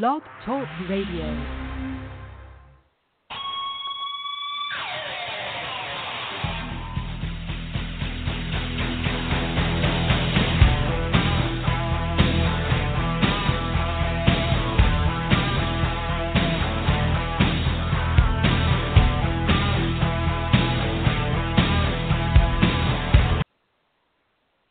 [0.00, 1.26] Blog Talk Radio.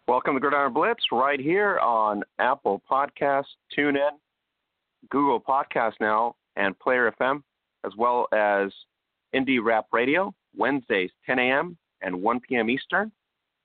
[0.07, 3.45] Welcome to Gridiron Blitz right here on Apple Podcasts,
[3.77, 4.09] TuneIn,
[5.11, 7.43] Google Podcast now, and Player FM,
[7.85, 8.71] as well as
[9.35, 11.77] Indie Rap Radio, Wednesdays, 10 a.m.
[12.01, 12.69] and 1 p.m.
[12.69, 13.11] Eastern.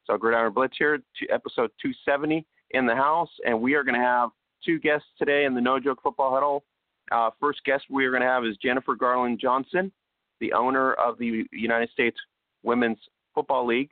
[0.06, 4.06] So Gridiron Blitz here, to episode 270 in the house, and we are going to
[4.06, 4.30] have
[4.64, 6.64] two guests today in the No Joke Football Huddle.
[7.12, 9.92] Uh, first guest we are going to have is Jennifer Garland Johnson,
[10.40, 12.16] the owner of the United States
[12.62, 12.98] Women's
[13.34, 13.90] Football League.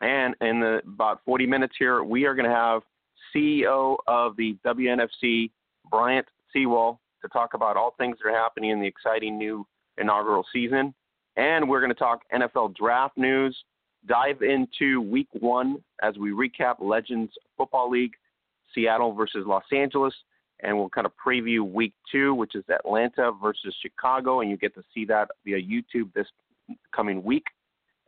[0.00, 2.82] And in the, about 40 minutes here, we are going to have
[3.34, 5.50] CEO of the WNFC,
[5.90, 9.66] Bryant Sewall, to talk about all things that are happening in the exciting new
[9.98, 10.94] inaugural season.
[11.36, 13.56] And we're going to talk NFL draft news,
[14.06, 18.12] dive into week one as we recap Legends Football League,
[18.74, 20.14] Seattle versus Los Angeles,
[20.60, 24.74] and we'll kind of preview week two, which is Atlanta versus Chicago, and you get
[24.74, 26.26] to see that via YouTube this
[26.94, 27.44] coming week.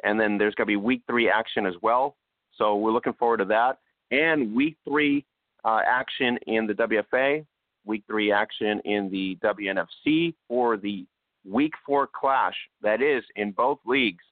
[0.04, 2.16] And then there's going to be week three action as well.
[2.56, 3.78] So we're looking forward to that.
[4.10, 5.24] And week three
[5.64, 7.44] uh, action in the WFA,
[7.84, 11.06] week three action in the WNFC for the
[11.44, 14.24] week four clash that is in both leagues.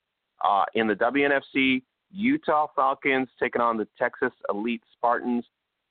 [0.44, 5.44] Uh, in the WNFC, Utah Falcons taking on the Texas Elite Spartans.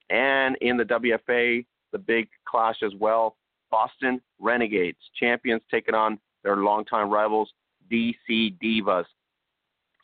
[0.09, 3.37] And in the WFA, the big clash as well.
[3.69, 7.49] Boston Renegades, champions taking on their longtime rivals,
[7.89, 9.05] DC Divas.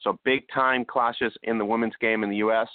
[0.01, 2.69] So big time clashes in the women's game in the U.S.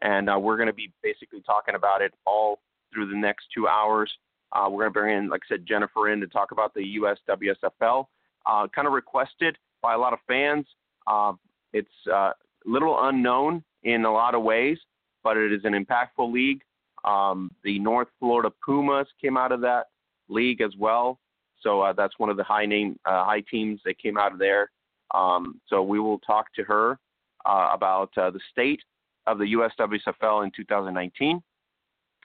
[0.00, 2.60] And uh, we're going to be basically talking about it all
[2.92, 4.10] through the next two hours.
[4.52, 6.84] Uh, we're going to bring in, like I said, Jennifer in to talk about the
[6.84, 7.18] U.S.
[7.28, 8.06] WSFL.
[8.46, 10.66] Uh, kind of requested by a lot of fans.
[11.06, 11.32] Uh,
[11.72, 12.32] it's a uh,
[12.64, 14.78] little unknown in a lot of ways,
[15.22, 16.62] but it is an impactful league.
[17.04, 19.86] Um, the North Florida Pumas came out of that
[20.28, 21.18] league as well.
[21.62, 24.38] So uh, that's one of the high name uh, high teams that came out of
[24.38, 24.70] there.
[25.14, 26.98] Um, so we will talk to her
[27.44, 28.80] about the state
[29.26, 31.42] of the USWSFL in 2019,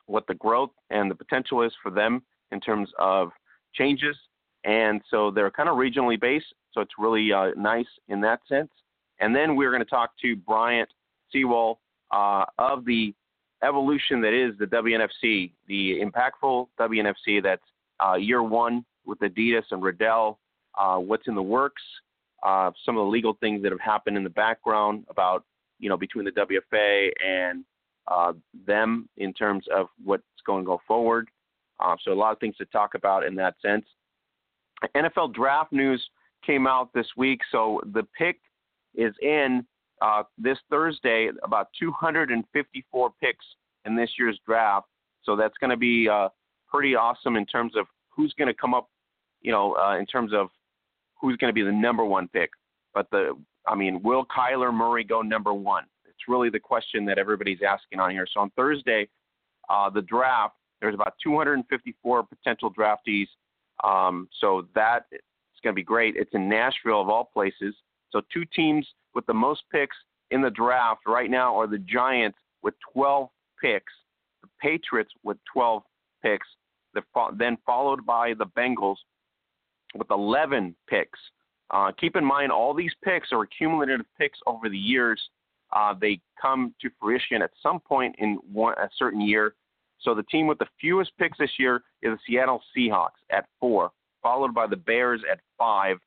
[0.05, 2.21] what the growth and the potential is for them
[2.51, 3.31] in terms of
[3.73, 4.15] changes.
[4.63, 8.71] And so they're kind of regionally based, so it's really uh, nice in that sense.
[9.19, 10.89] And then we're going to talk to Bryant
[11.31, 11.79] Sewall
[12.11, 13.13] uh, of the
[13.63, 17.63] evolution that is the WNFC, the impactful WNFC that's
[18.05, 20.39] uh, year one with Adidas and Riddell,
[20.77, 21.81] uh, what's in the works,
[22.43, 25.45] uh, some of the legal things that have happened in the background about
[25.79, 27.63] you know between the WFA and
[28.07, 28.33] uh,
[28.65, 31.29] them in terms of what's going to go forward.
[31.79, 33.85] Uh, so a lot of things to talk about in that sense.
[34.95, 36.03] NFL draft news
[36.45, 38.39] came out this week, so the pick
[38.95, 39.65] is in
[40.01, 41.29] uh, this Thursday.
[41.43, 43.45] About 254 picks
[43.85, 44.87] in this year's draft,
[45.23, 46.29] so that's going to be uh,
[46.67, 48.89] pretty awesome in terms of who's going to come up.
[49.41, 50.49] You know, uh, in terms of
[51.19, 52.49] who's going to be the number one pick.
[52.93, 53.33] But the,
[53.67, 55.85] I mean, will Kyler Murray go number one?
[56.23, 58.25] It's really the question that everybody's asking on here.
[58.33, 59.09] So on Thursday,
[59.69, 63.27] uh, the draft, there's about 254 potential draftees.
[63.83, 65.19] Um, so that is
[65.63, 66.15] going to be great.
[66.15, 67.75] It's in Nashville of all places.
[68.11, 69.97] So two teams with the most picks
[70.31, 73.27] in the draft right now are the Giants with 12
[73.61, 73.91] picks,
[74.41, 75.83] the Patriots with 12
[76.23, 76.47] picks,
[77.37, 78.95] then followed by the Bengals
[79.93, 81.19] with 11 picks.
[81.69, 85.19] Uh, keep in mind, all these picks are cumulative picks over the years.
[85.73, 89.55] Uh, they come to fruition at some point in one, a certain year.
[90.01, 93.91] So the team with the fewest picks this year is the Seattle Seahawks at four,
[94.21, 95.97] followed by the Bears at five.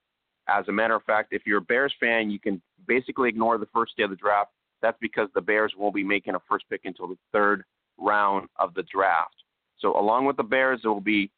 [0.49, 3.67] As a matter of fact, if you're a Bears fan, you can basically ignore the
[3.75, 4.51] first day of the draft.
[4.83, 7.65] That's because the Bears won't be making a first pick until the third
[7.99, 9.35] round of the draft.
[9.79, 11.31] So along with the Bears, there will be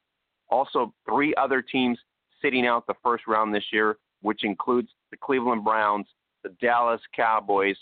[0.51, 1.99] also three other teams
[2.43, 6.07] sitting out the first round this year, which includes the Cleveland Browns,
[6.43, 7.77] the Dallas Cowboys,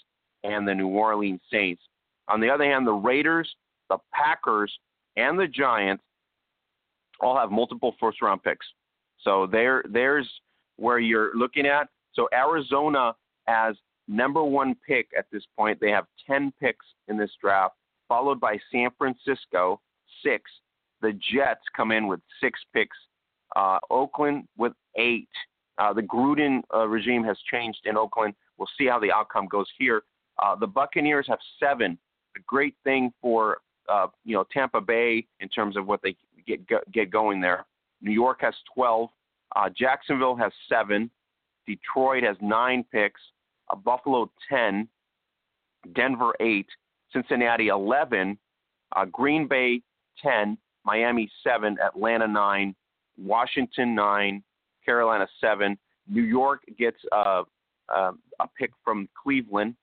[0.46, 1.82] and the New Orleans Saints.
[2.28, 3.54] On the other hand, the Raiders,
[3.88, 4.72] the Packers,
[5.16, 6.02] and the Giants
[7.20, 8.66] all have multiple first round picks.
[9.22, 10.28] So there, there's
[10.76, 11.88] where you're looking at.
[12.12, 13.14] So Arizona
[13.46, 13.76] has
[14.08, 15.78] number one pick at this point.
[15.81, 17.75] They have 10 picks in this draft,
[18.08, 19.81] followed by San Francisco,
[20.22, 20.50] six.
[21.02, 22.96] The Jets come in with six picks
[23.54, 25.28] uh, Oakland with eight.
[25.78, 28.34] Uh, the Gruden uh, regime has changed in Oakland.
[28.58, 30.02] We'll see how the outcome goes here.
[30.43, 31.99] Uh, the Buccaneers have seven.
[32.37, 36.17] A great thing for uh, you know Tampa Bay in terms of what they
[36.47, 36.61] get
[36.93, 37.65] get going there.
[38.03, 39.09] New York has 12.
[39.55, 41.11] Uh, Jacksonville has seven.
[41.67, 43.21] Detroit has nine picks.
[43.71, 44.88] Uh, Buffalo 10.
[45.94, 46.67] Denver 8.
[47.12, 48.39] Cincinnati 11.
[48.94, 49.81] Uh, Green Bay
[50.23, 50.59] 10.
[50.85, 51.79] Miami 7.
[51.85, 52.75] Atlanta 9.
[53.19, 54.43] Washington 9.
[54.85, 55.77] Carolina 7.
[56.09, 57.43] New York gets uh,
[57.94, 59.75] uh, a pick from Cleveland,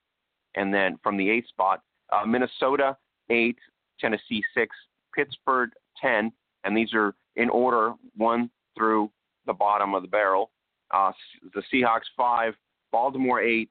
[0.55, 2.97] and then from the eighth spot, uh, Minnesota
[3.29, 3.57] 8.
[3.99, 4.75] Tennessee 6.
[5.15, 5.69] Pittsburgh
[6.01, 6.31] 10.
[6.63, 9.09] And these are in order 1 through
[9.45, 10.51] the bottom of the barrel.
[10.91, 11.11] Uh,
[11.53, 12.53] the Seahawks five,
[12.91, 13.69] Baltimore eight,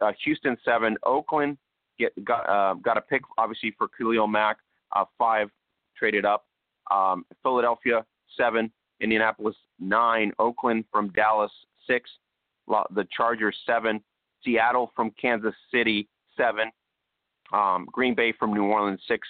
[0.00, 1.56] uh, Houston seven, Oakland
[1.98, 4.58] get got uh, got a pick obviously for Khalil Mack,
[4.94, 5.48] uh, five
[5.96, 6.44] traded up,
[6.90, 8.04] um, Philadelphia
[8.36, 8.70] seven,
[9.00, 11.52] Indianapolis nine, Oakland from Dallas
[11.86, 12.10] six,
[12.68, 14.02] the Chargers seven,
[14.44, 16.70] Seattle from Kansas City seven,
[17.52, 19.26] um, Green Bay from New Orleans six,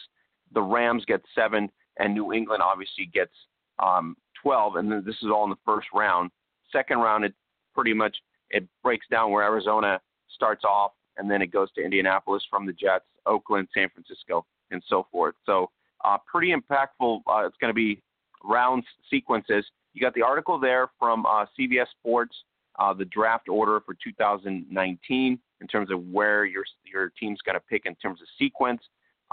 [0.52, 3.32] the Rams get seven, and New England obviously gets
[3.78, 6.30] um, 12, and then this is all in the first round.
[6.70, 7.34] Second round, it
[7.74, 8.16] pretty much
[8.50, 10.00] it breaks down where Arizona
[10.34, 14.82] starts off, and then it goes to Indianapolis from the Jets, Oakland, San Francisco, and
[14.88, 15.34] so forth.
[15.46, 15.70] So
[16.04, 17.20] uh, pretty impactful.
[17.26, 18.02] Uh, it's going to be
[18.44, 19.64] round sequences.
[19.94, 22.34] You got the article there from uh, CBS Sports,
[22.78, 27.60] uh, the draft order for 2019 in terms of where your your team's going to
[27.60, 28.80] pick in terms of sequence.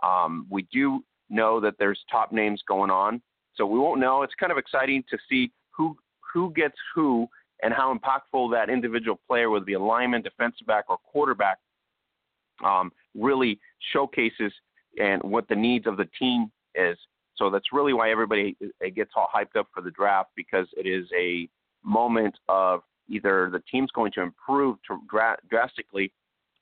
[0.04, 3.22] Um, we do know that there's top names going on.
[3.56, 4.24] So we won't know.
[4.24, 5.98] It's kind of exciting to see who
[6.34, 7.28] who gets who
[7.62, 11.58] and how impactful that individual player, whether it be a lineman, defensive back, or quarterback,
[12.64, 13.60] um, really
[13.92, 14.54] showcases
[15.00, 16.98] and what the needs of the team is.
[17.36, 18.56] So that's really why everybody
[18.96, 21.50] gets all hyped up for the draft because it is a
[21.84, 26.12] moment of either the team's going to improve to dra- drastically,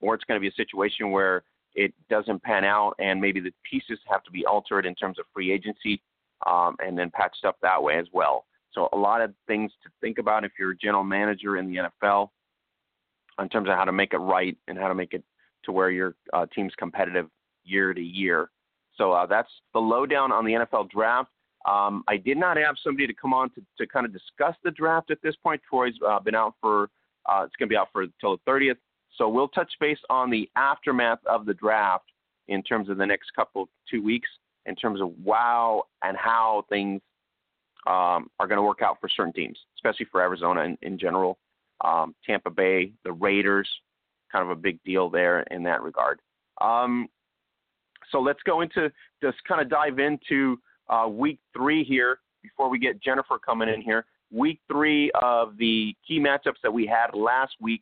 [0.01, 1.43] or it's going to be a situation where
[1.75, 5.25] it doesn't pan out and maybe the pieces have to be altered in terms of
[5.33, 6.01] free agency
[6.45, 8.45] um, and then patched up that way as well.
[8.73, 11.89] So a lot of things to think about if you're a general manager in the
[12.03, 12.29] NFL
[13.39, 15.23] in terms of how to make it right and how to make it
[15.65, 17.27] to where your uh, team's competitive
[17.63, 18.49] year to year.
[18.95, 21.29] So uh, that's the lowdown on the NFL draft.
[21.67, 24.71] Um, I did not have somebody to come on to, to kind of discuss the
[24.71, 25.61] draft at this point.
[25.69, 26.89] Troy's uh, been out for,
[27.25, 28.77] uh, it's going to be out for until the 30th.
[29.17, 32.05] So we'll touch base on the aftermath of the draft
[32.47, 34.29] in terms of the next couple two weeks
[34.65, 37.01] in terms of wow and how things
[37.87, 41.37] um, are going to work out for certain teams, especially for Arizona in, in general.
[41.83, 43.69] Um, Tampa Bay, the Raiders,
[44.31, 46.19] kind of a big deal there in that regard.
[46.59, 47.07] Um,
[48.11, 48.91] so let's go into
[49.21, 50.57] just kind of dive into
[50.89, 54.05] uh, week three here before we get Jennifer coming in here.
[54.31, 57.81] Week three of the key matchups that we had last week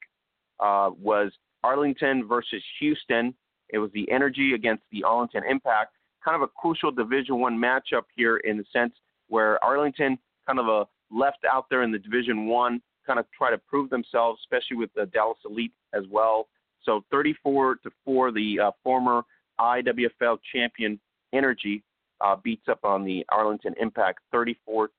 [0.60, 1.32] uh, was
[1.64, 3.34] Arlington versus Houston.
[3.70, 5.92] It was the Energy against the Arlington Impact
[6.26, 8.94] kind of a crucial Division One matchup here in the sense
[9.28, 10.18] where Arlington
[10.48, 13.92] kind of a left out there in the Division One, kind of try to prove
[13.92, 16.48] themselves, especially with the Dallas Elite as well.
[16.84, 19.22] So 34 to four, the uh, former
[19.60, 21.00] IWFL champion
[21.34, 21.84] Energy
[22.22, 24.90] uh, beats up on the Arlington Impact 34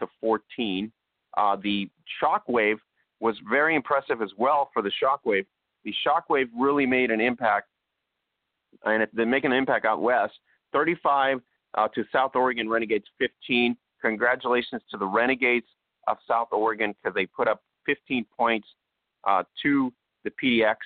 [0.00, 0.92] to 14.
[1.36, 1.88] Uh, the
[2.22, 2.76] Shockwave
[3.20, 5.46] was very impressive as well for the Shockwave.
[5.84, 7.68] The Shockwave really made an impact,
[8.84, 10.34] and they're making an impact out west.
[10.72, 11.40] 35
[11.74, 13.76] uh, to South Oregon Renegades 15.
[14.00, 15.66] Congratulations to the Renegades
[16.08, 18.68] of South Oregon because they put up 15 points
[19.26, 19.92] uh, to
[20.24, 20.76] the PDX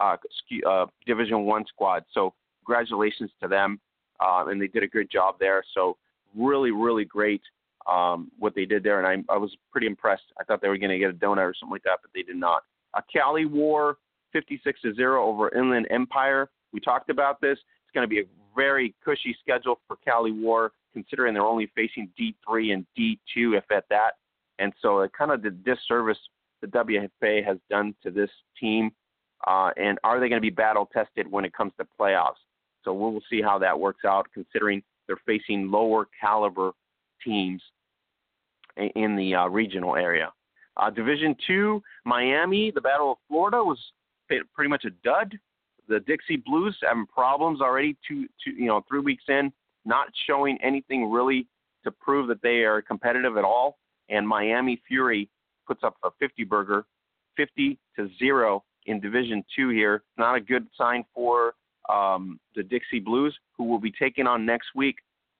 [0.00, 2.04] uh, Division One squad.
[2.12, 3.80] So congratulations to them,
[4.20, 5.62] uh, and they did a good job there.
[5.74, 5.96] So
[6.36, 7.42] really, really great
[7.90, 10.22] um, what they did there, and I, I was pretty impressed.
[10.40, 12.22] I thought they were going to get a donut or something like that, but they
[12.22, 12.62] did not.
[12.94, 13.98] Uh, Cali War
[14.32, 16.50] 56 to zero over Inland Empire.
[16.72, 17.58] We talked about this.
[17.58, 22.10] It's going to be a very cushy schedule for Cali War, considering they're only facing
[22.18, 24.12] D3 and D2, if at that.
[24.58, 26.18] And so it kind of the disservice
[26.60, 28.30] the WFA has done to this
[28.60, 28.90] team.
[29.46, 32.40] Uh, and are they going to be battle tested when it comes to playoffs?
[32.84, 36.72] So we will see how that works out, considering they're facing lower caliber
[37.24, 37.62] teams
[38.96, 40.32] in the uh, regional area.
[40.76, 43.78] Uh, Division two, Miami, the Battle of Florida was
[44.28, 45.38] pretty much a dud
[45.88, 49.52] the Dixie Blues having problems already two, two you know three weeks in,
[49.84, 51.46] not showing anything really
[51.84, 53.78] to prove that they are competitive at all.
[54.08, 55.28] And Miami Fury
[55.66, 56.84] puts up a 50 burger,
[57.36, 60.02] 50 to zero in Division Two here.
[60.18, 61.54] Not a good sign for
[61.88, 64.96] um, the Dixie Blues, who will be taking on next week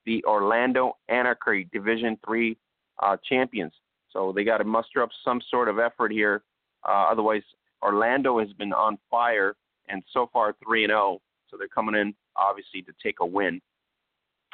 [0.06, 2.56] the Orlando Anarchy Division Three
[3.02, 3.72] uh, champions.
[4.12, 6.42] So they got to muster up some sort of effort here.
[6.88, 7.42] Uh, otherwise,
[7.82, 9.56] Orlando has been on fire
[9.88, 11.20] and so far 3 and 0.
[11.50, 13.60] So they're coming in obviously to take a win.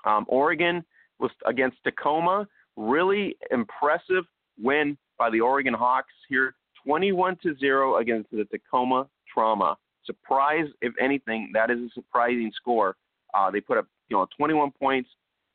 [0.05, 0.85] Um, Oregon
[1.19, 2.49] was against Tacoma.
[2.77, 4.25] Really impressive
[4.61, 6.55] win by the Oregon Hawks here,
[6.87, 9.77] 21 to zero against the Tacoma Trauma.
[10.11, 12.97] Surprise, if anything, that is a surprising score.
[13.33, 15.09] Uh, they put up, you know, 21 points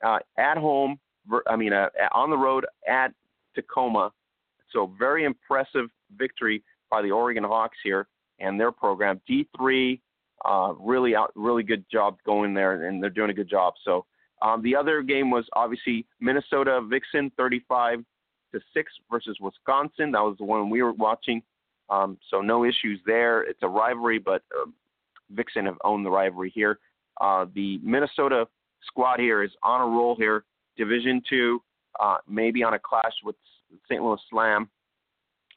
[0.05, 0.97] uh, at home.
[1.47, 3.11] I mean, uh, on the road at
[3.53, 4.11] Tacoma.
[4.71, 8.07] So very impressive victory by the Oregon Hawks here
[8.39, 9.19] and their program.
[9.29, 9.99] D3,
[10.45, 13.73] uh, really out, really good job going there, and they're doing a good job.
[13.83, 14.05] So
[14.41, 18.03] um, the other game was obviously Minnesota Vixen 35
[18.53, 20.11] to six versus Wisconsin.
[20.11, 21.41] That was the one we were watching.
[21.89, 23.43] Um, so no issues there.
[23.43, 24.69] It's a rivalry, but uh,
[25.31, 26.79] Vixen have owned the rivalry here.
[27.21, 28.47] Uh, the Minnesota
[28.87, 30.43] squad here is on a roll here.
[30.77, 31.61] Division two,
[31.99, 33.35] uh, maybe on a clash with
[33.85, 34.01] St.
[34.01, 34.69] Louis Slam.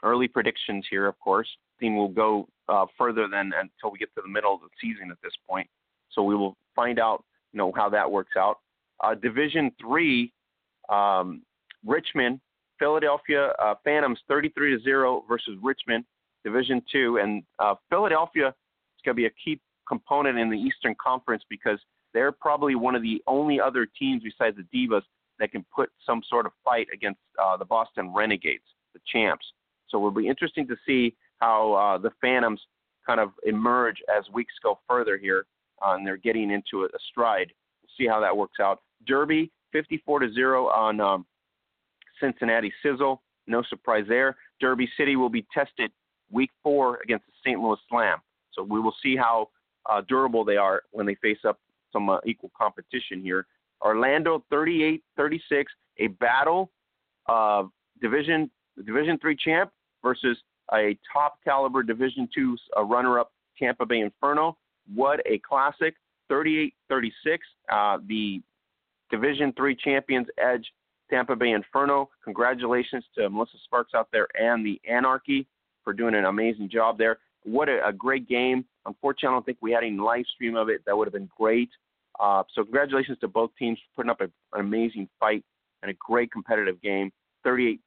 [0.02, 1.48] Early predictions here, of course.
[1.80, 5.10] Team will go uh, further than until we get to the middle of the season
[5.10, 5.68] at this point.
[6.12, 8.58] So we will find out, you know, how that works out.
[9.02, 10.32] Uh, Division three,
[10.88, 11.42] um,
[11.84, 12.40] Richmond,
[12.78, 16.04] Philadelphia uh, Phantoms, 33 to zero versus Richmond,
[16.48, 20.94] Division two, and uh, Philadelphia is going to be a key component in the Eastern
[21.02, 21.78] Conference because
[22.14, 25.02] they're probably one of the only other teams besides the Divas
[25.38, 28.64] that can put some sort of fight against uh, the Boston Renegades,
[28.94, 29.44] the champs.
[29.88, 32.60] So it'll be interesting to see how uh, the Phantoms
[33.06, 35.44] kind of emerge as weeks go further here,
[35.84, 37.52] uh, and they're getting into a, stride.
[37.82, 38.80] We'll see how that works out.
[39.06, 41.26] Derby, 54 to zero on um,
[42.20, 43.22] Cincinnati Sizzle.
[43.46, 44.36] No surprise there.
[44.60, 45.90] Derby City will be tested
[46.30, 47.60] week four against the St.
[47.60, 48.18] Louis Slam.
[48.52, 49.48] So we will see how
[49.88, 51.58] uh, durable they are when they face up
[51.92, 53.46] some uh, equal competition here.
[53.80, 55.00] Orlando 38-36,
[55.98, 56.70] a battle
[57.26, 57.70] of
[58.00, 58.50] Division
[58.84, 60.38] Division three champ versus
[60.72, 64.56] a top caliber Division two uh, runner-up Tampa Bay Inferno.
[64.94, 65.94] What a classic!
[66.30, 66.70] 38-36.
[67.72, 68.42] Uh, the
[69.10, 70.64] Division three champions edge
[71.10, 72.08] Tampa Bay Inferno.
[72.22, 75.46] Congratulations to Melissa Sparks out there and the Anarchy
[75.88, 77.16] for doing an amazing job there.
[77.44, 78.66] What a, a great game.
[78.84, 80.82] Unfortunately, I don't think we had any live stream of it.
[80.84, 81.70] That would have been great.
[82.20, 85.42] Uh, so congratulations to both teams for putting up a, an amazing fight
[85.82, 87.10] and a great competitive game.
[87.46, 87.78] 38-36.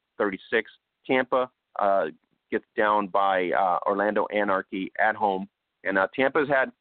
[1.05, 1.48] Tampa
[1.79, 2.05] uh,
[2.50, 5.48] gets down by uh, Orlando Anarchy at home,
[5.84, 6.72] and uh, Tampa's had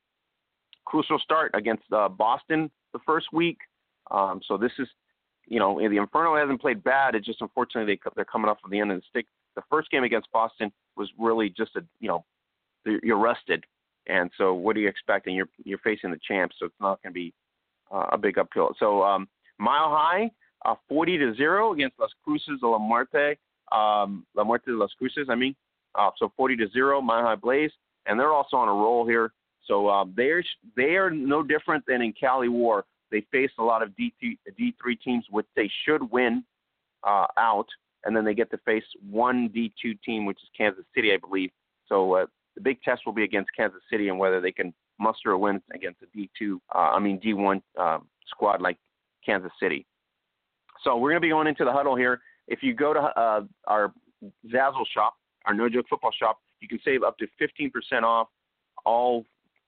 [0.87, 3.59] crucial start against uh, Boston the first week.
[4.11, 4.89] Um, so this is,
[5.47, 7.15] you know, the Inferno hasn't played bad.
[7.15, 9.27] It's just unfortunately they they're coming off of the end of the stick.
[9.55, 12.25] The first game against Boston was really just a, you know,
[13.03, 13.65] you're rested,
[14.07, 15.35] and so what are you expecting?
[15.35, 17.33] You're you're facing the champs, so it's not going to be
[17.93, 18.71] uh, a big uphill.
[18.79, 19.29] So um,
[19.59, 20.31] Mile High,
[20.65, 23.37] uh, 40 to zero against Las Cruces de la Muerte,
[23.73, 25.29] um, La Muerte de las Cruces.
[25.29, 25.55] I mean,
[25.95, 27.73] uh, so 40 to zero, Mile High Blaze,
[28.07, 29.33] and they're also on a roll here.
[29.67, 30.43] So um, they're
[30.77, 32.85] they are no different than in Cali War.
[33.11, 36.45] They face a lot of D3, D3 teams, which they should win
[37.05, 37.67] uh, out,
[38.05, 41.51] and then they get to face one D2 team, which is Kansas City, I believe.
[41.89, 45.33] So uh, the big test will be against Kansas City and whether they can muster
[45.33, 48.77] a win against a D2, uh, I mean D1 uh, squad like
[49.25, 49.87] Kansas City.
[50.85, 52.21] So we're going to be going into the huddle here.
[52.49, 53.93] If you go to uh, our
[54.53, 55.15] Zazzle shop,
[55.47, 58.29] our No Joke Football shop, you can save up to 15% off
[58.85, 59.25] all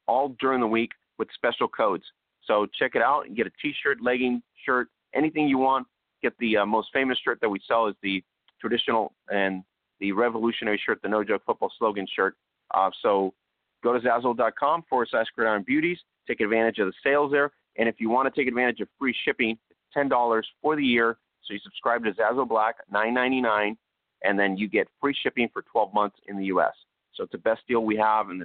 [0.09, 2.05] all during the week with special codes.
[2.45, 5.87] So check it out and get a T-shirt, legging, shirt, anything you want.
[6.23, 8.23] Get the uh, most famous shirt that we sell is the
[8.61, 9.65] traditional and
[10.01, 12.37] the revolutionary shirt, the No Joke Football slogan shirt.
[12.73, 13.35] Uh, so
[13.83, 15.99] go to Zazzle.com forward slash Gridiron Beauties.
[16.27, 17.51] Take advantage of the sales there.
[17.77, 21.19] And if you want to take advantage of free shipping, it's $10 for the year.
[21.45, 23.77] So you subscribe to Zazzle Black, $9.99,
[24.23, 26.73] and then you get free shipping for 12 months in the U.S.
[27.15, 28.31] So it's the best deal we have.
[28.31, 28.45] And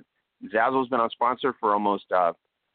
[0.54, 2.34] Zazzle's been on sponsor for almost uh,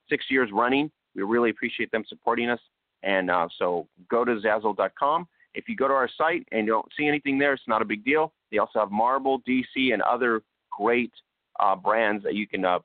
[0.08, 0.90] six years running.
[1.14, 2.60] We really appreciate them supporting us.
[3.02, 5.26] And uh, so go to Zazzle.com.
[5.54, 7.84] If you go to our site and you don't see anything there, it's not a
[7.84, 8.32] big deal.
[8.50, 11.12] They also have Marvel, DC, and other great
[11.60, 12.78] uh, brands that you can uh,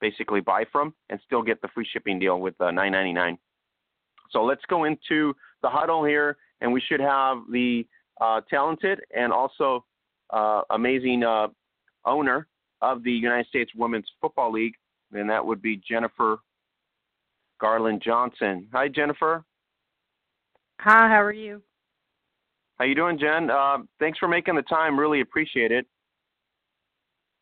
[0.00, 3.38] basically buy from and still get the free shipping deal with uh, 9.99.
[4.30, 7.86] So let's go into the huddle here, and we should have the
[8.20, 9.84] uh, talented and also
[10.30, 11.48] uh, amazing uh,
[12.04, 12.46] owner
[12.82, 14.74] of the United States Women's Football League,
[15.12, 16.38] and that would be Jennifer
[17.60, 18.68] Garland Johnson.
[18.72, 19.44] Hi, Jennifer.
[20.80, 21.62] Hi, how are you?
[22.76, 23.50] How you doing, Jen?
[23.50, 24.98] Uh, thanks for making the time.
[24.98, 25.86] Really appreciate it.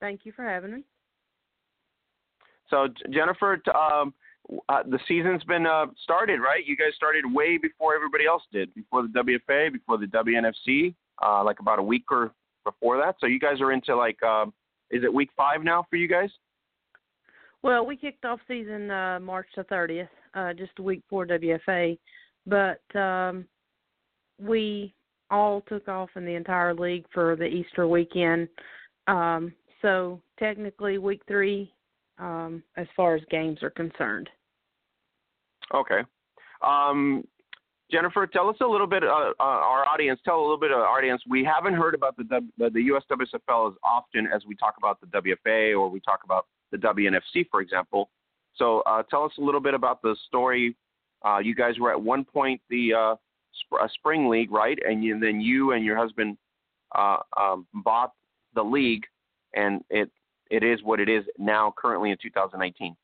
[0.00, 0.85] Thank you for having me.
[2.70, 4.14] So, Jennifer, um,
[4.68, 6.64] uh, the season's been uh, started, right?
[6.64, 11.44] You guys started way before everybody else did, before the WFA, before the WNFC, uh,
[11.44, 12.32] like about a week or
[12.64, 13.16] before that.
[13.20, 14.46] So you guys are into like, uh,
[14.90, 16.30] is it week five now for you guys?
[17.66, 21.99] Well, we kicked off season uh, March the 30th, uh, just a week before WFA.
[22.46, 23.44] but um,
[24.38, 24.94] we
[25.32, 28.46] all took off in the entire league for the Easter weekend.
[29.08, 31.73] Um, so technically, week three,
[32.20, 34.30] um, as far as games are concerned.
[35.75, 36.02] Okay.
[36.62, 37.26] Um,
[37.90, 40.78] Jennifer, tell us a little bit, uh, uh, our audience, tell a little bit of
[40.78, 41.20] our audience.
[41.28, 42.23] We haven't heard about the
[42.58, 46.46] the, the USWSFL as often as we talk about the WFA or we talk about
[46.76, 48.11] the WNFC, for example.
[48.56, 50.76] So uh, tell us a little bit about the story.
[51.25, 53.14] Uh, you guys were at one point the uh,
[53.66, 54.78] sp- spring league, right?
[54.87, 56.37] And you, then you and your husband
[56.95, 58.12] uh, um, bought
[58.54, 59.04] the league,
[59.54, 60.11] and it
[60.50, 62.97] it is what it is now, currently in 2019.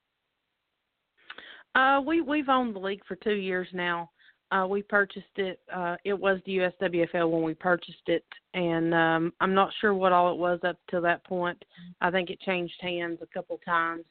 [1.75, 4.11] Uh, we we've owned the league for two years now.
[4.53, 5.61] Uh, we purchased it.
[5.75, 10.13] Uh, it was the USWFL when we purchased it, and um, I'm not sure what
[10.13, 11.65] all it was up to that point.
[12.03, 14.05] I think it changed hands a couple times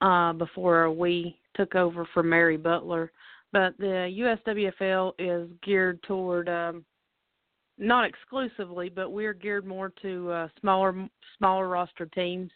[0.00, 3.10] uh, before we took over for Mary Butler.
[3.52, 6.84] But the USWFL is geared toward um,
[7.76, 12.50] not exclusively, but we're geared more to uh, smaller smaller roster teams.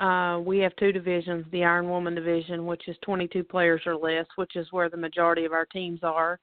[0.00, 4.26] Uh, we have two divisions: the Iron Woman division, which is 22 players or less,
[4.36, 6.40] which is where the majority of our teams are,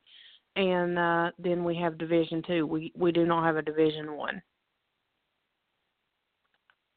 [0.56, 2.66] and uh, then we have Division Two.
[2.66, 4.42] We we do not have a Division One.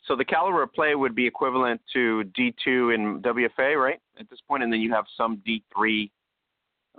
[0.07, 4.01] So the caliber of play would be equivalent to D2 in WFA, right?
[4.19, 6.11] At this point, and then you have some D3,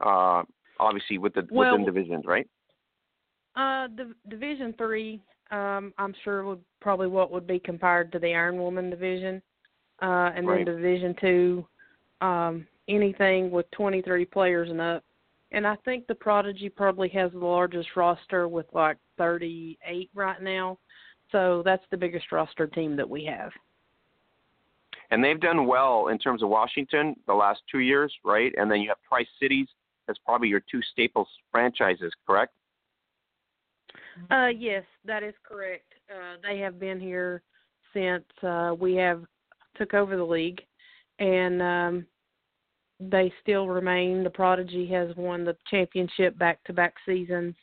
[0.01, 0.43] uh,
[0.79, 2.47] obviously with the well, within divisions, right?
[3.55, 5.21] Uh, the Division Three,
[5.53, 9.41] um, I'm sure would probably what would be compared to the Iron Woman division,
[10.01, 10.65] uh, and right.
[10.65, 11.67] then Division Two,
[12.21, 15.03] um, anything with 23 players and up.
[15.51, 20.79] And I think the Prodigy probably has the largest roster with like 38 right now.
[21.31, 23.51] So that's the biggest roster team that we have.
[25.11, 28.51] And they've done well in terms of Washington the last two years, right?
[28.57, 29.67] And then you have Tri Cities
[30.09, 32.53] as probably your two staples franchises, correct?
[34.31, 35.93] Uh, yes, that is correct.
[36.09, 37.41] Uh, they have been here
[37.93, 39.23] since uh, we have
[39.75, 40.61] took over the league,
[41.19, 42.05] and um,
[42.99, 44.23] they still remain.
[44.23, 47.55] The Prodigy has won the championship back-to-back seasons.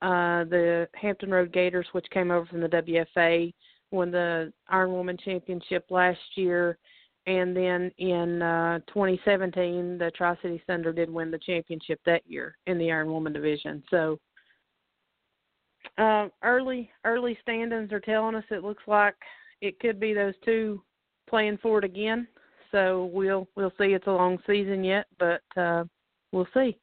[0.00, 3.52] Uh, the Hampton Road Gators, which came over from the WFA,
[3.90, 6.78] won the Iron Woman Championship last year,
[7.26, 12.56] and then in uh, 2017, the Tri City Thunder did win the championship that year
[12.66, 13.82] in the Iron Woman division.
[13.90, 14.18] So
[15.98, 19.14] uh, early early standings are telling us it looks like
[19.60, 20.82] it could be those two
[21.28, 22.26] playing for it again.
[22.70, 23.92] So we'll we'll see.
[23.92, 25.84] It's a long season yet, but uh,
[26.32, 26.76] we'll see.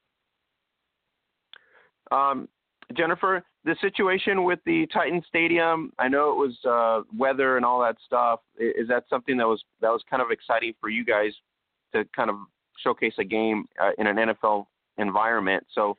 [2.11, 2.47] Um,
[2.95, 7.81] Jennifer, the situation with the Titan Stadium, I know it was uh, weather and all
[7.81, 8.39] that stuff.
[8.57, 11.31] Is that something that was that was kind of exciting for you guys
[11.93, 12.37] to kind of
[12.83, 14.65] showcase a game uh, in an NFL
[14.97, 15.65] environment?
[15.73, 15.97] So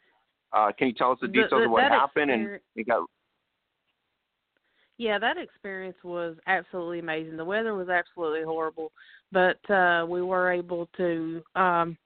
[0.53, 2.31] uh, can you tell us the details the, the, of what happened?
[2.31, 3.05] And you got.
[4.99, 7.37] Yeah, that experience was absolutely amazing.
[7.37, 8.93] The weather was absolutely horrible,
[9.33, 11.97] but uh, we were able to um,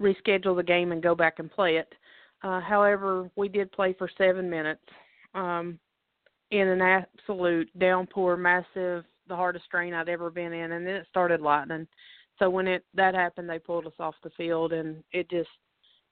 [0.00, 1.92] reschedule the game and go back and play it.
[2.42, 4.82] Uh, however, we did play for seven minutes
[5.34, 5.78] um,
[6.50, 11.06] in an absolute downpour, massive, the hardest rain I'd ever been in, and then it
[11.08, 11.86] started lightning.
[12.38, 15.48] So when it that happened, they pulled us off the field, and it just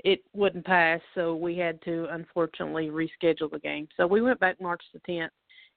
[0.04, 3.88] it wouldn't pass, so we had to unfortunately reschedule the game.
[3.96, 5.28] So we went back March the 10th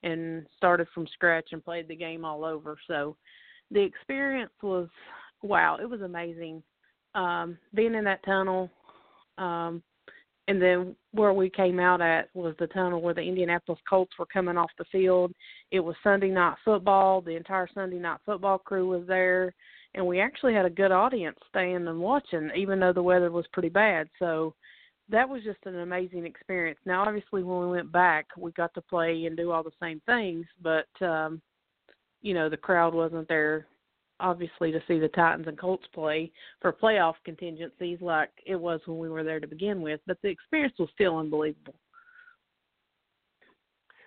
[0.02, 2.76] and started from scratch and played the game all over.
[2.86, 3.16] So
[3.70, 4.88] the experience was
[5.42, 6.62] wow, it was amazing.
[7.14, 8.70] Um, being in that tunnel,
[9.38, 9.82] um,
[10.48, 14.26] and then where we came out at was the tunnel where the Indianapolis Colts were
[14.26, 15.32] coming off the field.
[15.72, 17.20] It was Sunday night football.
[17.20, 19.54] The entire Sunday night football crew was there
[19.96, 23.46] and we actually had a good audience staying and watching, even though the weather was
[23.52, 24.08] pretty bad.
[24.18, 24.54] So
[25.08, 26.78] that was just an amazing experience.
[26.84, 30.00] Now, obviously, when we went back, we got to play and do all the same
[30.06, 31.40] things, but um,
[32.20, 33.66] you know, the crowd wasn't there,
[34.20, 36.30] obviously, to see the Titans and Colts play
[36.60, 40.00] for playoff contingencies like it was when we were there to begin with.
[40.06, 41.74] But the experience was still unbelievable.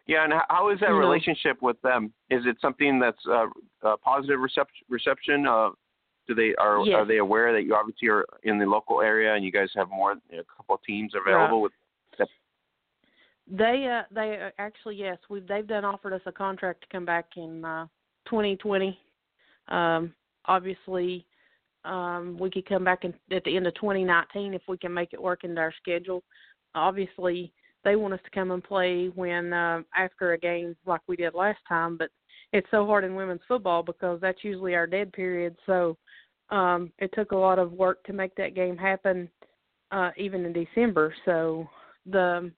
[0.09, 2.11] Yeah, and how is that relationship with them?
[2.31, 3.45] Is it something that's uh,
[3.83, 4.83] a positive reception?
[4.89, 5.45] Reception?
[5.45, 5.69] Uh,
[6.27, 6.95] do they are yes.
[6.95, 9.87] are they aware that you obviously are in the local area and you guys have
[9.91, 11.71] more a couple of teams available right.
[12.17, 12.27] with?
[13.51, 17.05] They uh they uh, actually yes we they've done offered us a contract to come
[17.05, 17.85] back in uh
[18.25, 18.97] 2020.
[19.67, 20.13] Um,
[20.45, 21.23] obviously,
[21.85, 25.13] um, we could come back in, at the end of 2019 if we can make
[25.13, 26.23] it work into our schedule.
[26.73, 31.15] Obviously, they want us to come and play when uh, after a game like we
[31.15, 31.97] did last time.
[31.97, 32.09] But
[32.53, 35.55] it's so hard in women's football because that's usually our dead period.
[35.65, 35.97] So
[36.49, 39.29] um, it took a lot of work to make that game happen.
[39.91, 41.13] uh, even in December.
[41.25, 41.67] So
[42.05, 42.51] the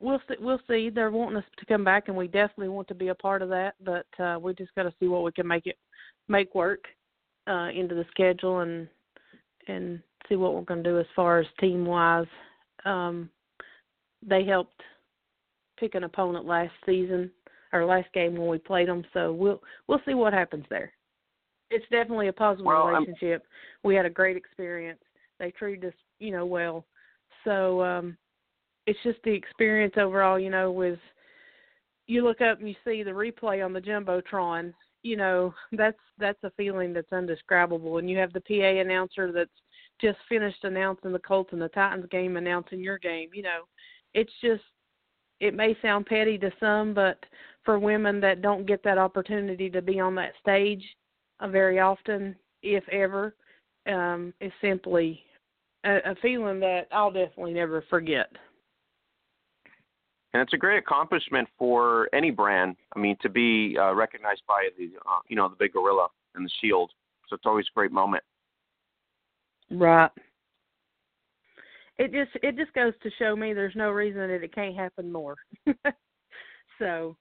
[0.00, 0.90] we'll see, we'll see.
[0.90, 3.48] They're wanting us to come back, and we definitely want to be a part of
[3.50, 3.74] that.
[3.84, 5.78] But uh, we just got to see what we can make it
[6.28, 6.84] make work
[7.48, 8.88] uh, into the schedule and
[9.68, 12.26] and see what we're going to do as far as team wise.
[12.84, 13.30] Um,
[14.26, 14.82] they helped
[15.78, 17.30] pick an opponent last season
[17.72, 20.92] or last game when we played them, so we'll we'll see what happens there.
[21.70, 23.42] It's definitely a positive well, relationship.
[23.42, 23.88] I'm...
[23.88, 25.00] We had a great experience.
[25.38, 26.86] They treated us, you know, well.
[27.44, 28.16] So um
[28.86, 30.98] it's just the experience overall, you know, with
[32.06, 36.42] you look up and you see the replay on the jumbotron, you know, that's that's
[36.42, 37.98] a feeling that's undescribable.
[37.98, 39.50] And you have the PA announcer that's
[40.00, 43.28] just finished announcing the Colts and the Titans game, announcing your game.
[43.34, 43.62] You know,
[44.14, 44.62] it's just
[45.40, 47.18] it may sound petty to some, but
[47.64, 50.82] for women that don't get that opportunity to be on that stage
[51.40, 53.34] uh, very often, if ever,
[53.86, 55.22] um, is simply
[55.84, 58.28] a, a feeling that I'll definitely never forget
[60.32, 62.76] and it's a great accomplishment for any brand.
[62.94, 66.44] I mean, to be uh, recognized by the uh, you know the big gorilla and
[66.44, 66.90] the shield.
[67.28, 68.22] So it's always a great moment.
[69.70, 70.10] Right.
[71.98, 75.10] It just it just goes to show me there's no reason that it can't happen
[75.10, 75.36] more.
[76.78, 77.16] so.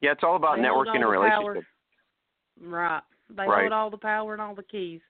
[0.00, 1.66] Yeah, it's all about networking and relationships.
[2.60, 3.00] Right.
[3.30, 3.62] They right.
[3.62, 5.00] hold all the power and all the keys.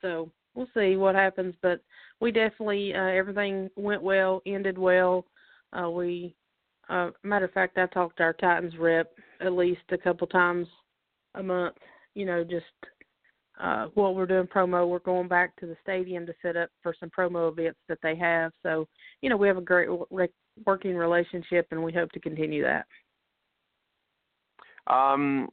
[0.00, 1.82] So we'll see what happens, but
[2.20, 5.24] we definitely uh, everything went well, ended well.
[5.72, 6.34] Uh, we,
[6.88, 10.66] uh, matter of fact, I talked to our Titans rep at least a couple times
[11.34, 11.76] a month.
[12.14, 12.64] You know, just
[13.60, 14.88] uh, what we're doing promo.
[14.88, 18.16] We're going back to the stadium to set up for some promo events that they
[18.16, 18.52] have.
[18.62, 18.86] So,
[19.20, 19.88] you know, we have a great
[20.64, 22.86] working relationship, and we hope to continue that.
[24.92, 25.48] Um,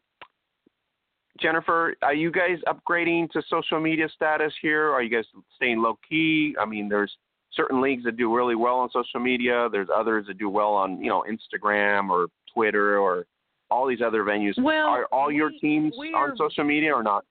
[1.40, 4.92] Jennifer, are you guys upgrading to social media status here?
[4.92, 6.56] Are you guys staying low key?
[6.60, 7.12] I mean, there's
[7.54, 9.68] certain leagues that do really well on social media.
[9.72, 13.26] There's others that do well on you know Instagram or Twitter or
[13.70, 14.54] all these other venues.
[14.58, 17.26] Well, are all we, your teams on social media or not?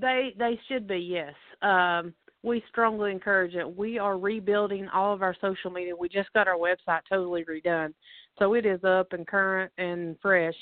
[0.00, 1.34] They they should be yes.
[1.62, 3.76] Um, we strongly encourage it.
[3.76, 5.94] We are rebuilding all of our social media.
[5.94, 7.94] We just got our website totally redone,
[8.38, 10.56] so it is up and current and fresh.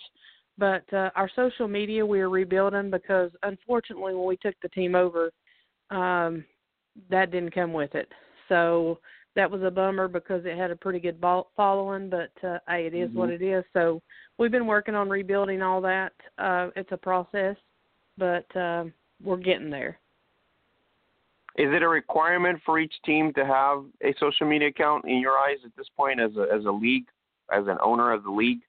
[0.59, 4.95] But uh, our social media we are rebuilding because unfortunately when we took the team
[4.95, 5.31] over,
[5.91, 6.45] um,
[7.09, 8.09] that didn't come with it.
[8.49, 8.99] So
[9.37, 11.19] that was a bummer because it had a pretty good
[11.57, 13.19] following, but uh, hey, it is mm-hmm.
[13.19, 13.65] what it is.
[13.73, 14.03] So
[14.39, 16.13] we've been working on rebuilding all that.
[16.37, 17.57] Uh, it's a process,
[18.19, 18.85] but uh,
[19.23, 19.99] we're getting there.
[21.57, 25.33] Is it a requirement for each team to have a social media account in your
[25.33, 27.07] eyes at this point, as a as a league,
[27.53, 28.61] as an owner of the league,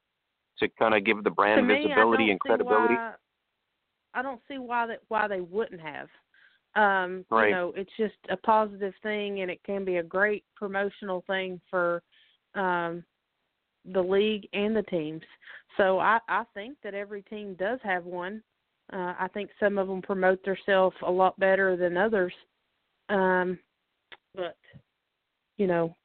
[0.59, 2.95] to kind of give the brand me, visibility and credibility?
[2.95, 3.13] Why,
[4.13, 6.07] I don't see why that why they wouldn't have.
[6.75, 7.49] Um, right.
[7.49, 11.59] You know, it's just a positive thing, and it can be a great promotional thing
[11.69, 12.01] for
[12.55, 13.03] um,
[13.93, 15.21] the league and the teams.
[15.77, 18.41] So I, I think that every team does have one.
[18.93, 22.33] Uh, I think some of them promote themselves a lot better than others.
[23.09, 23.57] Um,
[24.35, 24.57] but
[25.57, 25.95] you know,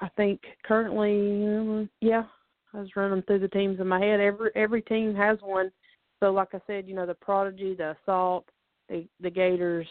[0.00, 2.24] I think currently, yeah,
[2.74, 4.20] I was running through the teams in my head.
[4.20, 5.70] Every every team has one.
[6.20, 8.46] So like I said, you know, the Prodigy, the Assault,
[8.88, 9.86] the the Gators,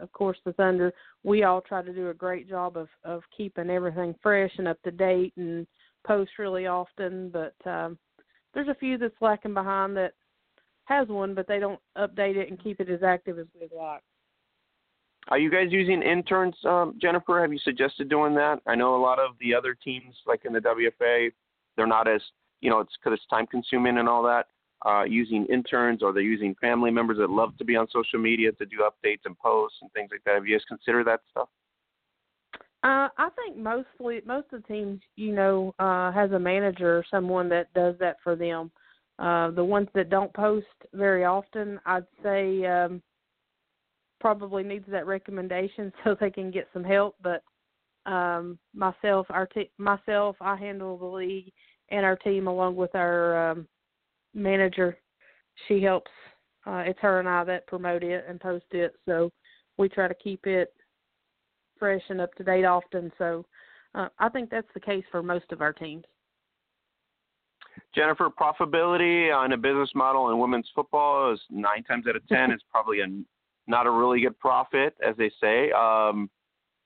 [0.00, 0.92] of course the Thunder.
[1.22, 4.80] We all try to do a great job of of keeping everything fresh and up
[4.82, 5.66] to date and
[6.06, 7.30] post really often.
[7.30, 7.98] But um,
[8.54, 10.12] there's a few that's lacking behind that
[10.84, 14.02] has one, but they don't update it and keep it as active as we'd like.
[15.28, 17.40] Are you guys using interns, um, Jennifer?
[17.40, 18.60] Have you suggested doing that?
[18.66, 21.32] I know a lot of the other teams, like in the WFA,
[21.76, 22.20] they're not as
[22.60, 24.46] you know, it's because it's time consuming and all that
[24.86, 28.52] uh, using interns or they're using family members that love to be on social media
[28.52, 30.34] to do updates and posts and things like that.
[30.34, 31.48] Have you guys considered that stuff?
[32.82, 37.04] Uh, I think mostly most of the teams, you know, uh, has a manager or
[37.10, 38.70] someone that does that for them.
[39.18, 43.00] Uh, the ones that don't post very often, I'd say um,
[44.20, 47.16] probably needs that recommendation so they can get some help.
[47.22, 47.42] But
[48.10, 51.52] um, myself, our te- myself, I handle the league
[51.90, 53.68] and our team along with our um,
[54.34, 54.98] manager.
[55.68, 56.10] She helps.
[56.66, 59.30] Uh, it's her and I that promote it and post it, so
[59.76, 60.72] we try to keep it
[61.78, 63.12] fresh and up to date often.
[63.18, 63.44] So
[63.94, 66.04] uh, I think that's the case for most of our teams.
[67.94, 72.50] Jennifer, profitability on a business model in women's football is nine times out of ten
[72.50, 73.06] is probably a
[73.66, 75.70] not a really good profit, as they say.
[75.72, 76.28] Um,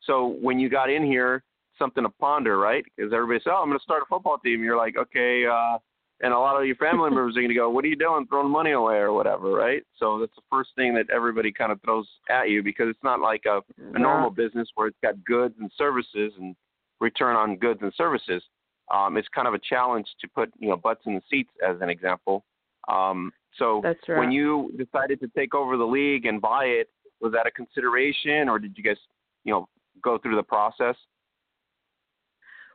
[0.02, 1.42] so when you got in here,
[1.78, 2.84] something to ponder, right?
[2.96, 5.78] Because everybody says, "Oh, I'm going to start a football team." You're like, "Okay, uh,
[6.20, 8.26] and a lot of your family members are going to go, "What are you doing,
[8.26, 9.82] throwing money away or whatever?" Right?
[9.98, 13.20] So that's the first thing that everybody kind of throws at you because it's not
[13.20, 13.60] like a,
[13.94, 16.54] a normal business where it's got goods and services and
[17.00, 18.42] return on goods and services.
[18.90, 21.76] Um, it's kind of a challenge to put you know butts in the seats as
[21.80, 22.44] an example.
[22.88, 24.18] Um, so right.
[24.18, 26.88] when you decided to take over the league and buy it,
[27.20, 28.96] was that a consideration, or did you guys
[29.44, 29.68] you know
[30.02, 30.96] go through the process?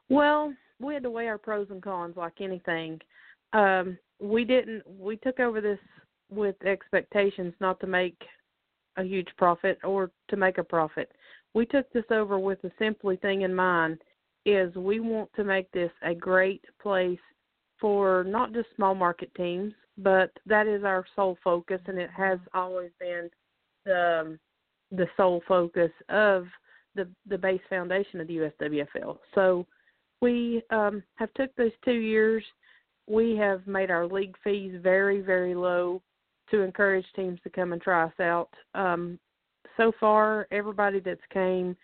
[0.10, 3.00] Well, we had to weigh our pros and cons like anything.
[3.54, 4.84] Um, we didn't.
[4.88, 5.80] We took over this
[6.30, 8.22] with expectations not to make
[8.98, 11.12] a huge profit or to make a profit.
[11.54, 14.00] We took this over with the simply thing in mind
[14.46, 17.20] is we want to make this a great place
[17.80, 22.40] for not just small market teams, but that is our sole focus and it has
[22.54, 23.30] always been
[23.86, 24.38] the
[24.92, 26.46] the sole focus of
[26.96, 29.18] the the base foundation of the USWFL.
[29.34, 29.66] So
[30.22, 32.44] we um, have took those two years.
[33.08, 36.02] We have made our league fees very, very low
[36.50, 38.50] to encourage teams to come and try us out.
[38.74, 39.20] Um,
[39.76, 41.76] so far, everybody that's came,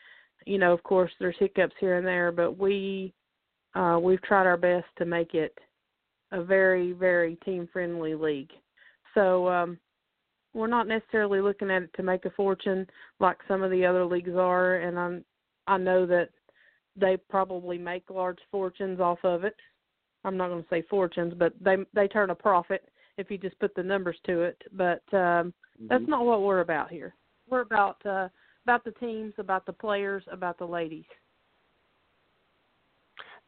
[0.45, 3.13] you know, of course, there's hiccups here and there, but we
[3.75, 5.57] uh, we've tried our best to make it
[6.31, 8.51] a very, very team friendly league.
[9.13, 9.79] So um,
[10.53, 12.87] we're not necessarily looking at it to make a fortune
[13.19, 15.25] like some of the other leagues are, and I'm
[15.67, 16.29] I know that
[16.95, 19.55] they probably make large fortunes off of it.
[20.25, 23.59] I'm not going to say fortunes, but they they turn a profit if you just
[23.59, 24.61] put the numbers to it.
[24.73, 25.87] But um, mm-hmm.
[25.87, 27.13] that's not what we're about here.
[27.49, 28.29] We're about uh,
[28.65, 31.05] about the teams, about the players, about the ladies.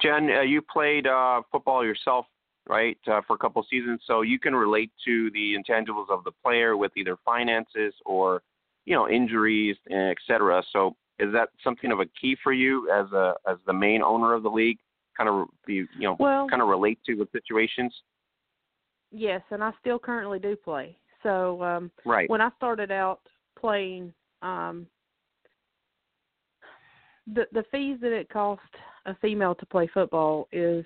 [0.01, 2.25] Jen, uh, you played uh, football yourself,
[2.67, 6.31] right, uh, for a couple seasons, so you can relate to the intangibles of the
[6.43, 8.41] player with either finances or,
[8.85, 10.63] you know, injuries, et cetera.
[10.73, 14.33] So is that something of a key for you as a as the main owner
[14.33, 14.79] of the league?
[15.15, 17.93] Kind of be you know well, kind of relate to the situations.
[19.11, 20.97] Yes, and I still currently do play.
[21.21, 22.27] So um right.
[22.29, 23.19] when I started out
[23.59, 24.87] playing, um
[27.33, 28.61] the the fees that it cost
[29.05, 30.85] a female to play football is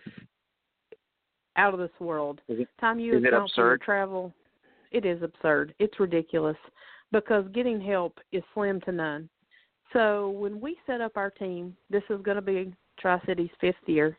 [1.57, 2.41] out of this world.
[2.47, 3.81] It, Time you is it absurd?
[3.81, 4.33] travel,
[4.91, 5.73] it is absurd.
[5.79, 6.57] It's ridiculous
[7.11, 9.29] because getting help is slim to none.
[9.93, 13.75] So when we set up our team, this is going to be Tri City's fifth
[13.85, 14.17] year.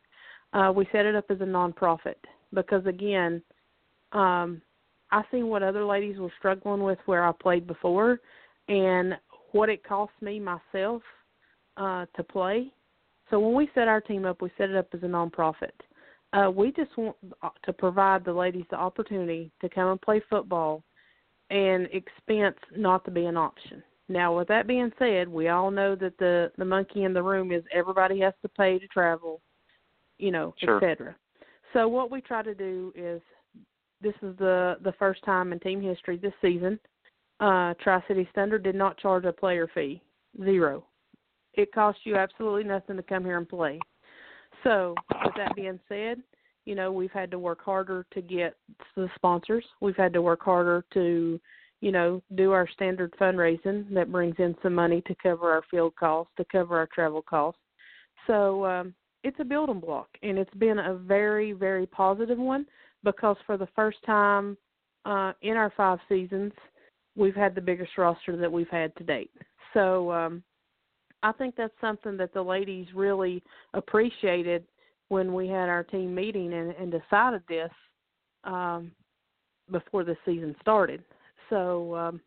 [0.53, 2.15] Uh, we set it up as a nonprofit
[2.55, 3.43] because again,
[4.13, 4.63] um,
[5.11, 8.21] I seen what other ladies were struggling with where I played before,
[8.69, 9.15] and
[9.53, 11.03] what it cost me myself
[11.77, 12.73] uh, to play.
[13.31, 15.71] So when we set our team up, we set it up as a nonprofit.
[16.33, 17.17] Uh, we just want
[17.65, 20.83] to provide the ladies the opportunity to come and play football,
[21.51, 23.83] and expense not to be an option.
[24.09, 27.53] Now, with that being said, we all know that the the monkey in the room
[27.53, 29.41] is everybody has to pay to travel,
[30.19, 30.77] you know, sure.
[30.77, 31.17] etc.
[31.73, 33.21] So what we try to do is
[34.01, 36.79] this is the the first time in team history this season.
[37.41, 40.03] Uh, Tri City Thunder did not charge a player fee,
[40.43, 40.85] zero.
[41.57, 43.79] It costs you absolutely nothing to come here and play.
[44.63, 46.23] So, with that being said,
[46.65, 48.57] you know we've had to work harder to get
[48.97, 49.65] the sponsors.
[49.81, 51.41] We've had to work harder to
[51.81, 55.95] you know, do our standard fundraising that brings in some money to cover our field
[55.97, 57.61] costs, to cover our travel costs.
[58.27, 62.67] So um, it's a building block, and it's been a very, very positive one
[63.05, 64.57] because for the first time
[65.05, 66.53] uh, in our five seasons,
[67.15, 69.31] we've had the biggest roster that we've had to date.
[69.75, 70.43] So um,
[71.27, 73.43] I think that's something that the ladies really
[73.75, 74.65] appreciated
[75.09, 77.71] when we had our team meeting and, and decided this
[78.45, 78.93] um,
[79.73, 81.03] before the season started.
[81.51, 82.21] So um,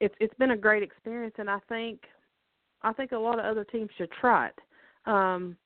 [0.00, 2.00] it's it's been a great experience, and I think
[2.82, 4.58] I think a lot of other teams should try it.
[5.06, 5.56] Um,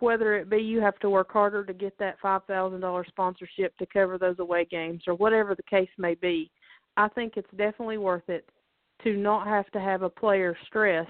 [0.00, 3.74] whether it be you have to work harder to get that five thousand dollars sponsorship
[3.78, 6.50] to cover those away games, or whatever the case may be,
[6.98, 8.46] I think it's definitely worth it
[9.02, 11.08] to not have to have a player stress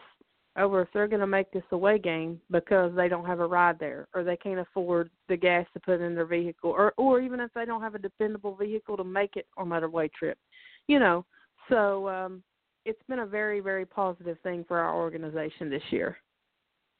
[0.56, 3.78] over if they're going to make this away game because they don't have a ride
[3.78, 7.40] there or they can't afford the gas to put in their vehicle or or even
[7.40, 10.38] if they don't have a dependable vehicle to make it on that away trip
[10.86, 11.24] you know?
[11.68, 12.42] So um
[12.84, 16.16] it's been a very very positive thing for our organization this year.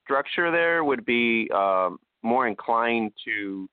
[0.05, 3.69] Structure there would be um more inclined to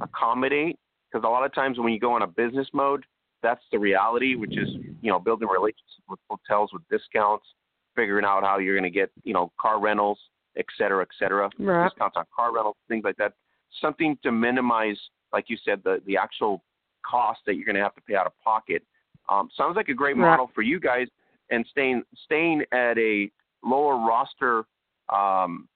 [0.00, 0.78] accommodate
[1.10, 3.04] because a lot of times when you go on a business mode
[3.46, 4.68] that's the reality which is
[5.04, 7.46] you know building relationships with hotels with discounts
[7.96, 10.18] figuring out how you're going to get, you know, car rentals,
[10.56, 11.88] et cetera, et cetera, right.
[11.88, 13.32] discounts on car rentals, things like that.
[13.80, 14.98] Something to minimize,
[15.32, 16.62] like you said, the the actual
[17.04, 18.82] cost that you're going to have to pay out of pocket.
[19.28, 20.30] Um, sounds like a great right.
[20.30, 21.08] model for you guys,
[21.50, 23.28] and staying staying at a
[23.64, 24.64] lower roster
[25.12, 25.68] um,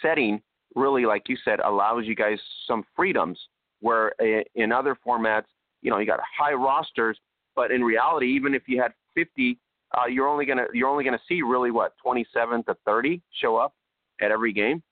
[0.00, 0.40] setting
[0.76, 3.38] really, like you said, allows you guys some freedoms
[3.80, 5.50] Where uh, in other formats,
[5.82, 7.18] you know, you got high rosters,
[7.56, 9.58] but in reality, even if you had 50,
[9.96, 13.74] uh, you're only gonna you're only gonna see really what 27 to 30 show up
[14.20, 14.82] at every game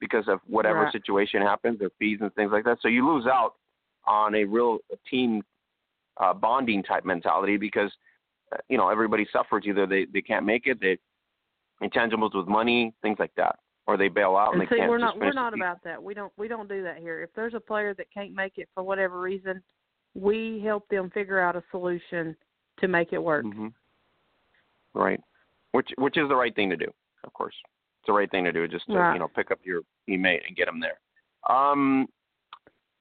[0.00, 0.92] because of whatever right.
[0.92, 2.78] situation happens, their fees and things like that.
[2.80, 3.54] So you lose out
[4.06, 5.42] on a real team
[6.16, 7.90] uh, bonding type mentality because
[8.52, 9.64] uh, you know everybody suffers.
[9.66, 10.98] Either they they can't make it, they
[11.82, 14.90] intangibles with money, things like that, or they bail out and, and see, they can't.
[14.90, 16.02] we're not we're not about that.
[16.02, 17.22] We don't we don't do that here.
[17.22, 19.62] If there's a player that can't make it for whatever reason,
[20.14, 22.36] we help them figure out a solution
[22.78, 23.44] to make it work.
[23.44, 23.68] Mm-hmm.
[24.94, 25.20] Right,
[25.72, 26.90] which which is the right thing to do,
[27.24, 27.54] of course.
[28.00, 29.12] It's the right thing to do, just to right.
[29.12, 30.98] you know pick up your teammate and get them there.
[31.48, 32.08] Um,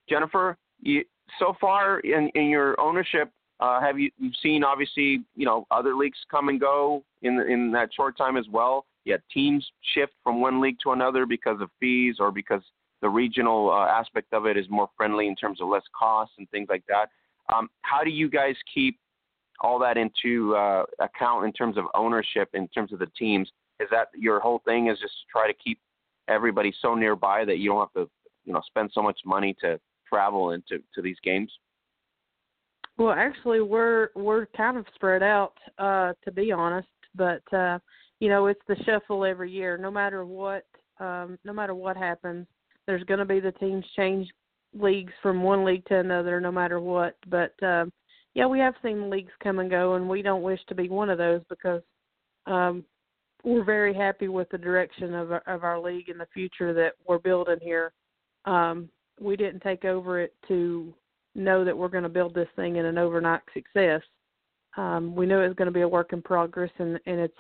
[0.07, 1.03] Jennifer, you,
[1.39, 5.95] so far in in your ownership, uh, have you you've seen obviously you know other
[5.95, 8.85] leagues come and go in in that short time as well?
[9.05, 12.61] Yet teams shift from one league to another because of fees or because
[13.01, 16.49] the regional uh, aspect of it is more friendly in terms of less costs and
[16.49, 17.09] things like that.
[17.53, 18.99] Um, how do you guys keep
[19.61, 23.49] all that into uh, account in terms of ownership, in terms of the teams?
[23.79, 24.87] Is that your whole thing?
[24.87, 25.79] Is just try to keep
[26.27, 28.09] everybody so nearby that you don't have to,
[28.45, 31.51] you know, spend so much money to travel into to these games?
[32.97, 36.89] Well, actually, we're we're kind of spread out, uh, to be honest.
[37.15, 37.79] But uh,
[38.19, 39.77] you know, it's the shuffle every year.
[39.77, 40.65] No matter what,
[40.99, 42.45] um, no matter what happens,
[42.89, 44.27] there's going to be the teams change
[44.73, 47.15] leagues from one league to another, no matter what.
[47.27, 47.93] But um,
[48.33, 51.11] yeah, we have seen leagues come and go, and we don't wish to be one
[51.11, 51.83] of those because
[52.47, 52.83] um,
[53.43, 56.93] we're very happy with the direction of our, of our league and the future that
[57.07, 57.91] we're building here.
[58.45, 58.89] Um,
[59.21, 60.91] we didn't take over it to
[61.35, 64.01] know that we're going to build this thing in an overnight success.
[64.77, 67.37] Um, we knew it was going to be a work in progress, and and it's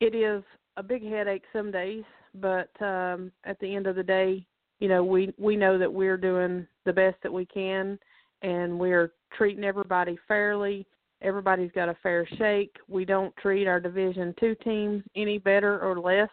[0.00, 0.42] it is
[0.76, 2.04] a big headache some days,
[2.40, 4.44] but um, at the end of the day,
[4.80, 7.98] you know we we know that we're doing the best that we can,
[8.42, 10.86] and we're treating everybody fairly.
[11.22, 12.74] Everybody's got a fair shake.
[12.88, 16.28] We don't treat our Division Two teams any better or less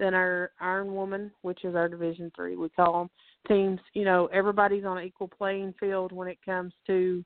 [0.00, 2.56] than our Iron Woman, which is our Division Three.
[2.56, 3.10] We call them
[3.46, 3.80] teams.
[3.92, 7.24] You know, everybody's on an equal playing field when it comes to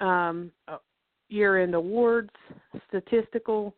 [0.00, 0.52] um,
[1.28, 2.30] year-end awards,
[2.88, 3.74] statistical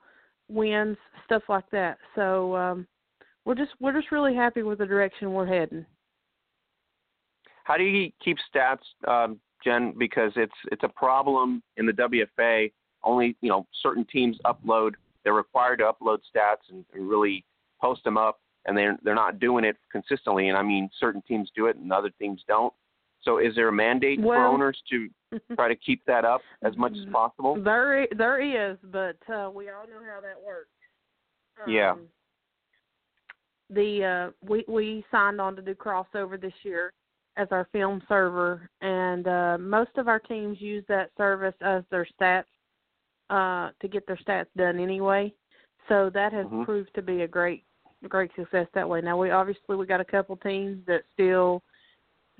[0.48, 1.98] wins, stuff like that.
[2.14, 2.86] So um,
[3.48, 5.87] we're just we're just really happy with the direction we're heading.
[7.64, 9.94] How do you keep stats, um, Jen?
[9.96, 12.70] Because it's it's a problem in the WFA.
[13.02, 14.92] Only you know certain teams upload.
[15.24, 17.42] They're required to upload stats and, and really
[17.80, 20.50] post them up, and they're they're not doing it consistently.
[20.50, 22.74] And I mean, certain teams do it and other teams don't.
[23.22, 25.08] So, is there a mandate well, for owners to
[25.56, 27.56] try to keep that up as much as possible?
[27.62, 30.68] There, there is, but uh, we all know how that works.
[31.64, 31.94] Um, yeah.
[33.70, 36.92] The uh, we we signed on to do Krossover this year
[37.37, 42.07] as our film server, and uh, most of our teams use that service as their
[42.18, 42.44] stats
[43.31, 45.33] uh, to get their stats done anyway.
[45.88, 46.64] So that has mm-hmm.
[46.64, 47.64] proved to be a great
[48.09, 49.00] great success that way.
[49.00, 51.62] Now we obviously we got a couple teams that still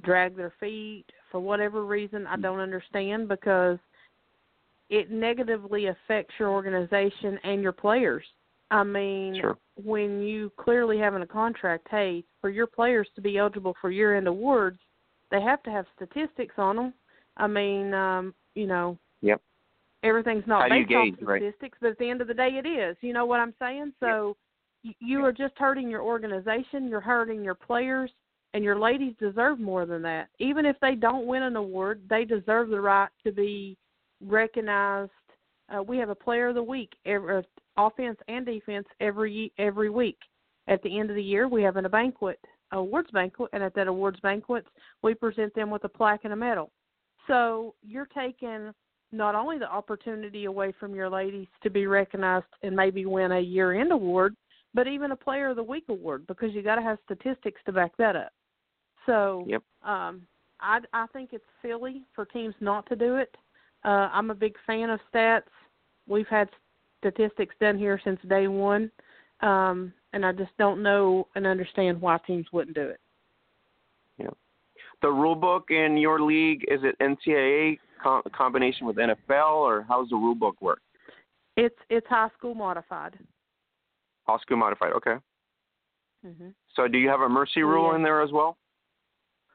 [0.03, 3.79] drag their feet for whatever reason I don't understand because
[4.91, 8.25] it negatively affects your organization and your players.
[8.71, 9.57] I mean, sure.
[9.83, 13.91] when you clearly have in a contract, hey, for your players to be eligible for
[13.91, 14.79] year-end awards,
[15.31, 16.95] they have to have statistics on them.
[17.37, 19.41] I mean, um, you know, yep.
[20.05, 21.43] Everything's not How based gauge, on right?
[21.43, 22.97] statistics, but at the end of the day, it is.
[23.01, 23.93] You know what I'm saying?
[23.99, 24.37] So
[24.85, 24.95] yep.
[25.01, 26.89] you are just hurting your organization.
[26.89, 28.11] You're hurting your players,
[28.55, 30.29] and your ladies deserve more than that.
[30.39, 33.77] Even if they don't win an award, they deserve the right to be
[34.25, 35.11] recognized.
[35.69, 37.43] Uh, we have a player of the week, every,
[37.79, 40.19] offense and defense, every every week.
[40.67, 42.38] At the end of the year, we have a banquet,
[42.73, 44.67] awards banquet, and at that awards banquet,
[45.03, 46.71] we present them with a plaque and a medal.
[47.27, 48.73] So you're taking
[49.11, 53.41] not only the opportunity away from your ladies to be recognized and maybe win a
[53.41, 54.35] year-end award,
[54.75, 57.73] but even a Player of the Week award because you got to have statistics to
[57.73, 58.33] back that up.
[59.07, 59.62] So yep.
[59.83, 60.23] um,
[60.61, 63.35] I I think it's silly for teams not to do it.
[63.85, 65.43] Uh, I'm a big fan of stats.
[66.07, 66.51] We've had
[66.99, 68.90] statistics done here since day one,
[69.40, 73.01] um, and I just don't know and understand why teams wouldn't do it.
[74.18, 74.30] Yeah.
[75.03, 80.09] The rule book in your league is it NCAA com- combination with NFL, or how's
[80.09, 80.80] the rule book work?
[81.57, 83.18] It's it's high school modified.
[84.26, 84.92] High school modified.
[84.92, 85.16] Okay.
[86.26, 86.49] Mm-hmm.
[86.74, 87.96] So do you have a mercy rule yeah.
[87.96, 88.57] in there as well?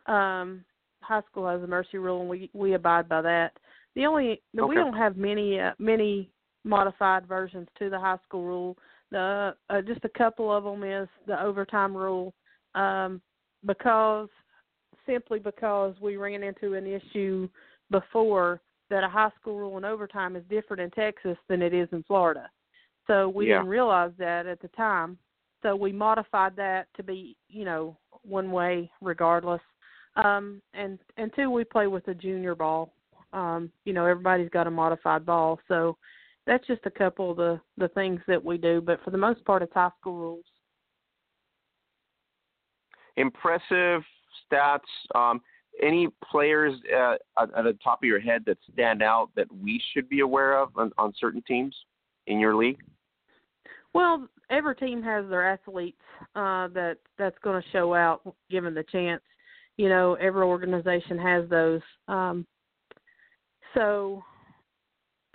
[0.07, 0.63] Um,
[1.01, 3.53] high school has a mercy rule, and we we abide by that.
[3.95, 4.67] The only okay.
[4.67, 6.29] we don't have many uh, many
[6.63, 8.77] modified versions to the high school rule.
[9.11, 12.33] The uh, just a couple of them is the overtime rule,
[12.75, 13.21] um,
[13.65, 14.29] because
[15.05, 17.49] simply because we ran into an issue
[17.91, 21.89] before that a high school rule in overtime is different in Texas than it is
[21.91, 22.49] in Florida.
[23.07, 23.57] So we Yeah.
[23.57, 25.17] didn't realize that at the time.
[25.61, 29.61] So we modified that to be, you know, one way regardless.
[30.15, 32.93] Um and and two we play with a junior ball.
[33.33, 35.59] Um, you know, everybody's got a modified ball.
[35.67, 35.97] So
[36.45, 39.43] that's just a couple of the the things that we do, but for the most
[39.45, 40.45] part it's high school rules.
[43.15, 44.01] Impressive
[44.51, 44.79] stats.
[45.15, 45.41] Um,
[45.81, 50.07] any players uh, at, the top of your head that stand out that we should
[50.07, 51.75] be aware of on, on certain teams
[52.27, 52.79] in your league?
[53.93, 56.01] Well, every team has their athletes
[56.35, 59.21] uh, that that's going to show out given the chance.
[59.77, 61.81] You know, every organization has those.
[62.07, 62.45] Um,
[63.73, 64.23] so,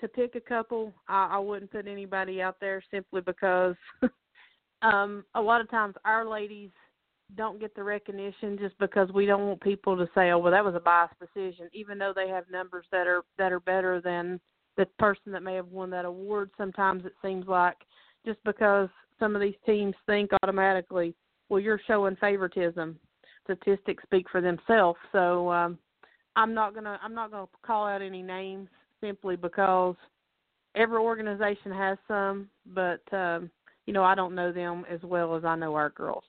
[0.00, 3.74] to pick a couple, I, I wouldn't put anybody out there simply because
[4.82, 6.70] um, a lot of times our ladies
[7.36, 10.64] don't get the recognition just because we don't want people to say, "Oh, well, that
[10.64, 14.40] was a biased decision," even though they have numbers that are that are better than
[14.76, 16.50] the person that may have won that award.
[16.56, 17.76] Sometimes it seems like
[18.24, 18.88] just because
[19.18, 21.14] some of these teams think automatically,
[21.48, 22.98] well, you're showing favoritism.
[23.44, 24.98] Statistics speak for themselves.
[25.12, 25.78] So um,
[26.36, 28.68] I'm not gonna I'm not gonna call out any names
[29.00, 29.96] simply because
[30.74, 33.50] every organization has some, but um,
[33.86, 36.24] you know I don't know them as well as I know our girls.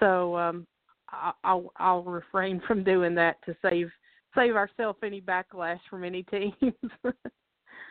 [0.00, 0.66] So um,
[1.10, 3.90] I, I'll I'll refrain from doing that to save
[4.34, 6.54] save ourselves any backlash from any teams.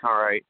[0.04, 0.44] All right.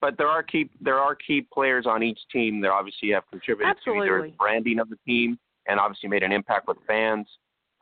[0.00, 3.76] But there are key there are key players on each team that obviously have contributed
[3.84, 7.26] to either the branding of the team and obviously made an impact with fans.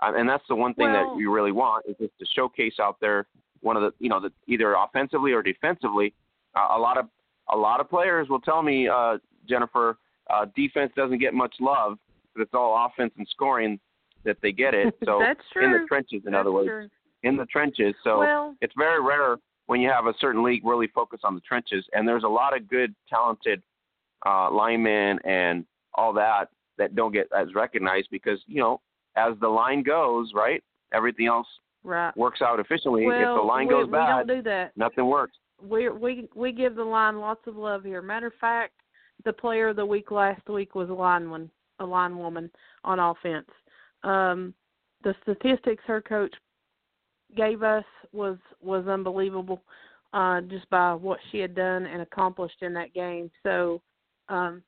[0.01, 2.79] Um, and that's the one thing that Well- we really want is just to showcase
[2.81, 3.27] out there
[3.63, 6.13] one of the you know the either offensively or defensively.
[6.55, 7.07] Uh, a lot of
[7.53, 9.99] a lot of players will tell me, uh, Jennifer,
[10.31, 11.99] uh, defense doesn't get much love,
[12.35, 13.79] but it's all offense and scoring
[14.25, 14.95] that they get it.
[15.05, 16.89] So That's in the trenches, in That's other words, true.
[17.23, 17.95] in the trenches.
[18.05, 19.37] So well, it's very rare
[19.67, 22.57] when you have a certain league really focus on the trenches, and there's a lot
[22.57, 23.63] of good, talented
[24.25, 26.47] uh, linemen and all that
[26.79, 28.81] that don't get as recognized because you know
[29.17, 30.63] as the line goes, right,
[30.95, 31.47] everything else
[31.85, 32.17] right.
[32.17, 33.07] works out efficiently.
[33.07, 34.73] well, if the line we, goes we bad, don't do that.
[34.77, 35.37] nothing works.
[35.63, 38.03] We we we give the line lots of love here.
[38.03, 38.75] Matter of fact,
[39.25, 42.51] the player of the week last week was a lineman, a line woman
[42.85, 43.49] on offense.
[44.03, 44.55] Um,
[45.05, 46.35] the statistics her coach
[47.37, 49.63] gave us was was unbelievable,
[50.13, 53.31] uh, just by what she had done and accomplished in that game.
[53.43, 53.81] So,
[54.29, 54.63] um,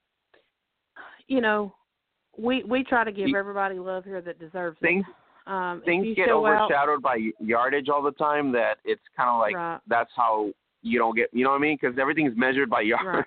[1.26, 1.74] you know,
[2.38, 5.14] we we try to give everybody love here that deserves Things it.
[5.46, 8.50] Um, things get show out- overshadowed by yardage all the time.
[8.52, 10.50] That it's kind of like right, that's how
[10.82, 11.28] you don't get.
[11.32, 11.78] You know what I mean?
[11.80, 13.06] Because everything's measured by yards.
[13.06, 13.24] Right.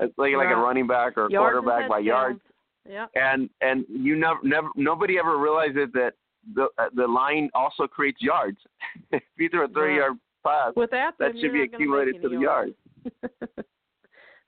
[0.00, 2.40] It's like like a running back or a yards quarterback by yards.
[2.88, 3.10] Yep.
[3.14, 6.12] and and you never never nobody ever realizes that
[6.54, 8.58] the uh, the line also creates yards.
[9.12, 9.96] if you throw a Right.
[9.96, 10.14] yard
[10.44, 12.72] pass, Without that them, should be you're not gonna accumulated to the any yards.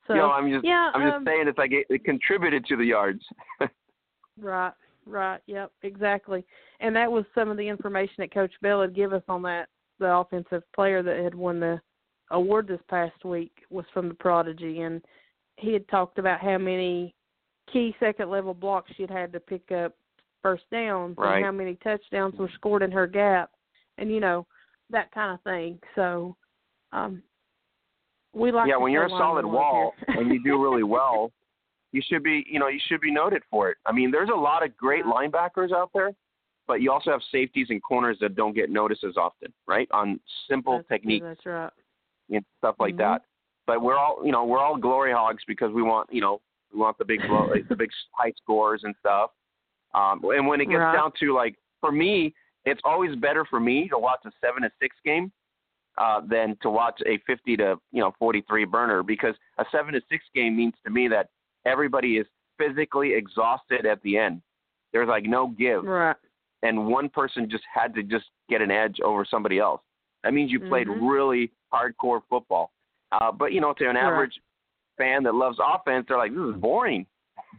[0.07, 2.67] so you know, I'm just yeah, I'm just um, saying it's like it, it contributed
[2.67, 3.23] to the yards.
[4.41, 4.73] right,
[5.07, 6.45] right, yep, exactly.
[6.81, 9.69] And that was some of the information that Coach Bell had give us on that.
[10.01, 11.81] The offensive player that had won the
[12.31, 15.01] award this past week was from the Prodigy, and
[15.57, 17.15] he had talked about how many
[17.73, 19.95] key second level blocks she'd had to pick up
[20.43, 21.37] first downs Right.
[21.37, 23.51] and how many touchdowns were scored in her gap,
[23.99, 24.47] and you know
[24.91, 25.79] that kind of thing.
[25.95, 26.37] So,
[26.93, 27.23] um,
[28.35, 31.33] we like yeah, when you're a solid wall and you do really well,
[31.95, 33.77] you should be you know you should be noted for it.
[33.87, 36.11] I mean, there's a lot of great linebackers out there,
[36.67, 39.89] but you also have safeties and corners that don't get noticed as often, right?
[39.93, 40.19] On
[40.51, 41.25] simple That's- techniques.
[41.25, 41.71] That's right.
[42.31, 42.99] and stuff like Mhm.
[42.99, 43.23] that.
[43.67, 46.41] But we're all, you know, we're all glory hogs because we want, you know,
[46.73, 49.31] we want the big, blow, like, the big high scores and stuff.
[49.95, 50.95] Um, and when it gets Right.
[50.95, 52.35] down to like, for me,
[52.65, 55.31] it's always better for me to watch a seven to six game
[55.99, 59.93] uh, than to watch a fifty to you know forty three burner because a seven
[59.95, 61.29] to six game means to me that
[61.65, 62.27] everybody is
[62.59, 64.43] physically exhausted at the end.
[64.93, 66.17] There's like no give Right.
[66.63, 69.81] and one person just had to just get an edge over somebody else.
[70.23, 71.11] That means you played Mhm.
[71.11, 72.73] really hardcore football.
[73.13, 74.05] Uh, but you know, to an Right.
[74.05, 74.41] average
[74.97, 77.07] fan that loves offense, they're like, "This is boring."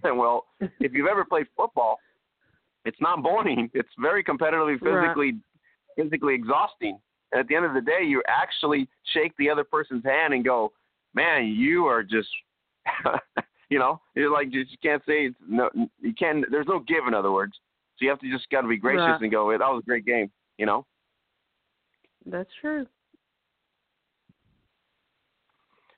[0.03, 0.47] And well,
[0.79, 1.99] if you've ever played football,
[2.85, 3.69] it's not boring.
[3.73, 5.01] It's very competitively, Right.
[5.01, 5.39] physically,
[5.95, 6.99] physically exhausting.
[7.31, 10.43] And at the end of the day, you actually shake the other person's hand and
[10.45, 10.71] go,
[11.13, 12.29] "Man, you are just."
[13.69, 15.69] you know, you're like just you can't say it's no,
[16.01, 16.45] you can't.
[16.51, 17.53] There's no give, in other words.
[17.97, 20.05] So you have to just got to be gracious and go, "That was a great
[20.05, 20.85] game," you know.
[22.25, 22.85] That's true.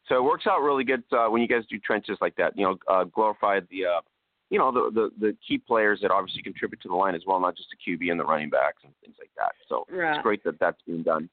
[0.08, 2.58] So it works out really good uh, when you guys do trenches like that.
[2.58, 4.02] You know, uh, glorify the uh,
[4.50, 7.40] you know the, the the key players that obviously contribute to the line as well,
[7.40, 9.52] not just the QB and the running backs and things like that.
[9.68, 10.16] So right.
[10.16, 11.30] it's great that that's being done.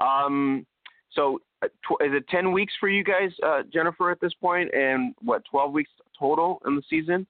[0.00, 0.66] Um,
[1.12, 1.38] so
[1.82, 5.42] tw- is it ten weeks for you guys, uh, Jennifer, at this point, and what
[5.50, 7.26] twelve weeks total in the season?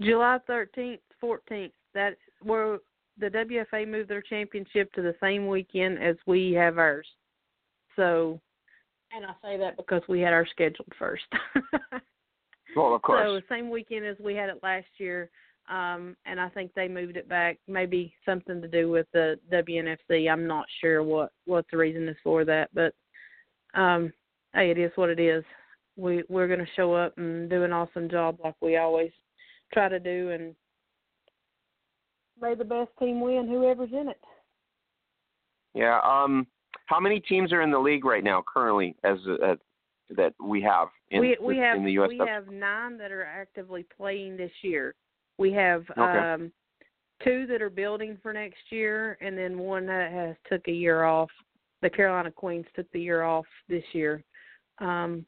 [0.00, 1.72] July thirteenth, fourteenth.
[1.94, 2.78] That where
[3.18, 7.06] the WFA moved their championship to the same weekend as we have ours.
[7.96, 8.40] So,
[9.12, 11.24] and I say that because we had our scheduled first.
[12.76, 13.26] well, of course.
[13.26, 15.30] So the same weekend as we had it last year,
[15.68, 17.58] um, and I think they moved it back.
[17.68, 20.30] Maybe something to do with the WNFC.
[20.30, 22.94] I'm not sure what what the reason is for that, but
[23.74, 24.12] um,
[24.54, 25.44] hey, it is what it is.
[25.96, 29.10] We we're going to show up and do an awesome job like we always
[29.72, 30.54] try to do, and
[32.40, 34.20] may the best team win, whoever's in it.
[35.74, 36.00] Yeah.
[36.04, 36.46] Um.
[36.86, 39.54] How many teams are in the league right now currently as uh,
[40.16, 42.08] that we have in, we, we have, in the US?
[42.08, 44.94] We have nine that are actively playing this year.
[45.38, 46.00] We have okay.
[46.00, 46.52] um,
[47.22, 51.04] two that are building for next year, and then one that has took a year
[51.04, 51.30] off.
[51.82, 54.22] The Carolina Queens took the year off this year,
[54.78, 55.24] um,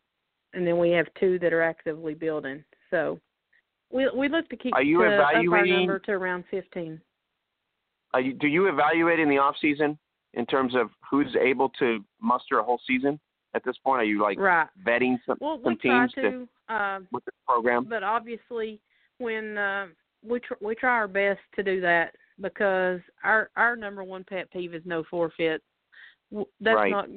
[0.52, 2.62] and then we have two that are actively building.
[2.90, 3.18] So
[3.90, 7.00] we we look to keep are you up our number to around fifteen.
[8.14, 9.98] Are you, do you evaluate in the off season
[10.34, 13.18] in terms of who's able to muster a whole season
[13.54, 14.00] at this point?
[14.02, 14.68] Are you like right.
[14.86, 17.86] vetting some, well, some teams to, to um, with the program?
[17.88, 18.80] But obviously,
[19.18, 19.86] when uh,
[20.26, 24.50] we tr- we try our best to do that because our our number one pet
[24.52, 25.62] peeve is no forfeit.
[26.60, 26.90] That's right.
[26.90, 27.08] not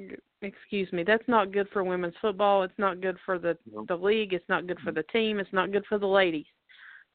[0.41, 1.03] excuse me.
[1.03, 2.63] That's not good for women's football.
[2.63, 3.85] It's not good for the No.
[3.87, 4.33] the league.
[4.33, 5.39] It's not good for the team.
[5.39, 6.45] It's not good for the ladies.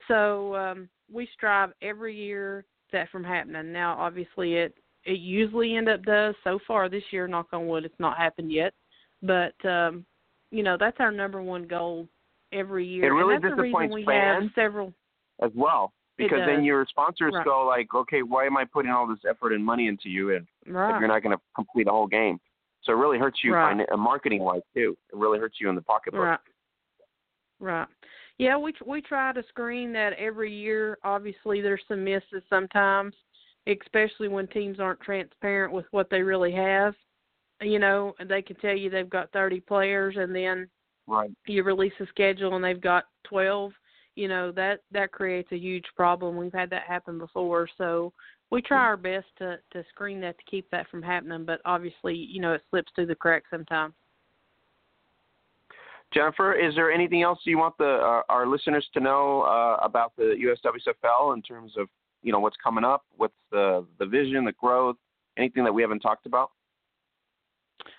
[0.08, 3.72] So um, we strive every year that from happening.
[3.72, 4.74] Now, obviously, it
[5.04, 6.34] it usually end up does.
[6.44, 8.72] So far this year, knock on wood, it's not happened yet.
[9.22, 10.04] But um,
[10.50, 12.08] you know that's our number one goal
[12.52, 13.04] every year.
[13.04, 14.44] It really and that's the reason disappoints we fans.
[14.44, 14.92] have several.
[15.42, 17.44] as well because then your sponsors Right.
[17.44, 20.42] go like, okay, why am I putting all this effort and money into you if,
[20.42, 22.38] if you're not going to complete a whole game?
[22.82, 23.86] So it really hurts you Right.
[23.90, 24.96] uh, marketing wise too.
[25.12, 26.22] It really hurts you in the pocketbook.
[26.22, 26.38] Right.
[27.60, 27.88] Right.
[28.38, 30.96] Yeah, we we try to screen that every year.
[31.04, 33.14] Obviously, there's some misses sometimes,
[33.66, 36.94] especially when teams aren't transparent with what they really have.
[37.60, 40.70] You know, they can tell you they've got 30 players, and then
[41.06, 41.30] Right.
[41.46, 43.74] you release a schedule and they've got 12.
[44.16, 46.36] You know that that creates a huge problem.
[46.36, 48.12] We've had that happen before, so
[48.50, 51.44] we try our best to to screen that to keep that from happening.
[51.44, 53.94] But obviously, you know, it slips through the cracks sometimes.
[56.12, 60.12] Jennifer, is there anything else you want the uh, our listeners to know uh, about
[60.16, 60.34] the
[60.64, 61.88] USWSFL in terms of
[62.22, 64.96] you know what's coming up, what's the the vision, the growth,
[65.38, 66.50] anything that we haven't talked about?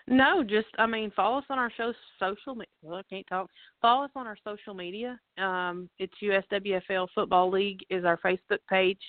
[0.07, 2.55] No, just I mean, follow us on our show social.
[2.55, 3.49] me- Well, I can't talk.
[3.81, 5.19] Follow us on our social media.
[5.37, 9.01] Um, it's USWFL Football League is our Facebook page.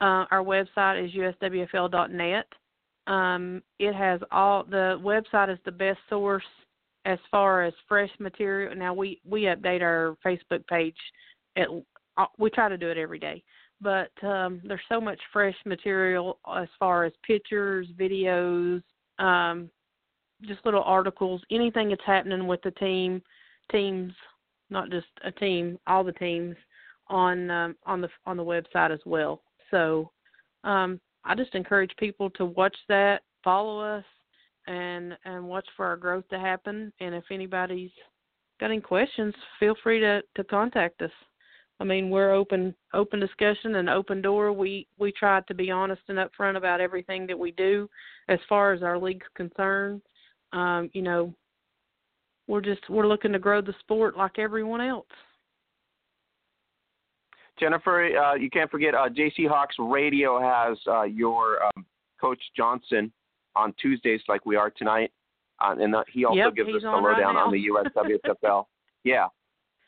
[0.00, 2.46] Uh, our website is uswfl.net.
[3.06, 6.44] Um, it has all the website is the best source
[7.04, 8.74] as far as fresh material.
[8.76, 10.96] Now we we update our Facebook page.
[11.56, 11.68] At
[12.18, 13.42] uh, we try to do it every day,
[13.80, 18.82] but um, there's so much fresh material as far as pictures, videos.
[19.18, 19.70] Um,
[20.42, 23.22] just little articles, anything that's happening with the team,
[23.70, 24.12] teams,
[24.70, 26.56] not just a team, all the teams
[27.08, 29.42] on um, on the on the website as well.
[29.70, 30.10] So
[30.64, 34.04] um, I just encourage people to watch that, follow us,
[34.66, 36.92] and and watch for our growth to happen.
[37.00, 37.90] And if anybody's
[38.60, 41.10] got any questions, feel free to to contact us.
[41.80, 44.52] I mean, we're open open discussion and open door.
[44.52, 47.88] We we try to be honest and upfront about everything that we do
[48.28, 50.02] as far as our league's concerned
[50.52, 51.34] um, you know,
[52.46, 55.06] we're just we're looking to grow the sport like everyone else.
[57.58, 61.84] Jennifer, uh, you can't forget uh, JC Hawks Radio has uh, your um,
[62.20, 63.12] Coach Johnson
[63.56, 65.10] on Tuesdays, like we are tonight,
[65.60, 68.64] uh, and uh, he also Yep, gives us the on right lowdown on the USWFL.
[69.04, 69.26] yeah,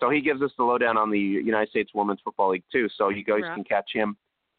[0.00, 2.88] so he gives us the lowdown on the United States Women's Football League too.
[2.96, 3.54] So you guys Right.
[3.54, 4.16] can catch him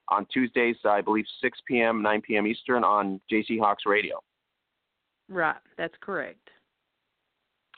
[0.08, 2.47] on Tuesdays, I believe 6 p.m., 9 p.m.
[2.47, 4.22] Eastern on JC Hawks Radio.
[5.32, 6.49] Right, that's correct.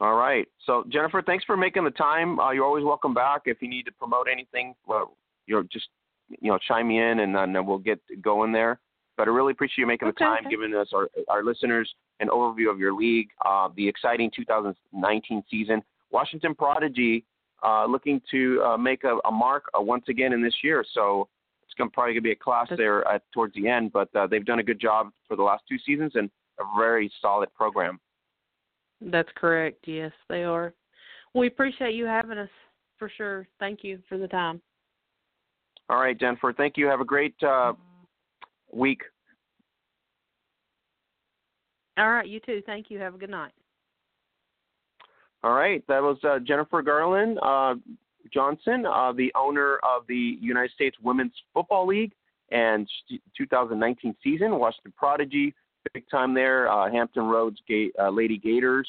[0.02, 0.48] All right.
[0.66, 2.40] So Jennifer, thanks for making the time.
[2.40, 3.44] Uh, you're always welcome back.
[3.46, 5.88] If you need to promote anything, well, you're just
[6.30, 8.80] you know chime me in, and then we'll get going there.
[9.18, 12.30] But I really appreciate you making Okay, the time, giving us our our listeners an
[12.30, 15.84] overview of your league, uh, the exciting 2019 season.
[16.12, 17.24] Washington Prodigy
[17.64, 20.84] uh, looking to uh, make a, a mark uh, once again in this year.
[20.94, 21.28] So
[21.64, 24.14] it's going to probably gonna be a class That's- there at, towards the end, but
[24.16, 26.30] uh, they've done a good job for the last two seasons and
[26.60, 28.00] a very solid program.
[29.02, 29.86] That's correct.
[29.86, 30.74] Yes, they are.
[31.34, 32.50] We appreciate you having us
[32.98, 33.48] for sure.
[33.60, 34.62] Thank you for the time.
[35.90, 36.54] All right, Jennifer.
[36.54, 36.88] Thank you.
[36.88, 37.74] Have a great uh,
[38.72, 39.02] week.
[41.98, 42.62] All right, you too.
[42.66, 43.00] Thank you.
[43.00, 43.52] Have a good night.
[45.44, 47.76] All right, that was uh, Jennifer Garland uh,
[48.34, 52.14] Johnson, uh, the owner of the United States Women's Football League
[52.52, 52.88] and
[53.38, 54.58] 2019 season.
[54.58, 55.54] Washington Prodigy,
[55.94, 56.72] big time there.
[56.72, 58.88] Uh, Hampton Roads Ga- uh, Lady Gators.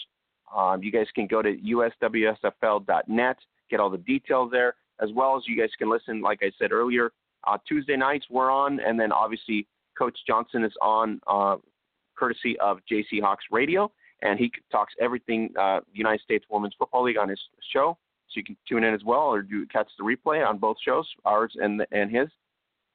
[0.55, 3.37] Um, you guys can go to uswsfl.net,
[3.71, 6.71] get all the details there, as well as you guys can listen, like I said
[6.71, 7.13] earlier,
[7.47, 9.67] uh, Tuesday nights we're on, and then obviously
[9.99, 11.57] Coach Johnson is on uh,
[12.17, 13.91] courtesy of JC Hawks Radio,
[14.23, 17.41] and he talks everything uh, United States Women's Football League on his
[17.73, 17.99] show.
[18.31, 21.07] So you can tune in as well, or do catch the replay on both shows,
[21.25, 22.29] ours and and his.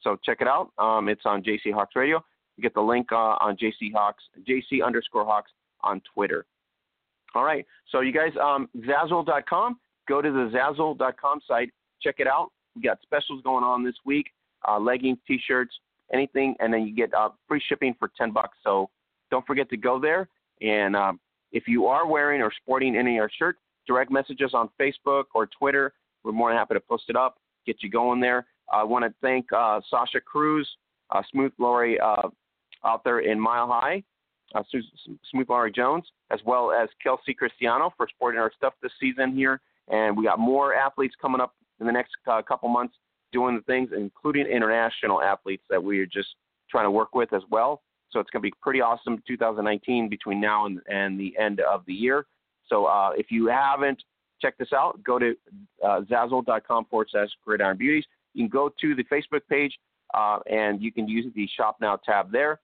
[0.02, 0.72] So check it out.
[0.78, 2.24] Um, it's on JC Hawks Radio.
[2.60, 5.50] You get the link uh, on JC Hawks, JC underscore Hawks
[5.80, 6.46] on Twitter.
[7.34, 7.66] All right.
[7.90, 9.80] So you guys, um, Zazzle.com.
[10.10, 11.72] Go to the Zazzle.com site.
[12.02, 12.52] Check it out.
[12.76, 14.28] We got specials going on this week.
[14.68, 15.74] Uh, leggings, T-shirts,
[16.14, 18.58] anything, and then you get uh, free shipping for ten bucks.
[18.62, 18.90] So
[19.32, 20.28] don't forget to go there.
[20.60, 21.18] And um,
[21.54, 25.26] if you are wearing or sporting any of our shirts, direct message us on Facebook
[25.34, 25.94] or Twitter.
[26.26, 28.48] We're more than happy to post it up, get you going there.
[28.70, 30.68] I want to thank uh, Sasha Cruz,
[31.12, 32.28] uh, Smooth Glory uh,
[32.86, 34.04] out there in Mile High,
[34.56, 34.64] uh,
[35.32, 39.62] Smooth Glory Jones, as well as Kelsey Cristiano for supporting our stuff this season here.
[39.90, 42.96] And we got more athletes coming up in the next uh, couple months
[43.32, 46.30] doing the things, including international athletes that we are just
[46.70, 47.82] trying to work with as well.
[48.12, 51.84] So it's going to be pretty awesome 2019 between now and, and the end of
[51.86, 52.26] the year.
[52.68, 54.02] So uh, if you haven't
[54.42, 55.36] checked this out, go to
[55.84, 58.06] uh, zazzle.com forward slash gridiron beauties.
[58.34, 59.78] You can go to the Facebook page
[60.14, 62.60] uh, and you can use the Shop Now tab there.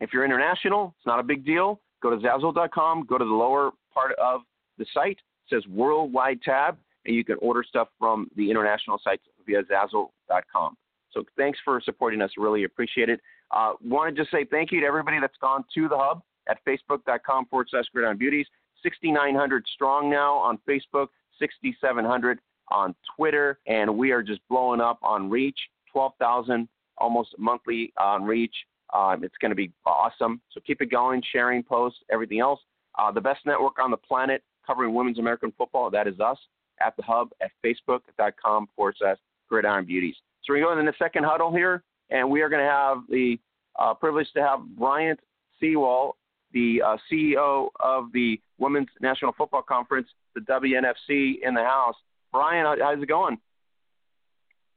[0.00, 1.80] If you're international, it's not a big deal.
[2.02, 4.42] Go to zazzle.com, go to the lower part of
[4.78, 5.18] the site.
[5.50, 10.76] It says Worldwide tab, and you can order stuff from the international sites via zazzle.com.
[11.10, 12.30] So thanks for supporting us.
[12.36, 13.20] Really appreciate it.
[13.50, 16.58] Uh, wanted to just say thank you to everybody that's gone to the hub at
[16.64, 18.46] facebook.com forward slash gridiron beauties.
[18.82, 22.38] 6,900 strong now on Facebook, 6,700
[22.70, 25.58] on Twitter, and we are just blowing up on reach.
[25.92, 26.68] 12,000
[26.98, 28.54] almost monthly on reach.
[28.94, 30.40] Um, it's going to be awesome.
[30.50, 32.60] So keep it going, sharing posts, everything else.
[32.98, 36.38] Uh, the best network on the planet covering women's American football, that is us
[36.84, 39.16] at the hub at facebook.com forward slash
[39.48, 40.16] gridiron beauties.
[40.44, 43.38] So we're going in the second huddle here, and we are going to have the
[43.78, 45.20] uh, privilege to have Bryant
[45.60, 46.16] Sewall,
[46.52, 51.96] the uh, CEO of the Women's National Football Conference, the WNFC, in the house.
[52.32, 53.38] Brian, how's it going?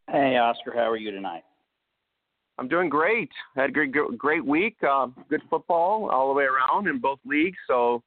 [0.10, 1.44] Hey, Oscar, how are you tonight?
[2.58, 3.30] I'm doing great.
[3.56, 4.78] Had a great, great week.
[4.88, 7.58] Uh, good football all the way around in both leagues.
[7.68, 8.04] So,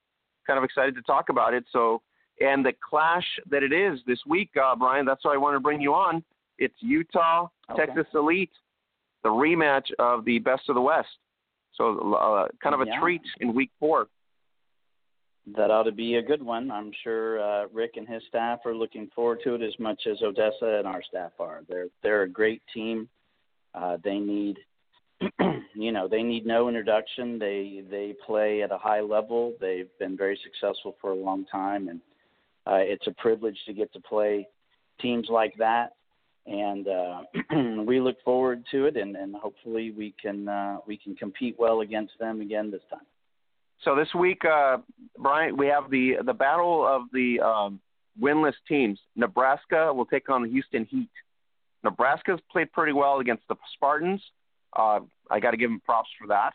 [0.47, 1.65] kind of excited to talk about it.
[1.73, 2.03] So,
[2.41, 5.07] and the clash that it is this week, uh, Brian.
[5.07, 6.23] That's why I wanted to bring you on.
[6.59, 7.87] It's Utah, okay.
[7.87, 8.51] Texas Elite,
[9.23, 11.09] the rematch of the Best of the West.
[11.75, 13.01] So, uh, kind of a yeah.
[13.01, 14.07] treat in Week Four.
[15.57, 16.71] That ought to be a good one.
[16.71, 20.23] I'm sure uh, Rick and his staff are looking forward to it as much as
[20.23, 21.63] Odessa and our staff are.
[21.69, 23.09] They're they're a great team.
[23.75, 24.59] Uh, they need,
[25.75, 27.39] you know, they need no introduction.
[27.39, 29.55] They they play at a high level.
[29.61, 32.01] They've been very successful for a long time, and
[32.67, 34.49] uh, it's a privilege to get to play
[35.01, 35.95] teams like that.
[36.47, 37.23] And uh,
[37.87, 41.81] we look forward to it, and, and hopefully we can uh, we can compete well
[41.81, 43.07] against them again this time.
[43.83, 44.79] So this week, uh,
[45.19, 47.81] Brian, we have the the battle of the um,
[48.21, 48.99] winless teams.
[49.17, 51.11] Nebraska will take on the Houston Heat.
[51.85, 54.23] Nebraska's played pretty well against the Spartans.
[54.75, 56.53] Uh, I got to give them props for that.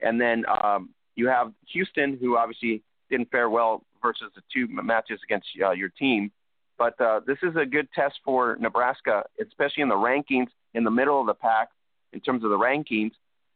[0.00, 5.20] And then um, you have Houston, who obviously didn't fare well versus the two matches
[5.24, 6.30] against uh, your team.
[6.78, 10.90] But uh, this is a good test for Nebraska, especially in the rankings in the
[10.90, 11.70] middle of the pack
[12.12, 13.10] in terms of the rankings.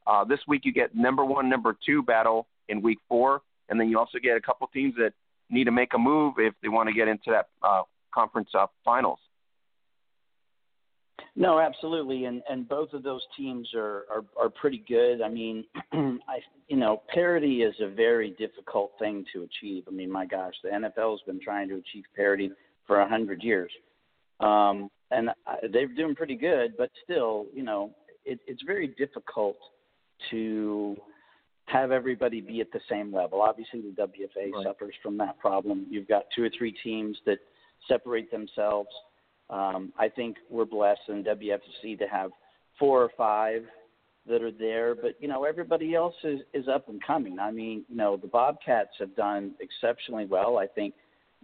[0.06, 3.88] Uh, this week you get number one, number two battle in week four, and then
[3.88, 5.12] you also get a couple teams that
[5.48, 8.66] need to make a move if they want to get into that uh, conference uh,
[8.84, 9.20] finals.
[11.34, 15.22] No, absolutely, and and both of those teams are are, are pretty good.
[15.22, 19.84] I mean, I you know parity is a very difficult thing to achieve.
[19.88, 22.50] I mean, my gosh, the NFL has been trying to achieve parity
[22.86, 23.70] for a hundred years,
[24.40, 26.74] um, and I, they're doing pretty good.
[26.76, 27.92] But still, you know,
[28.26, 29.56] it, it's very difficult
[30.30, 30.96] to
[31.66, 33.40] have everybody be at the same level.
[33.40, 34.64] Obviously, the WFA right.
[34.64, 35.86] suffers from that problem.
[35.88, 37.38] You've got two or three teams that
[37.88, 38.90] separate themselves.
[39.53, 42.30] Um, I think we're blessed in WFC to have
[42.78, 43.62] four or five
[44.26, 47.38] that are there, but you know everybody else is is up and coming.
[47.38, 50.59] I mean, you know the Bobcats have done exceptionally well.
[50.59, 50.94] I think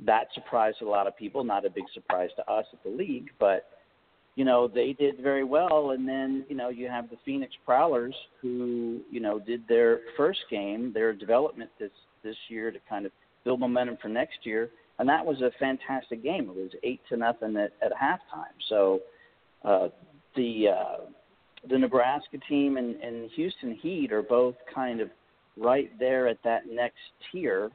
[0.06, 1.44] that surprised a lot of people.
[1.44, 3.66] Not a big surprise to us at the league, but
[4.36, 5.90] you know they did very well.
[5.90, 10.40] And then you know you have the Phoenix Prowlers who you know did their first
[10.50, 11.90] game, their development this
[12.24, 13.12] this year to kind of
[13.44, 16.48] build momentum for next year, and that was a fantastic game.
[16.50, 18.54] It was eight to nothing at, at halftime.
[18.68, 19.00] So
[19.64, 19.88] uh,
[20.36, 21.04] the uh,
[21.68, 25.10] the Nebraska team and, and Houston Heat are both kind of
[25.56, 26.98] right there at that next
[27.30, 27.70] tier.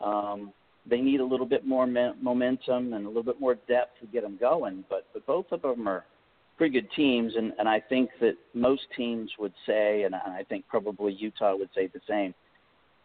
[0.00, 0.52] Um,
[0.84, 4.06] they need a little bit more me- momentum and a little bit more depth to
[4.06, 6.04] get them going, but but both of them are
[6.58, 10.66] pretty good teams, and and I think that most teams would say, and I think
[10.68, 12.34] probably Utah would say the same.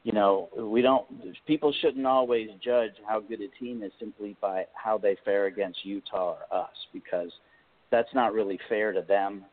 [0.03, 1.05] You know, we don't.
[1.45, 5.83] People shouldn't always judge how good a team is simply by how they fare against
[5.83, 7.31] Utah or us, because
[7.91, 9.43] that's not really fair to them.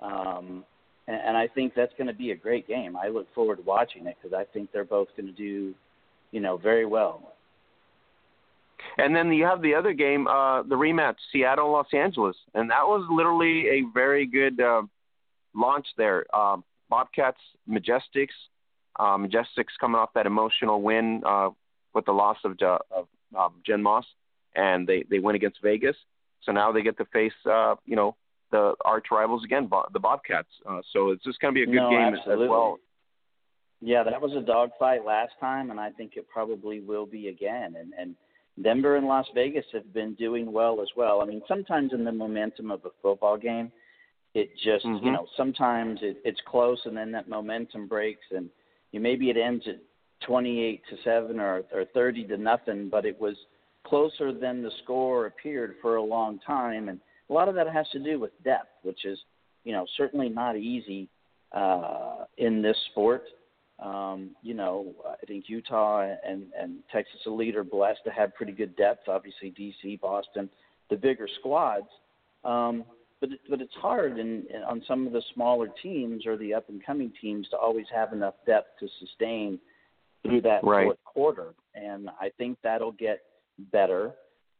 [0.00, 0.64] Um,
[1.06, 2.96] and, and I think that's going to be a great game.
[2.96, 5.74] I look forward to watching it because I think they're both going to do,
[6.32, 7.34] you know, very well.
[8.98, 12.84] And then you have the other game, uh, the rematch, Seattle Los Angeles, and that
[12.84, 14.82] was literally a very good uh,
[15.54, 16.24] launch there.
[16.34, 17.38] Um, Bobcats,
[17.70, 18.34] Majestics,
[18.98, 21.50] uh, Majestics coming off that emotional win uh,
[21.94, 24.04] with the loss of, uh, of um, Jen Moss,
[24.54, 25.96] and they they win against Vegas.
[26.42, 28.16] So now they get to face, uh, you know,
[28.50, 30.48] the arch rivals again, the Bobcats.
[30.68, 32.44] Uh, so it's just going to be a good no, game absolutely.
[32.46, 32.78] as well.
[33.80, 37.74] Yeah, that was a dogfight last time, and I think it probably will be again.
[37.78, 38.14] And and
[38.60, 41.22] Denver and Las Vegas have been doing well as well.
[41.22, 43.72] I mean, sometimes in the momentum of a football game,
[44.34, 45.04] it just mm-hmm.
[45.04, 48.50] you know sometimes it, it's close, and then that momentum breaks, and
[48.92, 49.80] you maybe it ends at
[50.26, 53.36] 28 to seven or or 30 to nothing, but it was
[53.84, 57.86] closer than the score appeared for a long time, and a lot of that has
[57.92, 59.18] to do with depth, which is,
[59.64, 61.08] you know, certainly not easy
[61.52, 63.24] uh, in this sport.
[63.78, 68.52] Um, you know, I think Utah and, and Texas Elite are blessed to have pretty
[68.52, 69.08] good depth.
[69.08, 70.48] Obviously, DC, Boston,
[70.88, 71.88] the bigger squads.
[72.44, 72.84] Um,
[73.22, 77.12] but but it's hard on some of the smaller teams or the up and coming
[77.22, 79.60] teams to always have enough depth to sustain
[80.22, 80.86] through that right.
[80.86, 81.54] fourth quarter.
[81.76, 83.22] And I think that'll get
[83.70, 84.12] better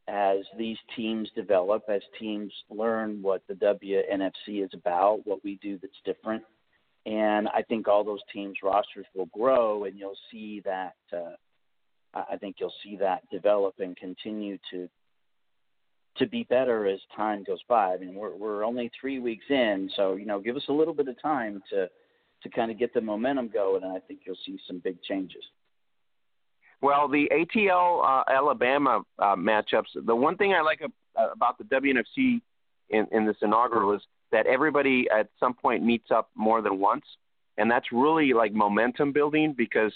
[0.09, 5.79] as these teams develop, as teams learn what the WNFC is about, what we do
[5.83, 6.45] that's different.
[7.05, 10.95] And I think all those teams' rosters will grow, and you'll see that.
[11.13, 11.35] Uh,
[12.15, 14.89] I think you'll see that develop and continue to
[16.19, 17.95] to be better as time goes by.
[17.95, 20.95] I mean, we're we're only three weeks in, so you know, give us a little
[20.95, 21.89] bit of time to
[22.43, 25.43] to kind of get the momentum going, and I think you'll see some big changes.
[26.81, 29.87] Well, the ATL uh, Alabama uh, matchups.
[30.05, 32.41] The one thing I like uh, about the WNFC
[32.91, 34.03] in, in this inaugural is
[34.33, 37.05] that everybody at some point meets up more than once,
[37.57, 39.93] and that's really like momentum building because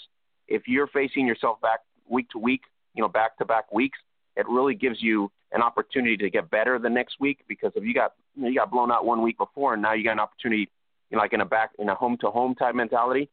[0.47, 2.61] if you're facing yourself back week to week,
[2.93, 3.99] you know, back to back weeks,
[4.37, 7.93] it really gives you an opportunity to get better the next week because if you
[7.93, 10.19] got you, know, you got blown out one week before and now you got an
[10.19, 10.69] opportunity,
[11.09, 13.29] you know, like in a back in a home to home type mentality.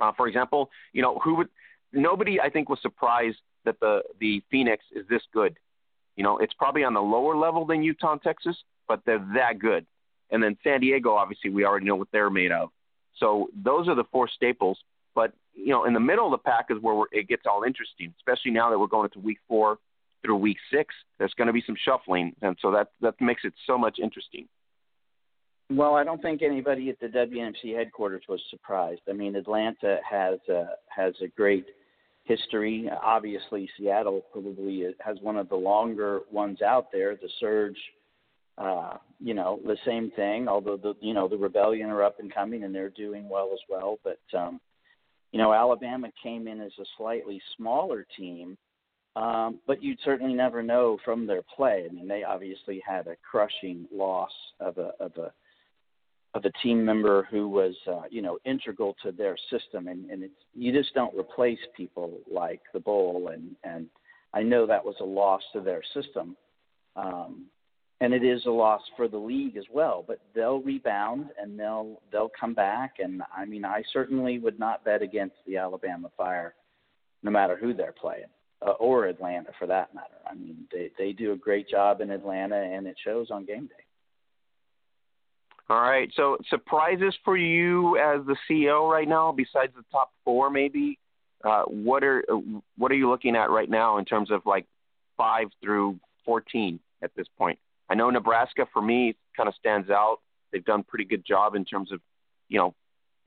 [0.00, 1.48] Uh, for example, you know, who would
[1.92, 5.56] nobody I think was surprised that the the Phoenix is this good.
[6.16, 8.56] You know, it's probably on the lower level than Utah and Texas,
[8.88, 9.86] but they're that good.
[10.30, 12.70] And then San Diego, obviously, we already know what they're made of.
[13.18, 14.78] So those are the four staples.
[15.14, 18.14] But you know, in the middle of the pack is where it gets all interesting,
[18.18, 19.78] especially now that we're going into week four
[20.22, 20.94] through week six.
[21.18, 24.46] There's going to be some shuffling, and so that that makes it so much interesting.
[25.70, 29.02] Well, I don't think anybody at the WNFC headquarters was surprised.
[29.08, 31.66] I mean, Atlanta has a, has a great
[32.24, 32.88] history.
[33.02, 37.16] Obviously, Seattle probably has one of the longer ones out there.
[37.16, 37.76] The Surge,
[38.56, 40.48] uh, you know, the same thing.
[40.48, 43.60] Although the you know the Rebellion are up and coming and they're doing well as
[43.68, 43.98] well.
[44.02, 44.60] But um,
[45.32, 48.56] you know, Alabama came in as a slightly smaller team.
[49.18, 51.86] Um, but you'd certainly never know from their play.
[51.90, 55.32] I mean, they obviously had a crushing loss of a of a
[56.34, 59.88] of a team member who was uh, you know integral to their system.
[59.88, 63.30] And, and it's you just don't replace people like the bowl.
[63.32, 63.86] And and
[64.32, 66.36] I know that was a loss to their system.
[66.94, 67.46] Um,
[68.00, 70.04] and it is a loss for the league as well.
[70.06, 72.96] But they'll rebound and they'll they'll come back.
[73.00, 76.54] And I mean I certainly would not bet against the Alabama Fire
[77.24, 78.28] no matter who they're playing
[78.66, 82.10] uh, or Atlanta for that matter I mean they they do a great job in
[82.10, 83.84] Atlanta and it shows on game day
[85.70, 86.10] all right.
[86.16, 90.98] So surprises for you as the CEO right now, besides the top four, maybe.
[91.44, 92.24] Uh, what are
[92.78, 94.66] what are you looking at right now in terms of like
[95.16, 97.58] five through fourteen at this point?
[97.88, 100.18] I know Nebraska for me kind of stands out.
[100.52, 102.00] They've done a pretty good job in terms of,
[102.48, 102.74] you know,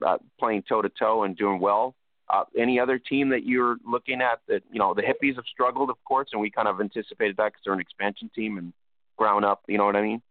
[0.06, 1.94] uh, playing toe to toe and doing well.
[2.30, 5.90] Uh, any other team that you're looking at that you know the hippies have struggled,
[5.90, 8.72] of course, and we kind of anticipated that because they're an expansion team and
[9.16, 9.62] ground up.
[9.68, 10.22] You know what I mean?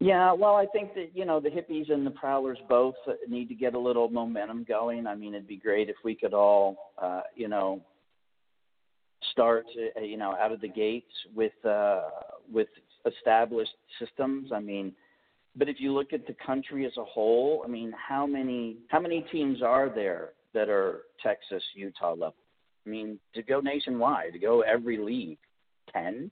[0.00, 2.94] Yeah, well, I think that you know the hippies and the prowlers both
[3.28, 5.06] need to get a little momentum going.
[5.06, 7.80] I mean, it'd be great if we could all, uh, you know,
[9.32, 9.66] start,
[9.96, 12.02] uh, you know, out of the gates with uh,
[12.52, 12.68] with
[13.06, 14.50] established systems.
[14.54, 14.92] I mean,
[15.56, 19.00] but if you look at the country as a whole, I mean, how many how
[19.00, 22.34] many teams are there that are Texas, Utah level?
[22.86, 25.38] I mean, to go nationwide, to go every league,
[25.92, 26.30] ten,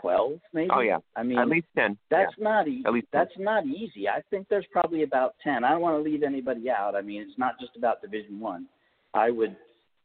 [0.00, 0.70] twelve, maybe.
[0.74, 1.96] Oh yeah, I mean at least ten.
[2.10, 2.44] That's yeah.
[2.44, 2.82] not easy.
[2.86, 3.20] At least 10.
[3.20, 4.08] that's not easy.
[4.08, 5.64] I think there's probably about ten.
[5.64, 6.94] I don't want to leave anybody out.
[6.94, 8.66] I mean, it's not just about Division One.
[9.14, 9.26] I.
[9.26, 9.56] I would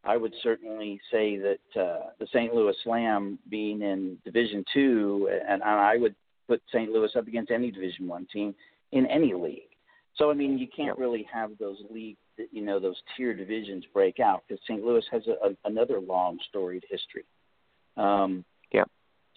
[0.06, 2.54] I would certainly say that uh, the St.
[2.54, 6.16] Louis Slam being in Division Two, and, and I would
[6.48, 6.92] put St.
[6.92, 8.54] Louis up against any Division One team
[8.92, 9.62] in any league.
[10.18, 12.18] So I mean, you can't really have those league,
[12.52, 14.84] you know, those tier divisions break out because St.
[14.84, 17.26] Louis has a, a, another long storied history.
[17.98, 18.84] Um, yeah.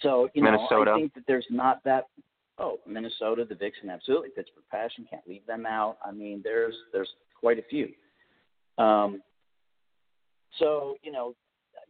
[0.01, 0.84] So you Minnesota.
[0.86, 2.05] know, I think that there's not that.
[2.59, 4.30] Oh, Minnesota, the Vixen, absolutely.
[4.30, 5.99] Pittsburgh Passion, can't leave them out.
[6.05, 7.88] I mean, there's there's quite a few.
[8.78, 9.22] Um,
[10.59, 11.34] so you know,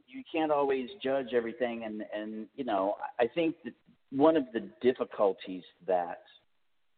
[0.06, 3.74] you can't always judge everything, and and you know, I think that
[4.10, 6.22] one of the difficulties that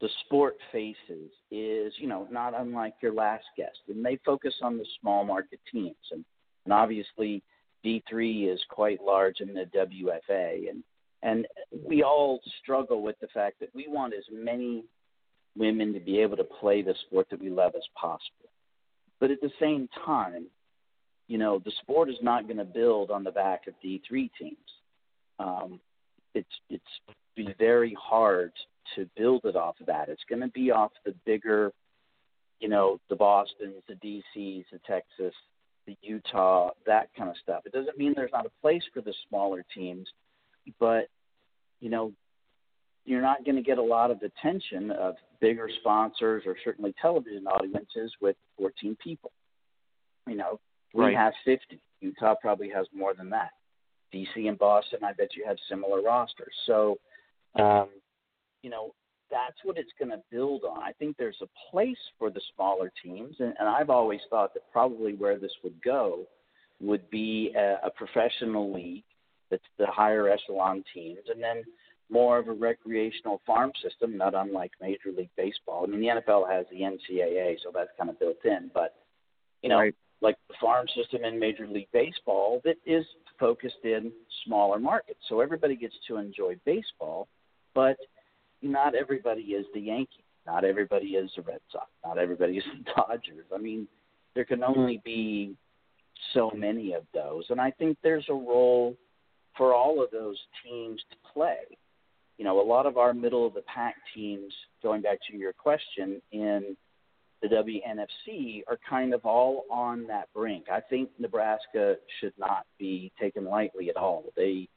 [0.01, 4.79] the sport faces is, you know, not unlike your last guest, and they focus on
[4.79, 6.25] the small market teams, and,
[6.65, 7.43] and obviously
[7.85, 10.83] D3 is quite large in the WFA, and
[11.25, 11.49] and
[11.85, 14.85] we all struggle with the fact that we want as many
[15.57, 18.51] women to be able to play the sport that we love as possible,
[19.19, 20.47] but at the same time,
[21.27, 24.57] you know, the sport is not going to build on the back of D3 teams.
[25.41, 25.81] Um,
[26.35, 26.85] it's it's
[27.35, 28.53] be very hard
[28.97, 30.09] to build it off of that.
[30.09, 31.73] It's going to be off the bigger,
[32.61, 35.35] you know, the Boston's, the DC's, the Texas,
[35.87, 37.63] the Utah, that kind of stuff.
[37.65, 40.07] It doesn't mean there's not a place for the smaller teams,
[40.79, 41.09] but
[41.81, 42.13] you know,
[43.05, 47.47] you're not going to get a lot of attention of bigger sponsors or certainly television
[47.47, 49.33] audiences with 14 people.
[50.27, 50.61] You know,
[50.93, 51.17] we right.
[51.17, 51.81] have 50.
[52.01, 53.51] Utah probably has more than that.
[54.15, 56.53] DC and Boston, I bet you have similar rosters.
[56.67, 56.99] So,
[57.59, 57.89] um,
[58.63, 58.95] you know,
[59.31, 60.83] that's what it's going to build on.
[60.83, 64.63] I think there's a place for the smaller teams, and, and I've always thought that
[64.73, 66.27] probably where this would go
[66.81, 69.05] would be a, a professional league
[69.51, 71.65] that's the higher echelon teams, and then
[72.11, 75.85] more of a recreational farm system, not unlike Major League Baseball.
[75.85, 78.95] I mean, the NFL has the NCAA, so that's kind of built in, but
[79.63, 79.95] you know, right.
[80.23, 83.05] like the farm system in Major League Baseball that is
[83.39, 84.13] focused in
[84.45, 85.21] smaller markets.
[85.29, 87.29] So everybody gets to enjoy baseball,
[87.75, 87.97] but
[88.63, 90.25] not everybody is the Yankees.
[90.47, 91.87] Not everybody is the Red Sox.
[92.05, 93.47] Not everybody is the Dodgers.
[93.55, 93.87] I mean,
[94.35, 94.73] there can hmm.
[94.77, 95.57] only be
[96.35, 97.45] so many of those.
[97.51, 98.97] And I think there's a role
[99.57, 101.77] for all of those teams to play.
[102.39, 104.53] You know, a lot of our middle of the pack teams,
[104.83, 106.77] going back to your question, in
[107.43, 110.67] the WNFC are kind of all on that brink.
[110.73, 114.25] I think Nebraska should not be taken lightly at all.
[114.37, 114.69] They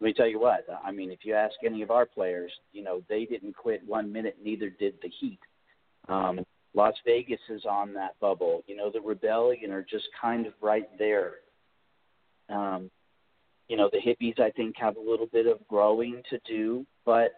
[0.00, 2.82] let me tell you what, I mean, if you ask any of our players, you
[2.82, 5.38] know, they didn't quit one minute, neither did the Heat.
[6.08, 6.40] Um,
[6.74, 8.62] Las Vegas is on that bubble.
[8.66, 11.34] You know, the Rebellion are just kind of right there.
[12.48, 12.90] Um,
[13.68, 17.32] you know, the hippies, I think, have a little bit of growing to do, but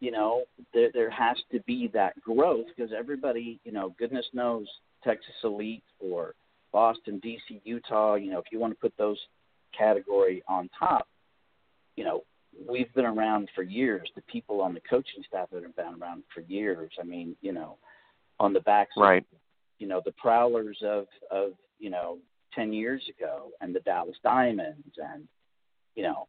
[0.00, 0.42] you know,
[0.74, 4.66] there there has to be that growth because everybody, you know, goodness knows
[5.02, 6.34] Texas Elite or
[6.72, 9.18] Boston, DC, Utah, you know, if you want to put those
[9.76, 11.08] category on top,
[11.96, 12.24] you know,
[12.68, 14.08] we've been around for years.
[14.14, 16.92] The people on the coaching staff that have been around for years.
[17.00, 17.76] I mean, you know,
[18.38, 19.22] on the backs right.
[19.32, 19.38] of,
[19.78, 22.18] you know, the prowlers of of, you know,
[22.54, 25.26] ten years ago and the Dallas Diamonds and,
[25.94, 26.28] you know,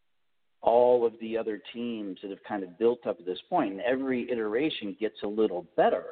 [0.61, 3.72] all of the other teams that have kind of built up at this point.
[3.74, 6.05] And every iteration gets a little better.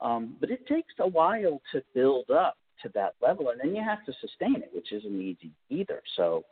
[0.00, 3.82] Um, but it takes a while to build up to that level, and then you
[3.84, 6.00] have to sustain it, which isn't easy either.
[6.16, 6.44] So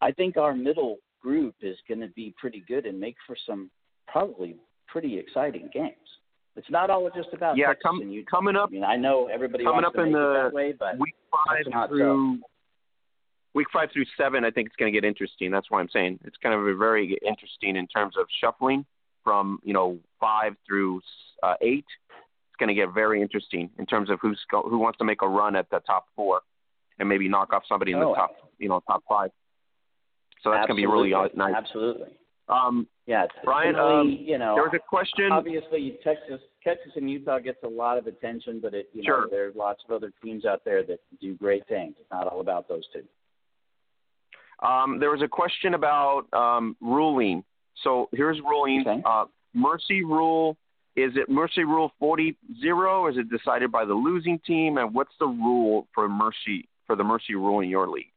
[0.00, 3.70] I think our middle group is going to be pretty good and make for some
[4.06, 4.56] probably
[4.86, 5.94] pretty exciting games.
[6.56, 8.70] It's not all just about yeah, Texas com- and coming up.
[8.70, 11.88] I mean, I know everybody coming up to in the that way, but week five
[11.88, 12.46] through so.
[13.54, 15.52] week five through seven, I think it's going to get interesting.
[15.52, 18.84] That's why I'm saying it's kind of a very interesting in terms of shuffling
[19.22, 21.00] from you know five through
[21.44, 21.84] uh, eight.
[22.50, 25.22] It's going to get very interesting in terms of who's go, who wants to make
[25.22, 26.40] a run at the top four
[26.98, 29.30] and maybe knock off somebody in Oh, the top you know top five.
[30.42, 31.54] So that's going to be really nice.
[31.56, 32.08] Absolutely.
[32.48, 35.30] Um, yeah, Brian, um, you know, there was a question.
[35.32, 39.22] Obviously, Texas, Texas and Utah gets a lot of attention, but it, you sure.
[39.22, 41.94] know, there's lots of other teams out there that do great things.
[42.00, 43.02] It's not all about those two.
[44.66, 47.44] Um, there was a question about um, ruling.
[47.84, 48.84] So here's ruling.
[48.86, 49.02] Okay.
[49.04, 50.56] Uh, mercy rule.
[50.96, 53.10] Is it mercy rule 40-0?
[53.10, 54.78] Is it decided by the losing team?
[54.78, 58.10] And what's the rule for mercy for the mercy rule in your league?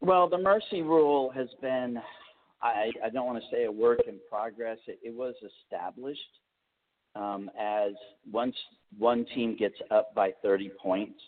[0.00, 1.98] Well, the mercy rule has been,
[2.62, 4.78] I, I don't want to say a work in progress.
[4.86, 5.34] It, it was
[5.64, 6.20] established
[7.14, 7.92] um, as
[8.30, 8.54] once
[8.96, 11.20] one team gets up by 30 points,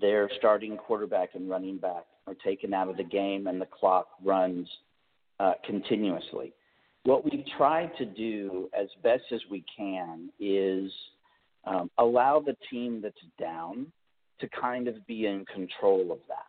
[0.00, 4.08] their starting quarterback and running back are taken out of the game and the clock
[4.24, 4.68] runs
[5.40, 6.52] uh, continuously.
[7.04, 10.90] What we've tried to do as best as we can is
[11.64, 13.92] um, allow the team that's down
[14.40, 16.46] to kind of be in control of that.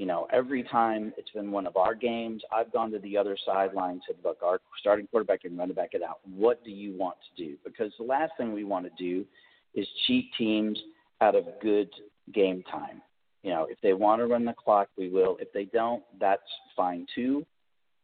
[0.00, 3.36] You know, every time it's been one of our games, I've gone to the other
[3.44, 6.20] sideline and said, look, our starting quarterback and running back it out.
[6.24, 7.56] What do you want to do?
[7.66, 9.26] Because the last thing we want to do
[9.74, 10.78] is cheat teams
[11.20, 11.90] out of good
[12.32, 13.02] game time.
[13.42, 15.36] You know, if they want to run the clock, we will.
[15.38, 16.40] If they don't, that's
[16.74, 17.44] fine too.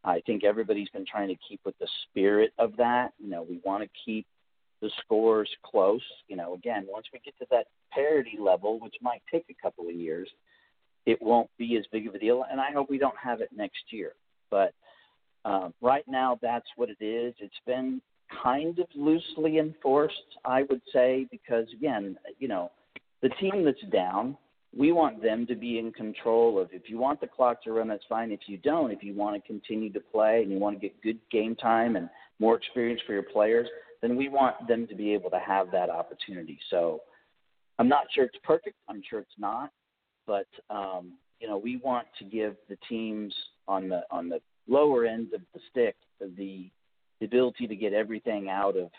[0.03, 3.13] I think everybody's been trying to keep with the spirit of that.
[3.17, 4.27] You know, we want to keep
[4.83, 6.03] the scores close.
[6.27, 9.89] You know, again, once we get to that parity level, which might take a couple
[9.89, 10.29] of years,
[11.07, 12.45] it won't be as big of a deal.
[12.51, 14.11] And I hope we don't have it next year.
[14.51, 14.73] But
[15.45, 17.33] um, right now, that's what it is.
[17.39, 18.01] It's been
[18.43, 22.71] kind of loosely enforced, I would say, because again, you know,
[23.21, 24.37] the team that's down
[24.75, 27.87] we want them to be in control of if you want the clock to run
[27.87, 30.75] that's fine if you don't if you want to continue to play and you want
[30.75, 33.67] to get good game time and more experience for your players
[34.01, 36.99] then we want them to be able to have that opportunity so
[37.79, 39.71] i'm not sure it's perfect i'm sure it's not
[40.27, 43.33] but um you know we want to give the teams
[43.67, 46.69] on the on the lower end of the stick the
[47.19, 48.89] the ability to get everything out of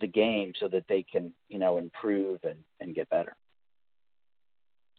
[0.00, 3.34] the game so that they can you know improve and and get better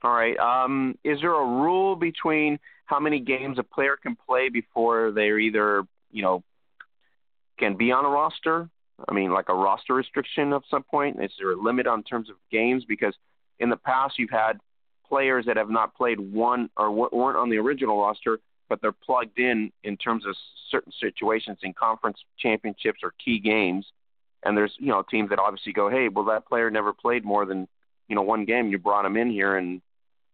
[0.02, 0.38] all right.
[0.38, 5.40] Um, is there a rule between how many games a player can play before they're
[5.40, 6.44] either, you know,
[7.58, 8.70] can be on a roster?
[9.08, 11.22] I mean, like a roster restriction of some point.
[11.22, 12.86] Is there a limit on terms of games?
[12.88, 13.14] Because
[13.60, 14.60] in the past, you've had
[15.10, 18.40] players that have not played one or weren't on the original roster,
[18.70, 20.36] but they're plugged in in terms of
[20.70, 23.86] certain situations in conference championships or key games.
[24.44, 27.46] And there's, you know, teams that obviously go, hey, well, that player never played more
[27.46, 27.68] than,
[28.08, 28.70] you know, one game.
[28.70, 29.82] You brought him in here and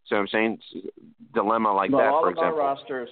[0.07, 0.59] so I'm saying
[1.33, 2.61] dilemma like well, that, all for of example.
[2.61, 3.09] Our rosters,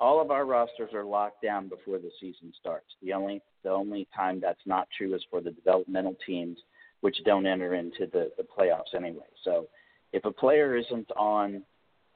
[0.00, 2.86] all of our rosters are locked down before the season starts.
[3.02, 6.58] The only the only time that's not true is for the developmental teams,
[7.02, 9.26] which don't enter into the the playoffs anyway.
[9.44, 9.66] So
[10.12, 11.62] if a player isn't on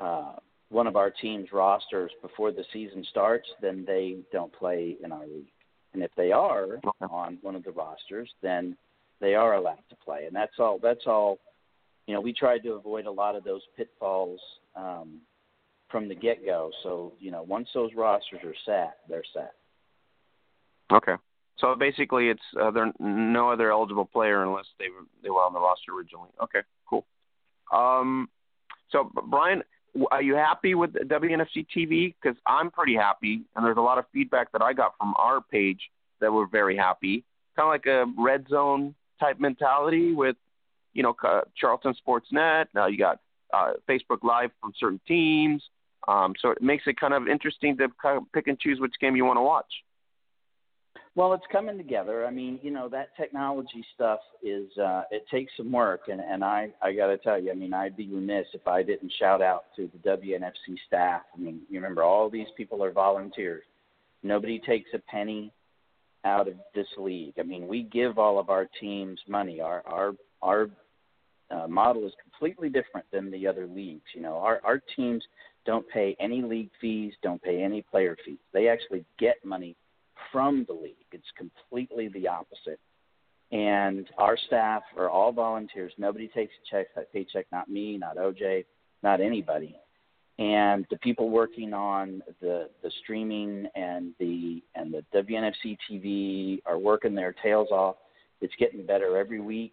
[0.01, 0.35] uh,
[0.69, 5.27] one of our team's rosters before the season starts, then they don't play in our
[5.27, 5.51] league.
[5.95, 6.79] And if they are
[7.11, 8.77] on one of the rosters, then
[9.21, 10.27] they are allowed to play.
[10.27, 10.79] And that's all.
[10.83, 11.39] That's all
[12.07, 14.41] you know, we tried to avoid a lot of those pitfalls
[14.77, 15.21] um,
[15.91, 16.71] from the get go.
[16.83, 19.55] So, you know, once those rosters are set, they're set.
[20.93, 21.15] Okay.
[21.59, 25.53] So basically, it's uh, there no other eligible player unless they were they were on
[25.53, 26.29] the roster originally.
[26.43, 26.61] Okay.
[27.73, 28.29] Um,
[28.91, 29.63] so Brian,
[30.11, 32.15] are you happy with WNFC TV?
[32.21, 35.41] Because I'm pretty happy, and there's a lot of feedback that I got from our
[35.41, 35.81] page
[36.21, 37.25] that we're very happy.
[37.57, 40.37] Kind of like a red zone type mentality with
[40.97, 41.15] you know,
[41.57, 42.67] Charlton Sportsnet.
[42.75, 43.21] Now you got
[43.53, 45.63] uh, Facebook Live from certain teams.
[46.09, 48.95] Um, so it makes it kind of interesting to kind of pick and choose which
[49.01, 49.71] game you want to watch.
[51.17, 52.27] Well, it's coming together.
[52.27, 56.45] I mean, you know, that technology stuff is uh, it takes some work, and and
[56.45, 59.41] I I got to tell you, I mean, I'd be remiss if I didn't shout
[59.41, 61.23] out to the WNFC staff.
[61.35, 63.65] I mean, you remember all these people are volunteers.
[64.23, 65.51] Nobody takes a penny
[66.27, 67.35] out of this league.
[67.41, 69.59] I mean, we give all of our teams money.
[69.59, 70.13] Our our
[70.43, 70.69] our
[71.51, 74.05] uh, model is completely different than the other leagues.
[74.15, 75.25] You know, our our teams
[75.65, 78.39] don't pay any league fees, don't pay any player fees.
[78.53, 79.77] They actually get money
[80.37, 80.97] from the league.
[81.13, 82.79] It's completely the opposite.
[83.53, 85.95] And our staff are all volunteers.
[85.97, 87.47] Nobody takes a check, a paycheck.
[87.51, 88.67] Not me, not OJ,
[89.03, 89.75] not anybody.
[90.39, 96.77] And the people working on the the streaming and the and the WNFC TV are
[96.77, 97.97] working their tails off.
[98.43, 99.73] It's getting better every week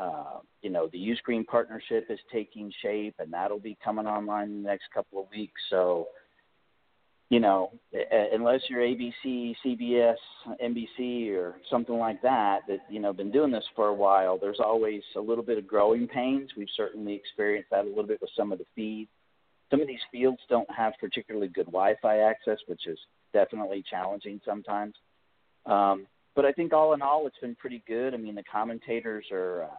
[0.00, 4.62] uh, you know, the Uscreen partnership is taking shape, and that'll be coming online in
[4.62, 5.60] the next couple of weeks.
[5.68, 6.06] So,
[7.30, 7.70] you know,
[8.32, 10.16] unless you're ABC, CBS,
[10.62, 14.58] NBC, or something like that, that you know, been doing this for a while, there's
[14.58, 16.50] always a little bit of growing pains.
[16.56, 19.10] We've certainly experienced that a little bit with some of the feeds.
[19.70, 22.98] Some of these fields don't have particularly good Wi-Fi access, which is
[23.32, 24.94] definitely challenging sometimes.
[25.66, 28.12] Um, but I think all in all, it's been pretty good.
[28.12, 29.76] I mean, the commentators are uh,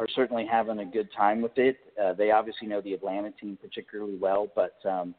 [0.00, 1.76] are certainly having a good time with it.
[2.02, 5.14] Uh, they obviously know the Atlanta team particularly well, but um,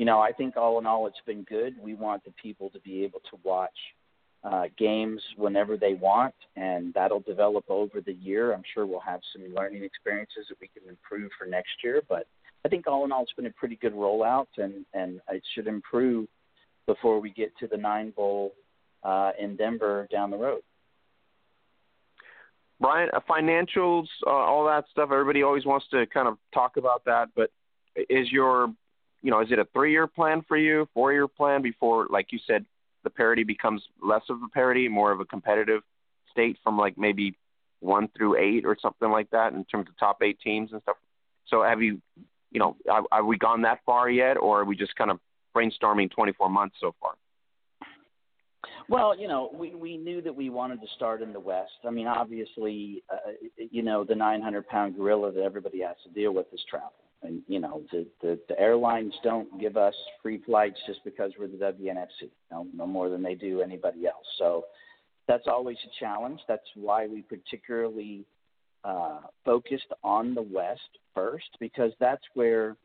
[0.00, 1.74] you know, I think all in all, it's been good.
[1.78, 3.76] We want the people to be able to watch
[4.42, 8.54] uh, games whenever they want, and that'll develop over the year.
[8.54, 12.26] I'm sure we'll have some learning experiences that we can improve for next year, but
[12.64, 15.66] I think all in all, it's been a pretty good rollout, and and it should
[15.66, 16.28] improve
[16.86, 18.54] before we get to the Nine Bowl
[19.04, 20.62] uh, in Denver down the road.
[22.80, 25.10] Brian, uh, financials, uh, all that stuff.
[25.12, 27.50] Everybody always wants to kind of talk about that, but
[28.08, 28.72] is your,
[29.22, 32.64] you know, is it a three-year plan for you, four-year plan before, like you said,
[33.04, 35.82] the parity becomes less of a parity, more of a competitive
[36.30, 37.36] state from like maybe
[37.80, 40.96] one through eight or something like that in terms of top eight teams and stuff.
[41.46, 42.00] So have you,
[42.50, 42.76] you know,
[43.10, 45.18] have we gone that far yet, or are we just kind of
[45.56, 47.12] brainstorming 24 months so far?
[48.88, 51.70] Well, you know, we we knew that we wanted to start in the West.
[51.86, 56.32] I mean, obviously, uh, you know, the 900 pound gorilla that everybody has to deal
[56.32, 56.92] with is travel.
[57.22, 61.48] And you know, the, the the airlines don't give us free flights just because we're
[61.48, 64.26] the WNFC, no, no more than they do anybody else.
[64.38, 64.64] So
[65.28, 66.40] that's always a challenge.
[66.48, 68.24] That's why we particularly
[68.84, 70.80] uh, focused on the West
[71.14, 72.76] first, because that's where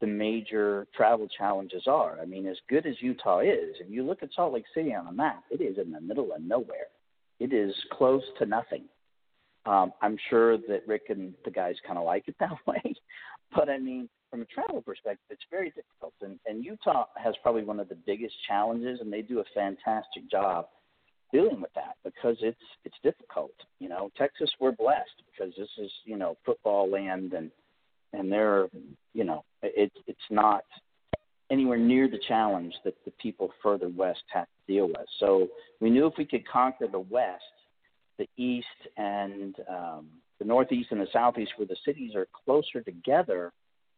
[0.00, 2.18] the major travel challenges are.
[2.20, 5.06] I mean, as good as Utah is, if you look at Salt Lake City on
[5.06, 6.88] a map, it is in the middle of nowhere.
[7.40, 8.84] It is close to nothing.
[9.66, 12.94] Um, I'm sure that Rick and the guys kind of like it that way,
[13.54, 16.14] but I mean, from a travel perspective, it's very difficult.
[16.20, 20.30] And, and Utah has probably one of the biggest challenges, and they do a fantastic
[20.30, 20.66] job
[21.32, 23.52] dealing with that because it's it's difficult.
[23.80, 27.50] You know, Texas, we're blessed because this is you know football land, and
[28.12, 28.68] and they're
[29.12, 30.64] you know it's it's not
[31.50, 35.06] anywhere near the challenge that the people further west have to deal with.
[35.20, 35.48] So
[35.80, 37.42] we knew if we could conquer the west,
[38.18, 40.06] the east and um,
[40.38, 43.52] the northeast and the southeast, where the cities are closer together,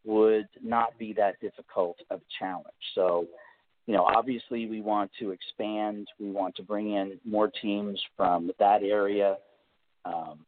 [0.04, 2.66] would not be that difficult of a challenge.
[2.94, 3.26] So,
[3.86, 6.06] you know, obviously we want to expand.
[6.20, 9.36] We want to bring in more teams from that area.
[10.04, 10.46] Um,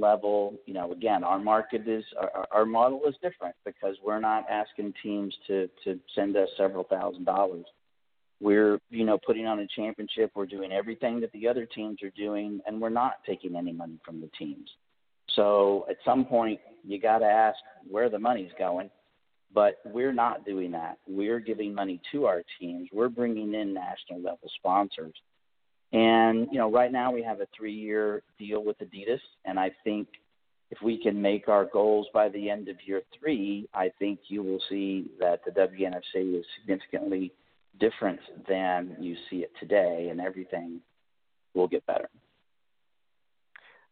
[0.00, 0.54] level.
[0.66, 4.94] You know, again, our market is our, our model is different because we're not asking
[5.02, 7.66] teams to to send us several thousand dollars.
[8.42, 10.32] We're you know putting on a championship.
[10.34, 13.98] We're doing everything that the other teams are doing, and we're not taking any money
[14.04, 14.68] from the teams.
[15.36, 18.90] So at some point, you got to ask where the money's going.
[19.54, 20.96] But we're not doing that.
[21.06, 22.88] We're giving money to our teams.
[22.90, 25.12] We're bringing in national level sponsors
[25.92, 30.08] and you know, right now we have a three-year deal with Adidas, and I think
[30.70, 34.42] if we can make our goals by the end of year three, I think you
[34.42, 37.30] will see that the WNFC is significantly
[37.78, 40.80] different than you see it today, and everything
[41.54, 42.08] will get better.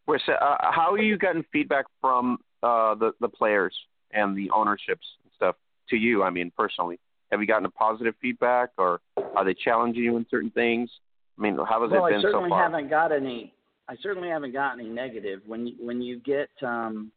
[0.05, 3.75] Where's, uh, how are you getting feedback from uh, the the players
[4.11, 5.55] and the ownerships and stuff
[5.89, 6.23] to you?
[6.23, 6.99] I mean, personally,
[7.31, 8.99] have you gotten a positive feedback, or
[9.35, 10.89] are they challenging you in certain things?
[11.37, 12.39] I mean, how has well, it been so far?
[12.39, 13.53] I certainly haven't got any.
[13.87, 15.41] I certainly haven't got any negative.
[15.45, 17.11] When you, when you get um,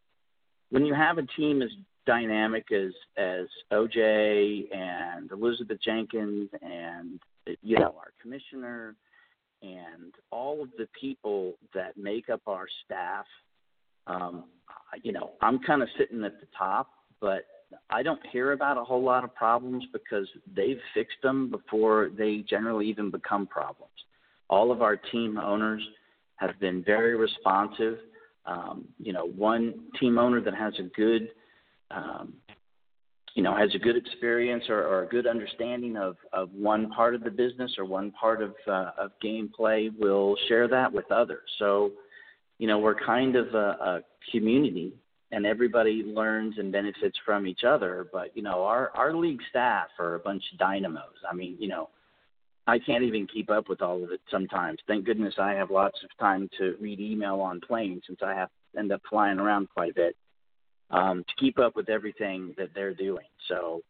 [0.70, 1.70] when you have a team as
[2.06, 7.20] dynamic as as OJ and Elizabeth Jenkins and
[7.62, 8.96] you know our commissioner
[9.62, 13.24] and all of the people that make up our staff,
[14.06, 14.44] um,
[15.02, 16.90] you know, I'm kind of sitting at the top,
[17.20, 17.46] but
[17.90, 22.44] I don't hear about a whole lot of problems because they've fixed them before they
[22.48, 23.90] generally even become problems.
[24.48, 25.82] All of our team owners
[26.36, 27.98] have been very responsive.
[28.46, 31.30] Um, you know, one team owner that has a good,
[31.90, 32.34] um,
[33.34, 37.14] you know, has a good experience or, or a good understanding of, of one part
[37.14, 41.48] of the business or one part of, uh, of gameplay will share that with others.
[41.58, 41.92] So,
[42.58, 44.00] you know, we're kind of a, a
[44.30, 44.92] community
[45.32, 48.06] and everybody learns and benefits from each other.
[48.12, 51.02] But, you know, our, our league staff are a bunch of dynamos.
[51.28, 51.88] I mean, you know,
[52.68, 54.78] I can't even keep up with all of it sometimes.
[54.86, 58.48] Thank goodness I have lots of time to read email on planes since I have
[58.74, 60.16] to end up flying around quite a bit
[60.90, 63.26] um, to keep up with everything that they're doing.
[63.48, 63.82] So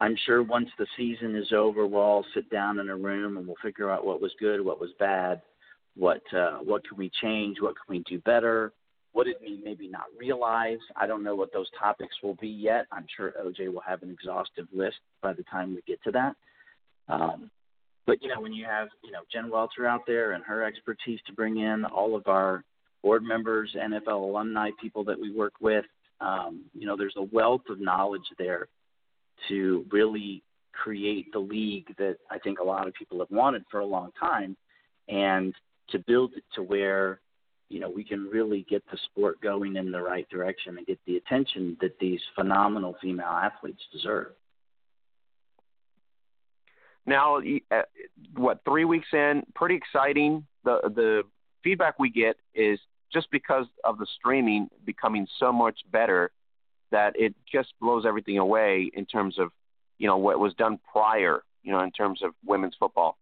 [0.00, 3.46] I'm sure once the season is over, we'll all sit down in a room and
[3.46, 5.42] we'll figure out what was good, what was bad,
[5.96, 8.72] what uh, what can we change, what can we do better,
[9.12, 10.78] what did we maybe not realize.
[10.94, 12.86] I don't know what those topics will be yet.
[12.92, 16.36] I'm sure OJ will have an exhaustive list by the time we get to that.
[17.08, 17.50] Um,
[18.06, 21.18] but you know, when you have you know Jen Welter out there and her expertise
[21.26, 22.62] to bring in, all of our
[23.02, 25.84] board members, NFL alumni, people that we work with,
[26.20, 28.68] um, you know, there's a wealth of knowledge there
[29.48, 30.42] to really
[30.72, 34.10] create the league that I think a lot of people have wanted for a long
[34.18, 34.56] time,
[35.08, 35.54] and
[35.90, 37.20] to build it to where
[37.68, 40.98] you know we can really get the sport going in the right direction and get
[41.06, 44.32] the attention that these phenomenal female athletes deserve.
[47.06, 47.40] Now,
[47.70, 47.82] uh,
[48.36, 50.46] what three weeks in, pretty exciting.
[50.64, 51.22] The the
[51.64, 52.78] feedback we get is
[53.12, 56.30] just because of the streaming becoming so much better
[56.90, 59.50] that it just blows everything away in terms of
[59.98, 63.16] you know what was done prior you know in terms of women's football.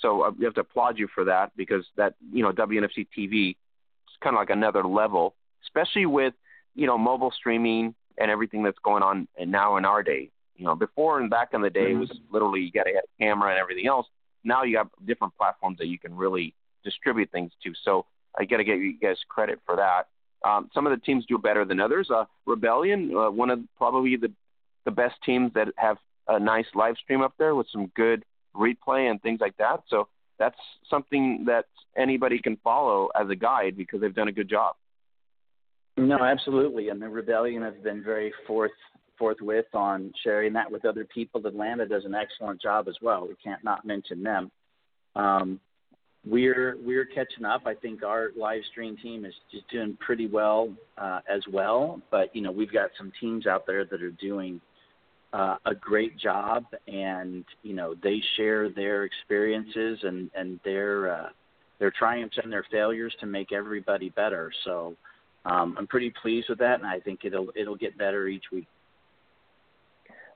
[0.00, 3.50] So uh, we have to applaud you for that because that you know WNFC TV
[3.50, 6.34] is kind of like another level especially with
[6.74, 10.30] you know mobile streaming and everything that's going on now in our day.
[10.56, 11.96] You know before and back in the day mm-hmm.
[11.96, 14.06] it was literally you got to have a camera and everything else.
[14.44, 16.54] Now you have different platforms that you can really
[16.84, 17.72] distribute things to.
[17.84, 18.06] So
[18.38, 20.08] I got to give you guys credit for that.
[20.48, 22.08] Um, some of the teams do better than others.
[22.10, 24.32] Uh, Rebellion, uh, one of probably the
[24.86, 28.24] the best teams that have a nice live stream up there with some good
[28.56, 29.82] replay and things like that.
[29.88, 30.08] So
[30.38, 30.56] that's
[30.88, 31.66] something that
[31.96, 34.76] anybody can follow as a guide because they've done a good job.
[35.96, 38.70] No, absolutely, and the Rebellion has been very forth
[39.18, 41.46] forthwith on sharing that with other people.
[41.46, 43.28] Atlanta does an excellent job as well.
[43.28, 44.50] We can't not mention them.
[45.14, 45.60] Um,
[46.26, 47.62] we're we're catching up.
[47.66, 50.68] I think our live stream team is just doing pretty well
[50.98, 52.00] uh, as well.
[52.10, 54.60] But you know, we've got some teams out there that are doing
[55.32, 61.28] uh, a great job, and you know, they share their experiences and and their uh,
[61.78, 64.52] their triumphs and their failures to make everybody better.
[64.64, 64.96] So
[65.46, 68.66] um, I'm pretty pleased with that, and I think it'll it'll get better each week.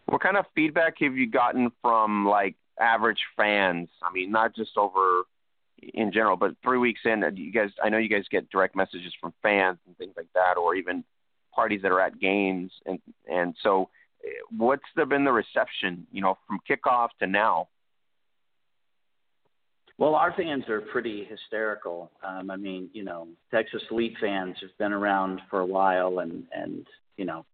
[0.07, 3.89] What kind of feedback have you gotten from like average fans?
[4.03, 5.25] I mean, not just over
[5.93, 6.37] in general.
[6.37, 9.35] But three weeks in, uh, you guys, I know you guys get direct messages from
[9.43, 11.05] fans and things like that, or even
[11.55, 12.99] parties that are at games, and
[13.31, 13.91] and so
[14.25, 17.69] uh, what's there been the reception, you know, from kickoff to now?
[19.97, 22.11] Well, our fans are pretty hysterical.
[22.27, 26.45] Um, I mean, you know, Texas Elite fans have been around for a while, and
[26.53, 26.87] and
[27.17, 27.47] you know,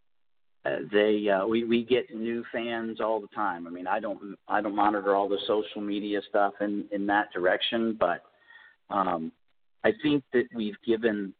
[0.66, 3.66] uh, they uh, we we get new fans all the time.
[3.66, 7.32] I mean, I don't I don't monitor all the social media stuff in in that
[7.32, 8.22] direction, but
[8.90, 9.32] um,
[9.84, 11.32] I think that we've given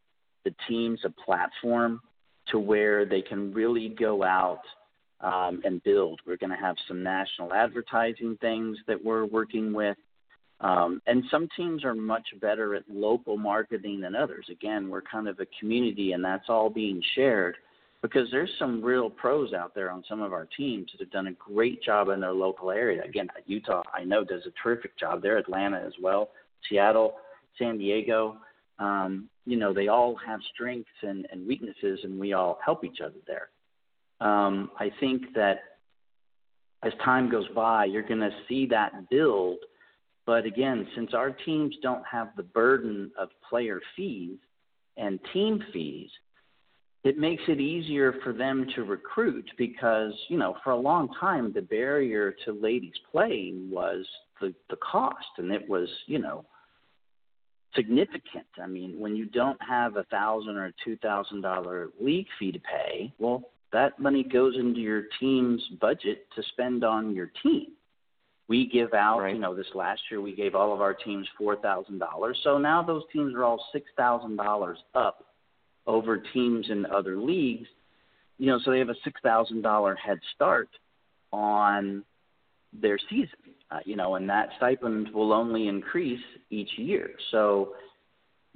[0.44, 2.01] the teams a platform
[2.48, 4.62] to where they can really go out
[5.20, 6.20] um, and build.
[6.26, 9.98] We're going to have some national advertising things that we're working with.
[10.62, 14.47] Um, and some teams are much better at local marketing than others.
[14.51, 17.56] Again, we're kind of a community, and that's all being shared
[18.02, 21.27] because there's some real pros out there on some of our teams that have done
[21.27, 23.02] a great job in their local area.
[23.05, 25.36] Again, Utah, I know, does a terrific job there.
[25.36, 26.31] Atlanta as well,
[26.68, 27.14] Seattle,
[27.59, 28.39] San Diego.
[28.78, 33.01] Um, you know, they all have strengths and, and weaknesses, and we all help each
[33.05, 33.48] other there.
[34.27, 35.59] Um, I think that
[36.82, 39.59] as time goes by, you're going to see that build.
[40.24, 44.39] But again, since our teams don't have the burden of player fees
[44.97, 46.09] and team fees,
[47.02, 51.52] it makes it easier for them to recruit because you know for a long time
[51.52, 54.05] the barrier to ladies playing was
[54.40, 56.44] the the cost and it was you know
[57.74, 62.52] significant i mean when you don't have a thousand or two thousand dollar league fee
[62.52, 67.68] to pay well that money goes into your team's budget to spend on your team
[68.48, 69.35] we give out right.
[69.35, 72.59] you know this last year we gave all of our teams four thousand dollars so
[72.59, 75.24] now those teams are all six thousand dollars up
[75.96, 77.68] over teams in other leagues,
[78.38, 80.70] you know, so they have a six thousand dollar head start
[81.32, 82.04] on
[82.84, 87.10] their season, uh, you know, and that stipend will only increase each year.
[87.32, 87.74] So,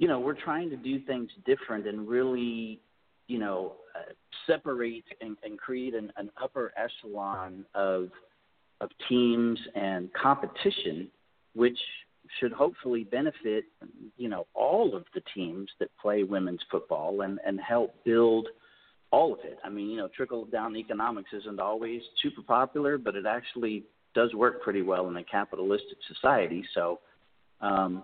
[0.01, 2.81] you know, we're trying to do things different and really,
[3.33, 3.61] you know,
[3.97, 4.13] uh,
[4.47, 8.01] separate and, and create an, an upper echelon of
[8.81, 11.09] of teams and competition,
[11.55, 11.79] which
[12.41, 13.65] should hopefully benefit
[14.17, 18.49] you know all of the teams that play women's football and and help build
[19.15, 19.59] all of it.
[19.65, 24.35] I mean, you know, trickle down economics isn't always super popular, but it actually does
[24.35, 26.65] work pretty well in a capitalistic society.
[26.75, 26.99] So,
[27.61, 28.03] um,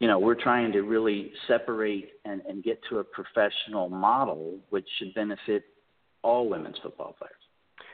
[0.00, 4.86] you know, we're trying to really separate and, and get to a professional model which
[4.98, 5.64] should benefit
[6.22, 7.34] all women's football players.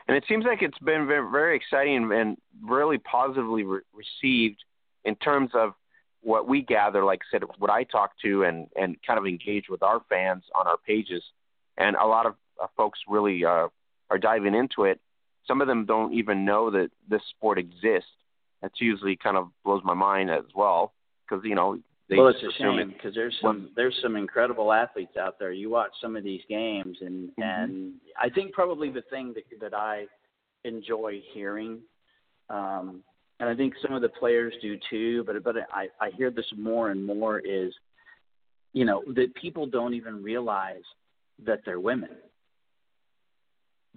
[0.07, 4.63] And it seems like it's been very, very exciting and really positively re- received
[5.05, 5.73] in terms of
[6.21, 9.69] what we gather, like I said, what I talk to and and kind of engage
[9.69, 11.23] with our fans on our pages,
[11.77, 13.67] and a lot of uh, folks really uh,
[14.09, 14.99] are diving into it.
[15.47, 18.11] Some of them don't even know that this sport exists.
[18.61, 21.79] That's usually kind of blows my mind as well, because you know.
[22.09, 25.53] They well, it's a shame because there's some there's some incredible athletes out there.
[25.53, 27.41] You watch some of these games, and mm-hmm.
[27.41, 30.07] and I think probably the thing that that I
[30.65, 31.79] enjoy hearing
[32.49, 33.03] Um,
[33.41, 35.23] and I think some of the players do too.
[35.25, 37.73] But but I I hear this more and more is,
[38.71, 40.83] you know, that people don't even realize
[41.43, 42.11] that they're women.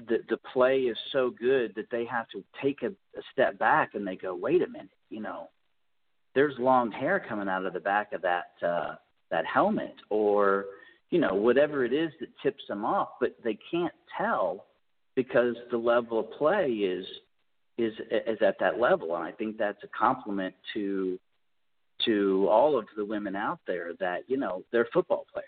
[0.09, 3.95] The the play is so good that they have to take a, a step back
[3.95, 5.51] and they go, wait a minute, you know,
[6.35, 8.95] there's long hair coming out of the back of that uh,
[9.31, 10.65] that helmet, or
[11.11, 14.65] you know whatever it is that tips them off, but they can't tell
[15.15, 17.05] because the level of play is
[17.79, 21.19] is is at that level, and I think that's a compliment to
[22.05, 25.47] to all of the women out there that you know they're football players,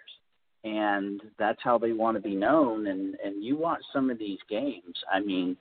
[0.65, 2.87] and that's how they want to be known.
[2.87, 5.57] And and you watch some of these games, I mean,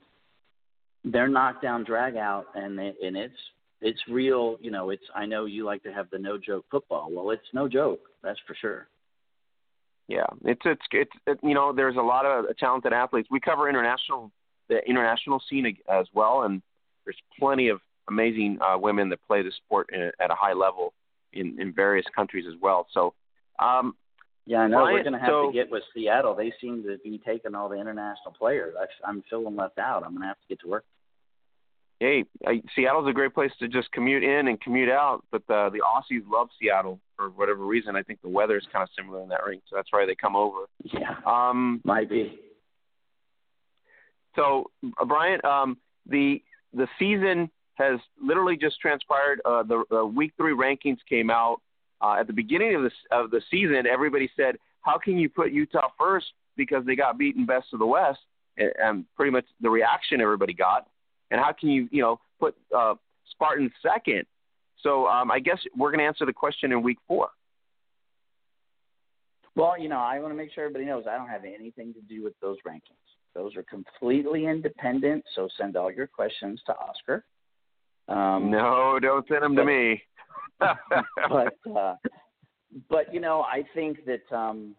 [1.04, 3.34] they're knockdown drag out, and and it's
[3.80, 4.56] it's real.
[4.60, 7.10] You know, it's I know you like to have the no joke football.
[7.12, 8.88] Well, it's no joke, that's for sure.
[10.08, 13.28] Yeah, it's it's it's it, you know there's a lot of talented athletes.
[13.30, 14.30] We cover international
[14.68, 16.62] the international scene as well, and
[17.04, 20.92] there's plenty of amazing uh, women that play the sport in, at a high level
[21.32, 22.86] in in various countries as well.
[22.92, 23.14] So.
[23.58, 23.94] Um,
[24.48, 26.36] yeah, I know Ryan, we're going to have so, to get with Seattle.
[26.36, 28.74] They seem to be taking all the international players.
[28.78, 30.04] I, I'm feeling left out.
[30.04, 30.84] I'm going to have to get to work.
[31.98, 35.70] Hey, I, Seattle's a great place to just commute in and commute out, but the
[35.72, 37.96] the Aussies love Seattle for whatever reason.
[37.96, 40.14] I think the weather is kind of similar in that ring, so that's why they
[40.14, 40.66] come over.
[40.84, 42.38] Yeah, um, might be.
[44.36, 44.70] So,
[45.06, 46.42] Brian, um, the
[46.72, 49.40] the season has literally just transpired.
[49.44, 51.60] Uh, the, the week three rankings came out
[52.00, 53.86] uh, at the beginning of the of the season.
[53.86, 56.26] Everybody said, "How can you put Utah first
[56.56, 58.20] because they got beaten best of the West?"
[58.58, 60.86] And, and pretty much the reaction everybody got.
[61.30, 62.94] And how can you, you know, put uh,
[63.30, 64.24] Spartan second?
[64.82, 67.28] So um, I guess we're going to answer the question in week four.
[69.56, 72.00] Well, you know, I want to make sure everybody knows I don't have anything to
[72.02, 73.05] do with those rankings.
[73.36, 75.22] Those are completely independent.
[75.34, 77.24] So send all your questions to Oscar.
[78.08, 80.02] Um, no, don't send them but, to me.
[81.28, 81.96] but uh,
[82.88, 84.74] but you know, I think that um,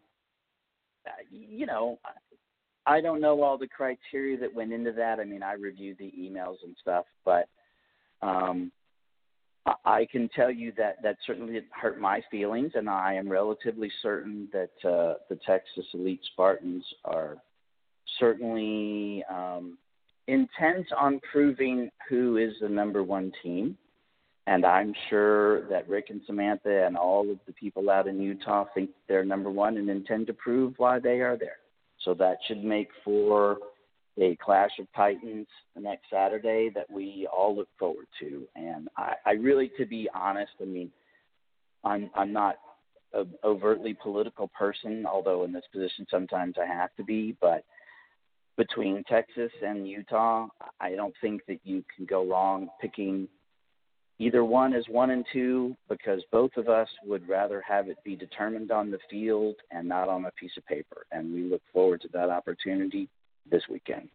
[1.29, 1.99] you know,
[2.87, 5.19] I don't know all the criteria that went into that.
[5.19, 7.47] I mean, I reviewed the emails and stuff, but
[8.23, 8.71] um,
[9.85, 14.47] I can tell you that that certainly hurt my feelings, and I am relatively certain
[14.51, 17.37] that uh, the Texas Elite Spartans are
[18.19, 19.77] certainly um,
[20.27, 23.77] intent on proving who is the number one team.
[24.45, 28.65] And I'm sure that Rick and Samantha and all of the people out in Utah
[28.73, 31.57] think they're number one and intend to prove why they are there.
[32.05, 33.57] So that should make for
[34.17, 35.47] a clash of titans
[35.77, 38.47] next Saturday that we all look forward to.
[38.55, 40.91] And I, I really, to be honest, I mean,
[41.83, 42.55] I'm I'm not
[43.13, 47.35] a overtly political person, although in this position sometimes I have to be.
[47.39, 47.63] But
[48.57, 50.47] between Texas and Utah,
[50.81, 53.27] I don't think that you can go wrong picking
[54.19, 58.15] either one as one and two because both of us would rather have it be
[58.15, 61.05] determined on the field and not on a piece of paper.
[61.11, 63.09] And we look forward to that opportunity
[63.49, 64.09] this weekend.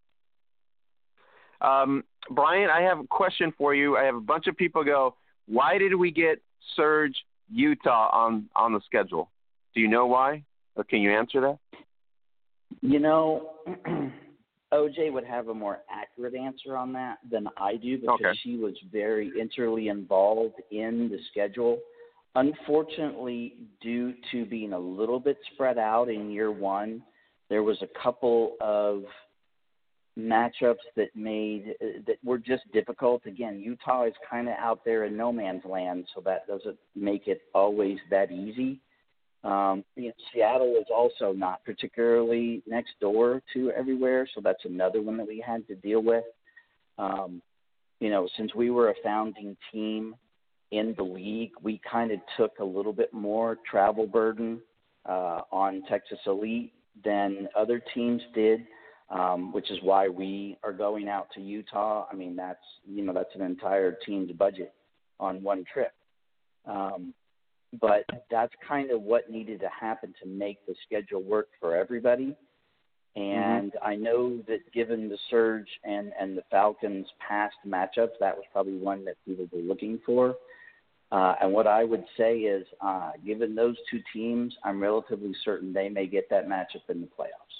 [1.60, 3.96] Um, Brian, I have a question for you.
[3.96, 5.14] I have a bunch of people go,
[5.46, 6.42] why did we get
[6.76, 7.14] Surge
[7.52, 9.30] Utah on on the schedule?
[9.74, 10.44] Do you know why?
[10.74, 11.58] Or can you answer that?
[12.80, 13.50] You know,
[14.72, 18.38] OJ would have a more accurate answer on that than I do because okay.
[18.42, 21.78] she was very intimately involved in the schedule.
[22.34, 27.02] Unfortunately, due to being a little bit spread out in year one,
[27.50, 29.02] there was a couple of
[30.18, 33.26] matchups that made uh, that were just difficult.
[33.26, 37.26] Again, Utah is kind of out there in no man's land, so that doesn't make
[37.28, 38.80] it always that easy.
[39.44, 45.02] Um, you know, Seattle is also not particularly next door to everywhere, so that's another
[45.02, 46.24] one that we had to deal with.
[46.98, 47.42] Um,
[48.00, 50.14] you know, since we were a founding team
[50.70, 54.60] in the league, we kind of took a little bit more travel burden
[55.08, 56.72] uh, on Texas Elite
[57.04, 58.66] than other teams did,
[59.10, 62.06] um, which is why we are going out to Utah.
[62.10, 64.72] I mean, that's you know that's an entire team's budget
[65.18, 65.92] on one trip.
[66.66, 67.12] Um,
[67.80, 72.36] but that's kind of what needed to happen to make the schedule work for everybody.
[73.14, 73.86] And mm-hmm.
[73.86, 78.76] I know that given the Surge and, and the Falcons' past matchups, that was probably
[78.78, 80.36] one that people were looking for.
[81.10, 85.72] Uh, and what I would say is, uh, given those two teams, I'm relatively certain
[85.72, 87.52] they may get that matchup in the playoffs.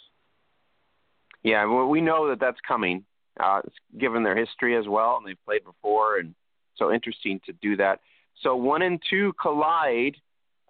[1.43, 3.05] Yeah, well, we know that that's coming,
[3.39, 3.61] uh,
[3.99, 6.35] given their history as well, and they've played before, and
[6.77, 8.01] so interesting to do that.
[8.43, 10.17] So one and two collide.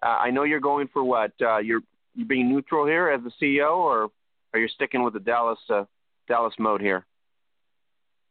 [0.01, 1.31] Uh, I know you're going for what?
[1.41, 1.81] Uh, you're
[2.15, 4.09] you being neutral here as the CEO, or
[4.53, 5.85] are you sticking with the Dallas uh,
[6.27, 7.05] Dallas mode here?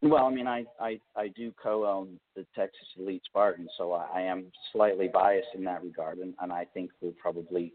[0.02, 4.20] Well, I mean, I I, I do co-own the Texas Elite Spartans, so I, I
[4.22, 7.72] am slightly biased in that regard, and, and I think we'll probably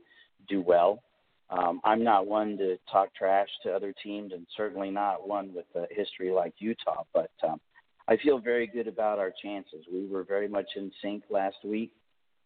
[0.48, 1.04] do well.
[1.50, 5.66] Um, I'm not one to talk trash to other teams, and certainly not one with
[5.76, 7.04] a history like Utah.
[7.14, 7.62] But um,
[8.08, 9.86] I feel very good about our chances.
[9.92, 11.92] We were very much in sync last week.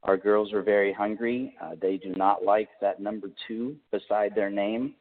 [0.04, 1.56] Our girls are very hungry.
[1.62, 4.96] Uh, they do not like that number two beside their name,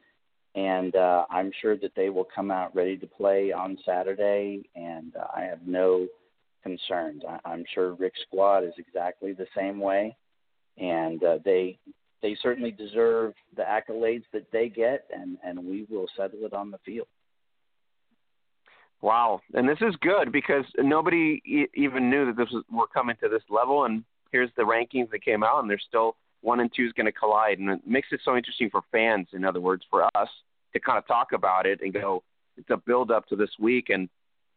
[0.53, 4.69] and uh, I'm sure that they will come out ready to play on Saturday.
[4.75, 6.07] And uh, I have no
[6.61, 7.23] concerns.
[7.27, 10.15] I, I'm sure Rick's squad is exactly the same way,
[10.77, 11.79] and uh, they
[12.21, 16.69] they certainly deserve the accolades that they get, and and we will settle it on
[16.69, 17.07] the field.
[19.01, 23.15] Wow, and this is good because nobody e- even knew that this was we're coming
[23.21, 26.71] to this level, and here's the rankings that came out, and they're still one and
[26.75, 29.27] two is going to collide, and it makes it so interesting for fans.
[29.33, 30.29] In other words, for us
[30.73, 32.23] to kind of talk about it and go,
[32.57, 34.07] it's a build up to this week, and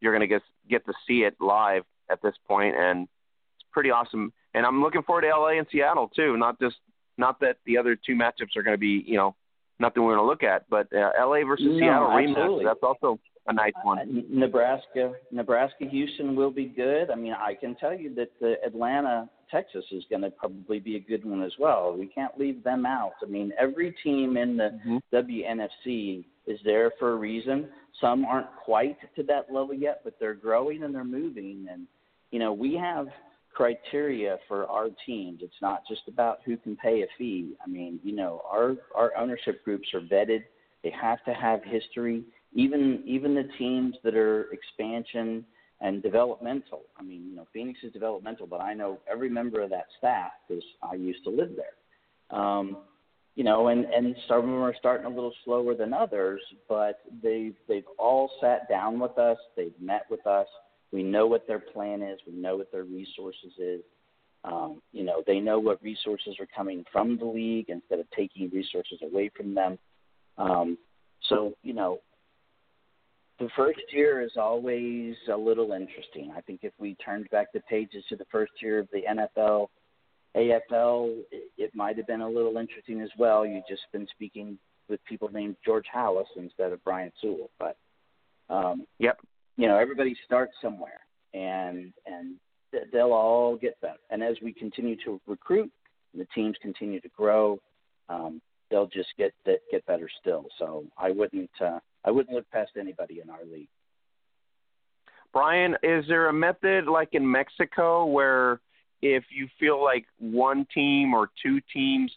[0.00, 3.08] you're going to get get to see it live at this point, and
[3.56, 4.32] it's pretty awesome.
[4.52, 6.76] And I'm looking forward to LA and Seattle too, not just
[7.16, 9.34] not that the other two matchups are going to be, you know,
[9.78, 12.64] nothing we're going to look at, but uh, LA versus no, Seattle rematch.
[12.64, 13.98] That's also a nice one.
[13.98, 17.10] Uh, Nebraska, Nebraska, Houston will be good.
[17.10, 20.96] I mean, I can tell you that the Atlanta, Texas is going to probably be
[20.96, 21.94] a good one as well.
[21.98, 23.12] We can't leave them out.
[23.22, 24.96] I mean, every team in the mm-hmm.
[25.14, 27.68] WNFC is there for a reason.
[28.00, 31.66] Some aren't quite to that level yet, but they're growing and they're moving.
[31.70, 31.86] And
[32.30, 33.06] you know, we have
[33.54, 35.40] criteria for our teams.
[35.42, 37.54] It's not just about who can pay a fee.
[37.64, 40.42] I mean, you know, our our ownership groups are vetted.
[40.82, 42.24] They have to have history.
[42.54, 45.44] Even even the teams that are expansion
[45.80, 46.82] and developmental.
[46.96, 50.30] I mean, you know, Phoenix is developmental, but I know every member of that staff
[50.48, 52.38] because I used to live there.
[52.38, 52.78] Um,
[53.34, 57.00] you know, and and some of them are starting a little slower than others, but
[57.22, 59.38] they've they've all sat down with us.
[59.56, 60.46] They've met with us
[60.94, 62.20] we know what their plan is.
[62.24, 63.80] We know what their resources is.
[64.44, 68.48] Um, you know, they know what resources are coming from the league instead of taking
[68.50, 69.76] resources away from them.
[70.38, 70.78] Um,
[71.28, 71.98] so, you know,
[73.38, 76.32] the first year is always a little interesting.
[76.36, 79.68] I think if we turned back the pages to the first year of the NFL,
[80.36, 83.44] AFL, it, it might have been a little interesting as well.
[83.44, 84.58] You've just been speaking
[84.88, 87.50] with people named George Halas instead of Brian Sewall.
[87.58, 87.76] But
[88.48, 89.18] um, yep,
[89.56, 91.00] you know everybody starts somewhere
[91.32, 92.36] and and
[92.92, 95.70] they'll all get better and as we continue to recruit
[96.14, 97.58] the teams continue to grow
[98.08, 102.72] um, they'll just get get better still so i wouldn't uh, i wouldn't look past
[102.78, 103.68] anybody in our league
[105.32, 108.60] brian is there a method like in mexico where
[109.02, 112.10] if you feel like one team or two teams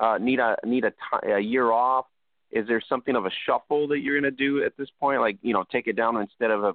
[0.00, 2.06] uh, need a need a, t- a year off
[2.50, 5.20] is there something of a shuffle that you're going to do at this point?
[5.20, 6.74] Like, you know, take it down instead of a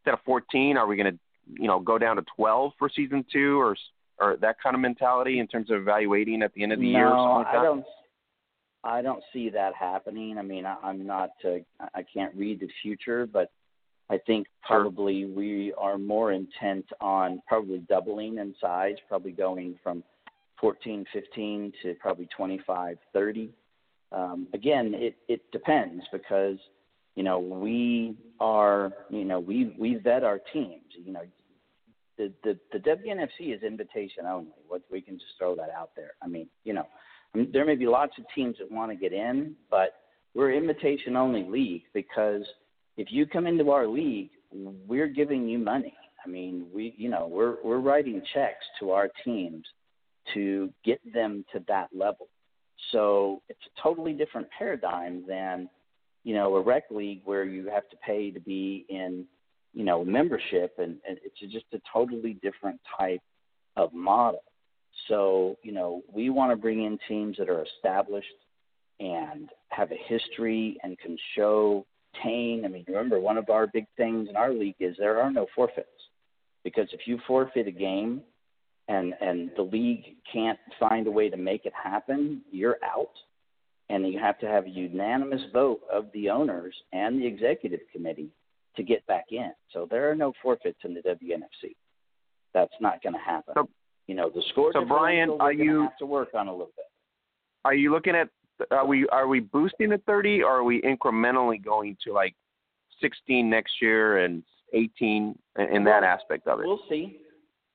[0.00, 1.18] instead of 14, are we going to,
[1.60, 3.76] you know, go down to 12 for season two, or
[4.20, 6.98] or that kind of mentality in terms of evaluating at the end of the no,
[6.98, 7.08] year?
[7.08, 7.84] Or like I don't.
[8.88, 10.38] I don't see that happening.
[10.38, 11.30] I mean, I, I'm not.
[11.44, 11.58] Uh,
[11.94, 13.50] I can't read the future, but
[14.10, 15.30] I think probably sure.
[15.30, 20.02] we are more intent on probably doubling in size, probably going from
[20.60, 23.50] 14, 15 to probably 25, 30
[24.12, 26.56] um, again, it, it depends because
[27.14, 30.82] you know we are you know we we vet our teams.
[31.04, 31.22] You know,
[32.16, 34.52] the the, the WNFC is invitation only.
[34.66, 36.12] What we can just throw that out there.
[36.22, 36.86] I mean, you know,
[37.34, 39.94] There may be lots of teams that want to get in, but
[40.34, 42.42] we're invitation only league because
[42.96, 45.94] if you come into our league, we're giving you money.
[46.24, 49.64] I mean, we you know we're we're writing checks to our teams
[50.34, 52.28] to get them to that level.
[52.92, 55.68] So it's a totally different paradigm than,
[56.24, 59.24] you know, a rec league where you have to pay to be in,
[59.74, 63.20] you know, membership, and, and it's just a totally different type
[63.76, 64.42] of model.
[65.08, 68.26] So, you know, we want to bring in teams that are established
[69.00, 71.86] and have a history and can show
[72.22, 72.64] Tane.
[72.64, 75.46] I mean, remember, one of our big things in our league is there are no
[75.54, 75.88] forfeits.
[76.64, 78.22] Because if you forfeit a game,
[78.88, 83.12] and and the league can't find a way to make it happen, you're out.
[83.90, 88.30] And you have to have a unanimous vote of the owners and the executive committee
[88.76, 89.52] to get back in.
[89.72, 91.74] So there are no forfeits in the WNFC.
[92.52, 93.54] That's not going to happen.
[94.08, 94.74] You know, the scores.
[94.74, 96.86] So Brian, are you have to work on a little bit?
[97.64, 98.28] Are you looking at?
[98.72, 102.34] Are we are we boosting to 30, or are we incrementally going to like
[103.00, 105.38] 16 next year and 18
[105.72, 106.66] in that aspect of it?
[106.66, 107.18] We'll see.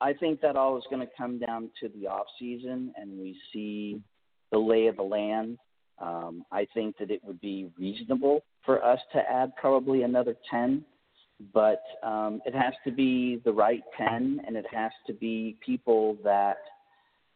[0.02, 3.38] I think that all is going to come down to the off season, and we
[3.54, 4.02] see
[4.52, 5.58] the lay of the land.
[6.00, 10.84] Um, I think that it would be reasonable for us to add probably another ten,
[11.54, 16.18] but um, it has to be the right 10 and it has to be people
[16.24, 16.58] that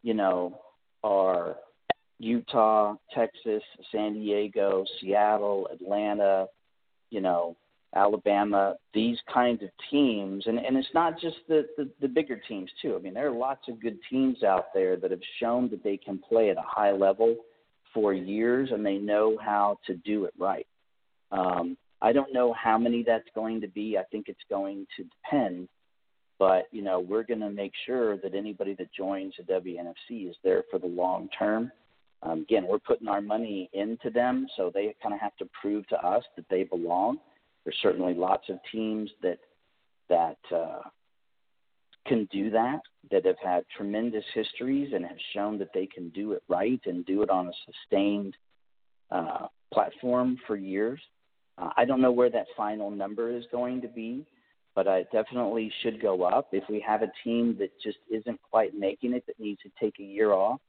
[0.04, 0.60] you know
[1.04, 1.58] are
[2.20, 6.48] Utah, Texas, San Diego, Seattle, Atlanta,
[7.10, 7.56] you know,
[7.96, 12.70] Alabama, these kinds of teams, and and it's not just the, the the bigger teams
[12.82, 12.96] too.
[12.96, 15.98] I mean, there are lots of good teams out there that have shown that they
[15.98, 17.38] can play at a high level
[17.94, 20.68] for years, and they know how to do it right.
[21.32, 23.98] Um, I don't know how many that's going to be.
[23.98, 25.68] I think it's going to depend,
[26.40, 30.36] but you know, we're going to make sure that anybody that joins the WNFC is
[30.44, 31.72] there for the long term.
[32.24, 35.88] Um, again, we're putting our money into them, so they kind of have to prove
[35.88, 37.20] to us that they belong
[37.68, 39.40] there's certainly lots of teams that
[40.08, 40.84] that uh,
[42.08, 42.80] can do that,
[43.12, 47.06] that have had tremendous histories and have shown that they can do it right and
[47.06, 48.34] do it on a sustained
[49.12, 51.02] uh, platform for years.
[51.58, 54.26] Uh, I don't know where that final number is going to be,
[54.76, 56.50] but it definitely should go up.
[56.52, 59.96] If we have a team that just isn't quite making it, that needs to take
[60.00, 60.60] a year off,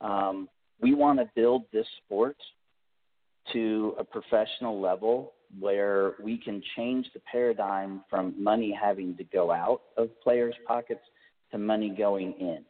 [0.00, 0.48] um,
[0.80, 2.36] we want to build this sport
[3.52, 9.50] to a professional level where we can change the paradigm from money having to go
[9.50, 11.00] out of players' pockets
[11.50, 12.64] to money going in.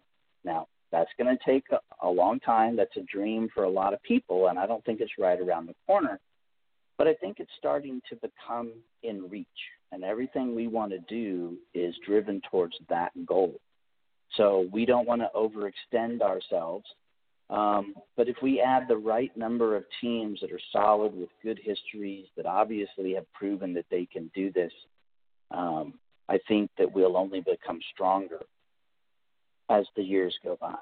[0.44, 2.76] Now, that's going to take a, a long time.
[2.76, 5.66] That's a dream for a lot of people, and I don't think it's right around
[5.66, 6.20] the corner.
[6.99, 8.73] But I think it's starting to become
[9.03, 9.47] in reach,
[9.93, 13.61] and everything we want to do is driven towards that goal.
[14.37, 16.85] So we don't want to overextend ourselves
[17.51, 21.59] um, but if we add the right number of teams that are solid with good
[21.62, 24.73] histories that obviously have proven that they can do this,
[25.51, 25.95] um,
[26.29, 28.43] I think that we'll only become stronger
[29.70, 30.77] as the years go by.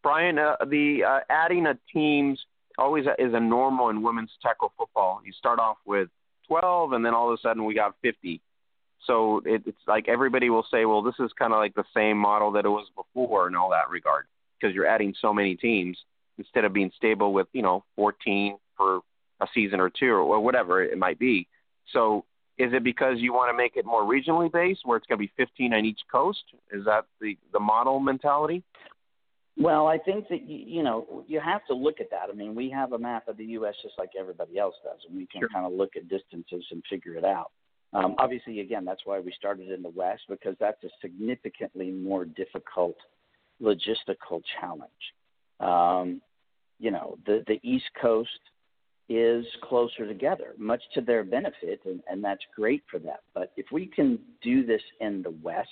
[0.00, 2.38] Brian, uh, the uh, adding of teams
[2.78, 5.20] always is a normal in women's tackle football.
[5.24, 6.08] You start off with
[6.46, 8.40] 12, and then all of a sudden we got 50.
[9.06, 12.18] So it, it's like everybody will say, well, this is kind of like the same
[12.18, 14.26] model that it was before in all that regard
[14.58, 15.96] because you're adding so many teams
[16.36, 19.00] instead of being stable with you know 14 for
[19.40, 21.46] a season or two or whatever it might be.
[21.92, 22.24] So
[22.58, 25.24] is it because you want to make it more regionally based, where it's going to
[25.24, 26.42] be 15 on each coast?
[26.72, 28.62] Is that the the model mentality?
[29.58, 32.28] Well, I think that you, you know you have to look at that.
[32.30, 33.74] I mean, we have a map of the U.S.
[33.82, 35.48] just like everybody else does, and we can sure.
[35.48, 37.50] kind of look at distances and figure it out.
[37.92, 42.24] Um, obviously, again, that's why we started in the West because that's a significantly more
[42.24, 42.96] difficult
[43.60, 44.90] logistical challenge.
[45.58, 46.20] Um,
[46.78, 48.30] you know, the the East Coast
[49.08, 53.16] is closer together, much to their benefit, and, and that's great for them.
[53.34, 55.68] But if we can do this in the West,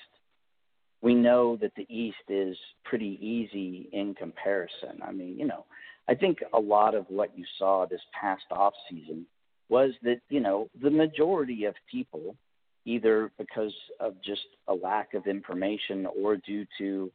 [1.02, 5.01] we know that the East is pretty easy in comparison.
[5.02, 5.64] I mean, you know,
[6.09, 9.27] I think a lot of what you saw this past off season
[9.68, 12.36] was that you know the majority of people,
[12.85, 17.10] either because of just a lack of information or due to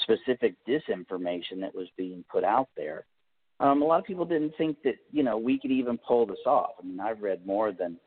[0.00, 3.04] specific disinformation that was being put out there.
[3.58, 6.38] Um, a lot of people didn't think that you know we could even pull this
[6.46, 6.70] off.
[6.80, 7.98] I mean, I've read more than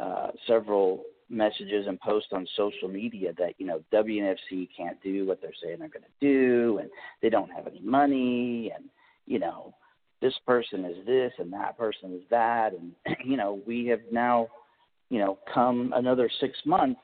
[0.00, 5.40] uh, several messages and posts on social media that you know WNFC can't do what
[5.40, 6.90] they're saying they're going to do, and
[7.22, 8.84] they don't have any money, and
[9.26, 9.74] you know
[10.20, 12.92] this person is this and that person is that, and
[13.24, 14.48] you know we have now
[15.10, 17.00] you know come another six months,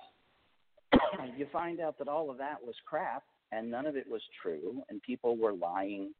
[1.36, 3.22] you find out that all of that was crap,
[3.52, 6.12] and none of it was true, and people were lying,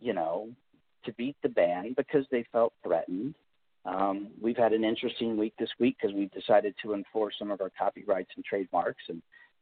[0.00, 0.48] you know,
[1.04, 3.34] to beat the band because they felt threatened.
[3.84, 7.60] Um, we've had an interesting week this week because we've decided to enforce some of
[7.60, 9.20] our copyrights and trademarks, and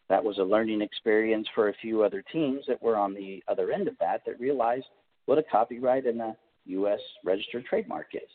[0.08, 3.72] that was a learning experience for a few other teams that were on the other
[3.72, 4.86] end of that that realized
[5.26, 6.36] what a copyright and a
[6.66, 7.00] U.S.
[7.24, 8.28] registered trademark is.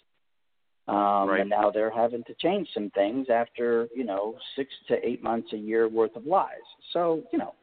[0.88, 1.41] Um, right.
[1.41, 5.49] And now they're having to change some things after you know six to eight months,
[5.53, 6.55] a year worth of lies.
[6.93, 7.53] So you know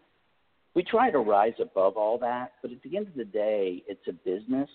[0.74, 4.06] we try to rise above all that, but at the end of the day, it's
[4.08, 4.68] a business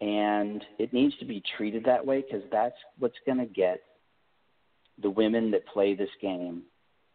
[0.00, 3.80] and it needs to be treated that way because that's what's going to get
[5.02, 6.62] the women that play this game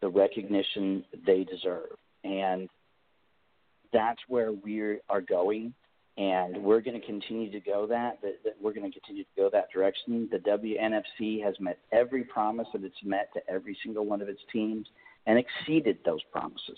[0.02, 1.96] the recognition they deserve.
[2.24, 2.68] And
[3.92, 5.72] that's where we are going.
[6.18, 9.30] And we're going to continue to go that, that, that we're going to continue to
[9.34, 10.28] go that direction.
[10.30, 14.40] The WNFC has met every promise that it's met to every single one of its
[14.52, 14.86] teams
[15.26, 16.76] and exceeded those promises.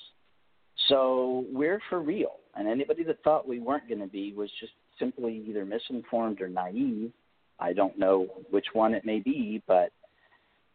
[0.88, 2.36] So we're for real.
[2.54, 6.48] And anybody that thought we weren't going to be was just simply either misinformed or
[6.48, 7.12] naive.
[7.58, 9.90] I don't know which one it may be, but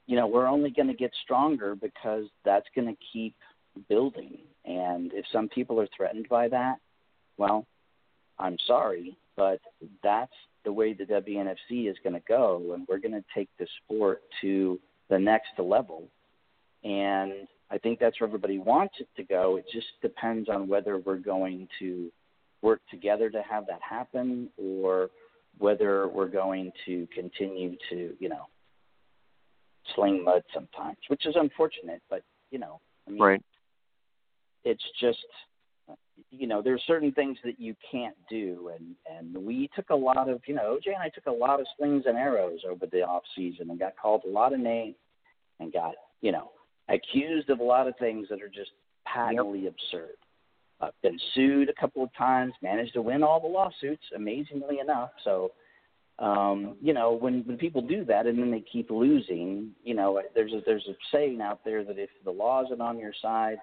[0.08, 3.36] you know, we're only going to get stronger because that's going to keep
[3.88, 4.40] building.
[4.66, 6.78] And if some people are threatened by that,
[7.38, 7.68] well,
[8.40, 9.60] I'm sorry, but
[10.04, 10.34] that's
[10.66, 14.22] the way the WNFC is going to go, and we're going to take the sport
[14.42, 14.80] to
[15.10, 16.04] the next level.
[16.84, 19.58] And I think that's where everybody wants it to go.
[19.58, 22.12] It just depends on whether we're going to
[22.62, 25.10] work together to have that happen or
[25.58, 28.46] whether we're going to continue to, you know,
[29.96, 33.44] sling mud sometimes, which is unfortunate, but you know, I mean, right.
[34.64, 35.18] it's just
[36.32, 40.30] you know there's certain things that you can't do and and we took a lot
[40.30, 43.02] of you know oj and i took a lot of slings and arrows over the
[43.02, 44.96] off season and got called a lot of names
[45.60, 46.52] and got you know
[46.90, 48.72] accused of a lot of things that are just
[49.08, 49.74] patently yep.
[49.74, 50.16] absurd
[50.82, 55.12] i've been sued a couple of times managed to win all the lawsuits amazingly enough
[55.24, 55.52] so
[56.20, 60.22] um you know when when people do that and then they keep losing you know
[60.36, 63.58] there's a there's a saying out there that if the law isn't on your side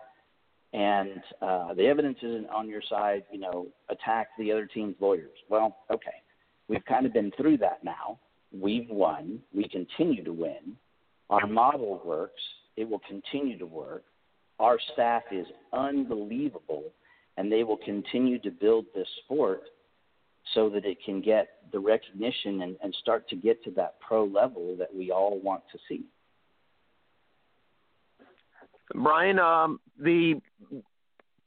[0.72, 5.30] and uh, the evidence isn't on your side, you know, attack the other team's lawyers.
[5.48, 6.22] Well, okay,
[6.68, 8.18] we've kind of been through that now.
[8.52, 9.40] We've won.
[9.54, 10.76] We continue to win.
[11.30, 12.42] Our model works.
[12.76, 14.04] It will continue to work.
[14.58, 16.84] Our staff is unbelievable,
[17.36, 19.62] and they will continue to build this sport
[20.54, 24.24] so that it can get the recognition and, and start to get to that pro
[24.24, 26.04] level that we all want to see.
[28.94, 30.40] Brian, um, the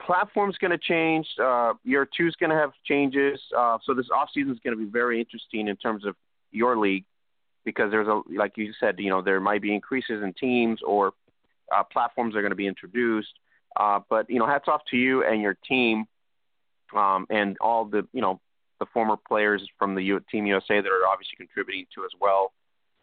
[0.06, 1.26] platform's going to change.
[1.42, 3.40] Uh, year two is going to have changes.
[3.58, 6.16] Uh, so this off season is going to be very interesting in terms of
[6.52, 7.06] your league
[7.66, 11.14] because there's a like you said, you know, there might be increases in teams or
[11.76, 13.34] uh, platforms are going to be introduced.
[13.76, 16.06] Uh, but you know, hats off to you and your team
[16.96, 18.40] um, and all the you know
[18.80, 22.54] the former players from the U- Team USA that are obviously contributing to as well.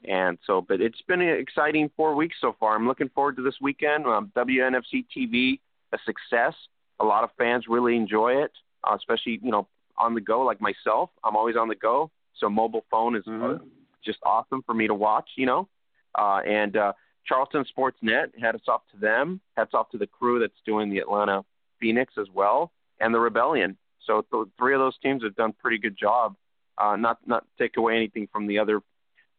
[0.05, 2.75] And so, but it's been an exciting four weeks so far.
[2.75, 4.07] I'm looking forward to this weekend.
[4.07, 5.61] Um, WNFC TV,
[5.93, 6.55] a success.
[7.01, 8.53] A lot of fans really enjoy it,
[8.85, 9.69] uh, especially you know
[9.99, 11.11] on the go like myself.
[11.25, 13.65] I'm always on the go, so mobile phone is mm-hmm.
[14.05, 15.29] just awesome for me to watch.
[15.37, 15.69] You know,
[16.15, 16.93] uh, and uh,
[17.27, 18.31] Charleston Sports Net.
[18.41, 19.41] Hats off to them.
[19.57, 21.45] Hats off to the crew that's doing the Atlanta
[21.81, 23.77] Phoenix as well, and the Rebellion.
[24.07, 26.37] So the three of those teams have done pretty good job.
[26.79, 28.81] Uh, not not take away anything from the other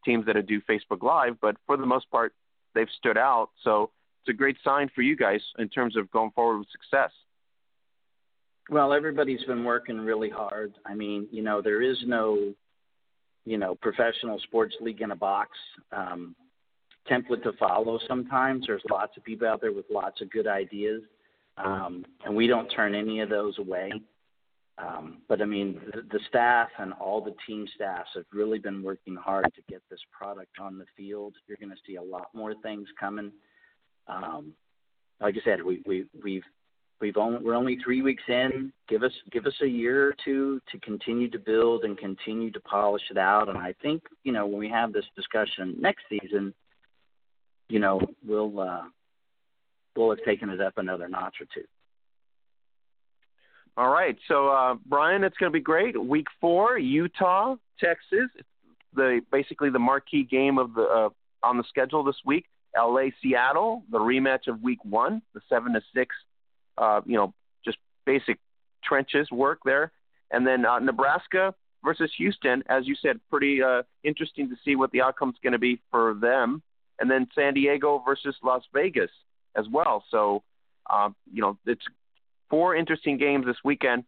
[0.04, 2.34] teams that do Facebook Live, but for the most part,
[2.74, 3.50] they've stood out.
[3.64, 3.92] So
[4.22, 7.12] it's a great sign for you guys in terms of going forward with success.
[8.70, 10.74] Well, everybody's been working really hard.
[10.86, 12.54] I mean, you know, there is no,
[13.46, 15.52] you know, professional sports league in a box
[15.94, 16.36] um,
[17.10, 18.00] template to follow.
[18.08, 21.02] Sometimes there's lots of people out there with lots of good ideas,
[21.58, 23.92] um, and we don't turn any of those away.
[24.78, 28.84] Um, but I mean, the, the staff and all the team staffs have really been
[28.84, 31.34] working hard to get this product on the field.
[31.48, 33.32] You're going to see a lot more things coming.
[34.08, 34.54] Um,
[35.20, 36.44] like I said, we, we we've
[37.02, 38.72] we've only we're only three weeks in.
[38.88, 42.60] Give us give us a year or two to continue to build and continue to
[42.60, 43.50] polish it out.
[43.50, 46.54] And I think you know when we have this discussion next season,
[47.70, 48.84] you know we'll uh,
[49.96, 51.66] we'll have taken it up another notch or two.
[53.78, 54.18] All right.
[54.28, 56.02] So, uh, Brian, it's going to be great.
[56.02, 58.30] Week four, Utah, Texas.
[58.96, 61.10] The basically the marquee game of the uh,
[61.44, 62.46] on the schedule this week.
[62.76, 63.14] L.A.
[63.22, 66.16] Seattle, the rematch of Week One, the seven to six.
[66.78, 67.34] Uh, you know,
[67.64, 68.40] just basic
[68.84, 69.92] trenches work there,
[70.32, 71.54] and then uh, Nebraska
[71.84, 72.64] versus Houston.
[72.70, 76.16] As you said, pretty uh, interesting to see what the outcome's going to be for
[76.16, 76.62] them.
[77.00, 79.12] And then San Diego versus Las Vegas
[79.56, 80.04] as well.
[80.10, 80.44] So,
[80.90, 81.84] uh, you know, it's
[82.50, 84.04] four interesting games this weekend,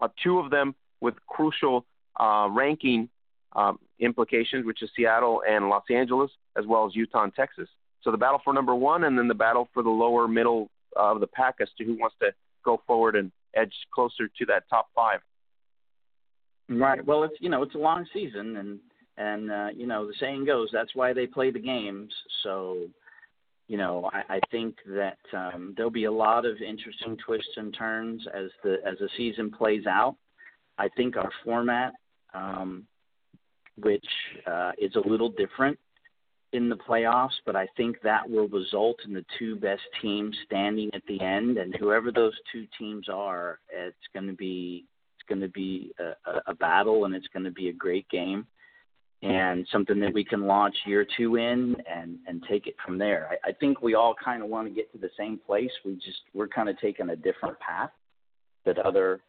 [0.00, 1.84] uh, two of them with crucial
[2.18, 3.08] uh, ranking
[3.54, 7.68] um, implications, which is Seattle and Los Angeles, as well as Utah and Texas.
[8.02, 11.20] So the battle for number one, and then the battle for the lower middle of
[11.20, 12.32] the pack as to who wants to
[12.64, 15.20] go forward and edge closer to that top five.
[16.68, 17.04] Right.
[17.04, 18.80] Well, it's you know it's a long season, and
[19.16, 22.12] and uh, you know the saying goes that's why they play the games.
[22.42, 22.88] So
[23.68, 27.74] you know, I, I think that um, there'll be a lot of interesting twists and
[27.76, 30.16] turns as the as the season plays out.
[30.76, 31.92] I think our format,
[32.34, 32.84] um,
[33.80, 34.04] which
[34.46, 35.78] uh, is a little different
[36.52, 40.90] in the playoffs, but I think that will result in the two best teams standing
[40.94, 44.84] at the end, and whoever those two teams are, it's going to be
[45.16, 48.46] it's going to be a, a battle, and it's going to be a great game
[49.24, 53.30] and something that we can launch year two in and and take it from there.
[53.30, 55.70] I, I think we all kind of want to get to the same place.
[55.84, 57.90] We just we're kind of taking a different path
[58.66, 59.20] that other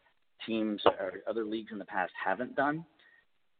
[0.46, 2.84] teams or other leagues in the past haven't done,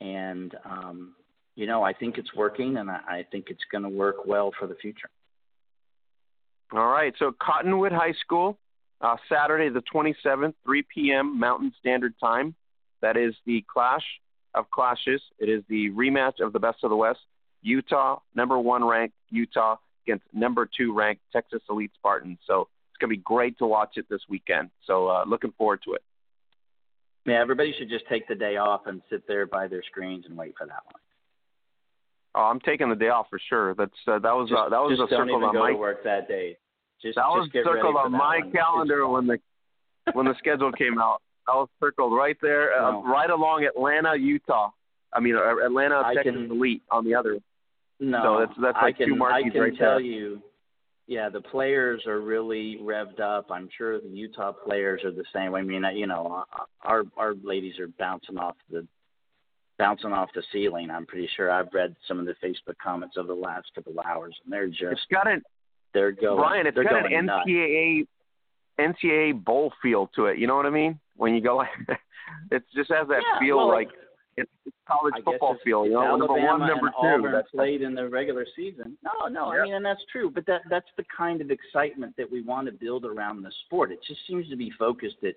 [0.02, 1.14] and um,
[1.54, 4.52] you know I think it's working, and I, I think it's going to work well
[4.58, 5.08] for the future.
[6.72, 8.58] All right, so Cottonwood High School,
[9.00, 11.38] uh, Saturday the 27th, 3 p.m.
[11.38, 12.54] Mountain Standard Time.
[13.00, 14.02] That is the clash
[14.56, 15.20] of clashes.
[15.38, 17.20] It is the rematch of the Best of the West.
[17.62, 19.76] Utah, number one ranked Utah
[20.06, 22.38] against number two ranked Texas Elite Spartans.
[22.46, 24.70] So it's going to be great to watch it this weekend.
[24.86, 26.02] So uh, looking forward to it.
[27.26, 30.36] Yeah, everybody should just take the day off and sit there by their screens and
[30.36, 31.00] wait for that one.
[32.36, 33.74] Oh, I'm taking the day off for sure.
[33.74, 35.60] That's uh, that was just, uh, that was just a don't circle even on go
[35.60, 36.56] my to work that day.
[37.02, 39.38] Just, that just get circled on my that calendar when the
[40.12, 41.22] when the schedule came out.
[41.47, 43.05] That was circled right there, uh, No.
[43.05, 44.70] right along Atlanta, Utah.
[45.12, 47.39] I mean, uh, Atlanta, I Texas can- Elite on the other.
[48.01, 50.01] No, So that's- that's like I can, two marquees I can tell there.
[50.01, 50.43] you,
[51.06, 53.51] yeah, the players are really revved up.
[53.51, 55.55] I'm sure the Utah players are the same.
[55.55, 56.44] I mean, you know,
[56.82, 58.86] our our ladies are bouncing off the
[59.78, 60.90] bouncing off the ceiling.
[60.90, 64.05] I'm pretty sure I've read some of the Facebook comments over the last couple of
[64.05, 65.43] hours, and they're just It's got an
[65.93, 66.39] they're going.
[66.39, 66.66] Brian.
[66.66, 67.47] It's got an nuts.
[67.47, 68.06] NCAA
[68.78, 70.39] NCAA bowl feel to it.
[70.39, 70.98] You know what I mean?
[71.16, 71.62] When you go,
[72.51, 73.88] it just has that Yeah, feel well, like
[74.36, 75.86] it's it's college I football if, feel.
[75.86, 77.06] You know, number Alabama one, number and two.
[77.06, 78.97] Auburn That's played in the regular season.
[79.02, 79.60] No, no, Yeah.
[79.60, 80.30] I mean, and that's true.
[80.30, 83.93] But that that's the kind of excitement that we want to build around the sport.
[83.93, 85.34] It just seems to be focused at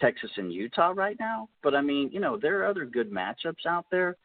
[0.00, 1.48] Texas and Utah right now.
[1.62, 4.16] But I mean, you know, there are other good matchups out there.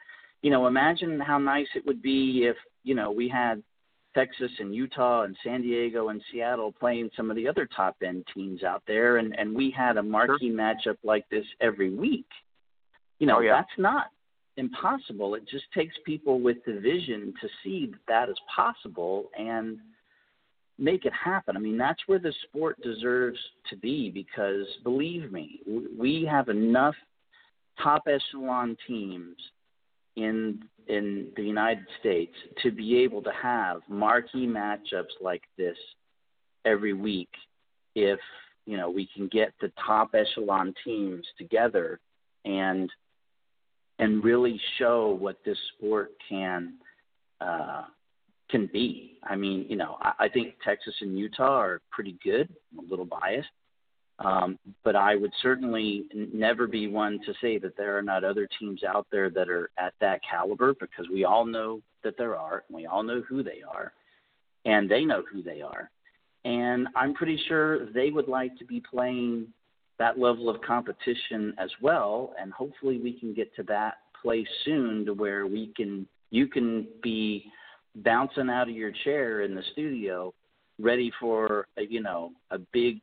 [0.41, 3.64] You know, imagine how nice it would be if you know we had
[4.14, 8.26] Texas and Utah and San Diego and Seattle playing some of the other top end
[8.34, 12.27] teams out there, and and we had a marquee matchup like this every week.
[13.19, 13.56] You know, Oh, yeah.
[13.56, 14.07] that's not
[14.57, 15.35] impossible.
[15.35, 19.80] It just takes people with the vision to see that that is possible and
[20.77, 21.56] make it happen.
[21.56, 25.60] I mean, that's where the sport deserves to be because believe me,
[25.98, 26.95] we have enough
[27.81, 29.35] top echelon teams
[30.15, 35.77] in in the United States to be able to have marquee matchups like this
[36.65, 37.30] every week
[37.95, 38.19] if
[38.65, 41.99] you know we can get the top echelon teams together
[42.45, 42.90] and
[43.99, 46.73] and really show what this sport can
[47.40, 47.84] uh,
[48.49, 49.18] can be.
[49.23, 52.49] I mean, you know, I, I think Texas and Utah are pretty good.
[52.72, 53.48] I'm a little biased,
[54.24, 58.48] um, but I would certainly never be one to say that there are not other
[58.60, 62.64] teams out there that are at that caliber because we all know that there are,
[62.68, 63.94] and we all know who they are,
[64.66, 65.90] and they know who they are.
[66.45, 69.48] And I'm pretty sure they would like to be playing
[70.00, 72.34] that level of competition as well.
[72.40, 76.88] And hopefully we can get to that place soon to where we can you can
[77.04, 77.45] be
[77.98, 80.34] bouncing out of your chair in the studio
[80.80, 83.00] ready for a, you know a big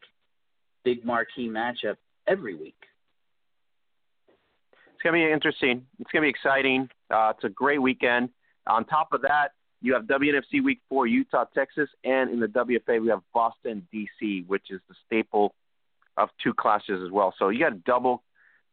[0.84, 1.96] big marquee matchup
[2.26, 2.76] every week.
[4.92, 5.86] It's gonna be interesting.
[5.98, 6.88] It's gonna be exciting.
[7.10, 8.30] Uh, it's a great weekend.
[8.66, 13.00] On top of that, you have WNFC Week Four, Utah, Texas, and in the WFA
[13.00, 15.54] we have Boston, DC, which is the staple
[16.16, 17.34] of two classes as well.
[17.38, 18.22] So you got double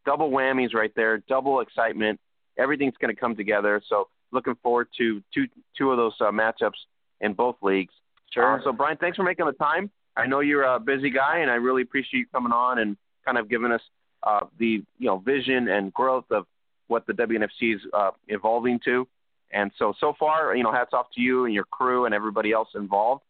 [0.05, 2.19] double whammies right there, double excitement.
[2.57, 3.81] Everything's going to come together.
[3.87, 5.45] So looking forward to two
[5.77, 6.79] two of those uh, matchups
[7.21, 7.93] in both leagues.
[8.37, 9.89] Uh, so Brian, thanks for making the time.
[10.17, 13.37] I know you're a busy guy, and I really appreciate you coming on and kind
[13.37, 13.81] of giving us
[14.23, 16.45] uh, the you know vision and growth of
[16.87, 19.07] what the WNFC is uh, evolving to.
[19.51, 22.51] And so so far, you know, hats off to you and your crew and everybody
[22.51, 23.23] else involved.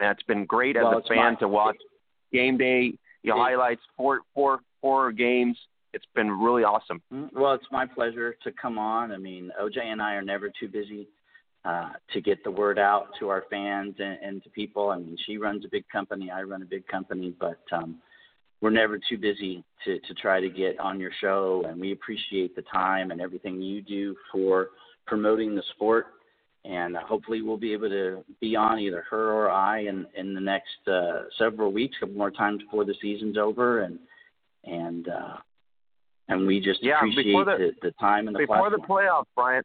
[0.00, 1.76] And it's been great as Well, a fan to watch
[2.32, 5.58] game day, you know, It- highlights, four four four games.
[5.92, 7.02] It's been really awesome.
[7.12, 9.10] Mm, Well, it's my pleasure to come on.
[9.10, 11.08] I mean, OJ and I are never too busy
[11.64, 14.90] uh, to get the word out to our fans and, and to people.
[14.90, 17.96] I mean, she runs a big company, I run a big company, but um,
[18.60, 21.64] we're never too busy to, to try to get on your show.
[21.66, 24.68] And we appreciate the time and everything you do for
[25.06, 26.06] promoting the sport.
[26.64, 30.34] And uh, hopefully, we'll be able to be on either her or I in, in
[30.34, 33.80] the next uh, several weeks, a couple more times before the season's over.
[33.80, 33.98] And
[34.64, 35.36] and uh,
[36.28, 39.62] and we just Yeah, appreciate the- the, the time and the before the playoffs, Brian.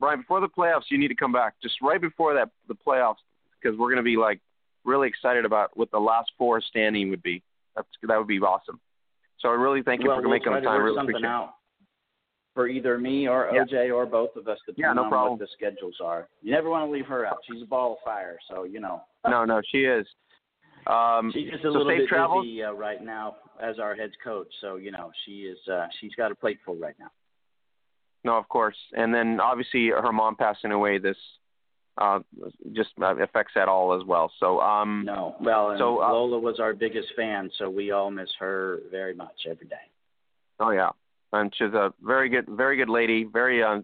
[0.00, 1.54] Brian, before the playoffs, you need to come back.
[1.62, 3.16] Just right before that, the playoffs,
[3.62, 4.40] because we're going to be like
[4.84, 7.42] really excited about what the last four standing would be.
[7.76, 8.80] That's that would be awesome.
[9.40, 10.82] So I really thank you well, for we'll making the time.
[10.82, 11.54] Really something appreciate out
[12.54, 13.64] for either me or Yeah.
[13.64, 15.32] OJ or both of us, depending Yeah, no on problem.
[15.38, 16.28] what the schedules are.
[16.42, 17.38] You never want to leave her out.
[17.48, 19.02] She's a ball of fire, so you know.
[19.28, 20.06] No, no, she is.
[20.86, 22.44] Um, She's just a so little bit travels.
[22.46, 25.58] busy uh, right now as our head coach, so you know she is.
[25.70, 27.10] Uh, she's got a plate full right now.
[28.24, 28.76] No, of course.
[28.92, 30.98] And then obviously her mom passing away.
[30.98, 31.16] This
[31.98, 32.20] uh,
[32.72, 34.32] just uh, affects that all as well.
[34.40, 38.10] So um, No, well, and So, uh, Lola was our biggest fan, so we all
[38.10, 39.76] miss her very much every day.
[40.58, 40.90] Oh yeah,
[41.32, 43.24] and she's a very good, very good lady.
[43.24, 43.80] Very uh,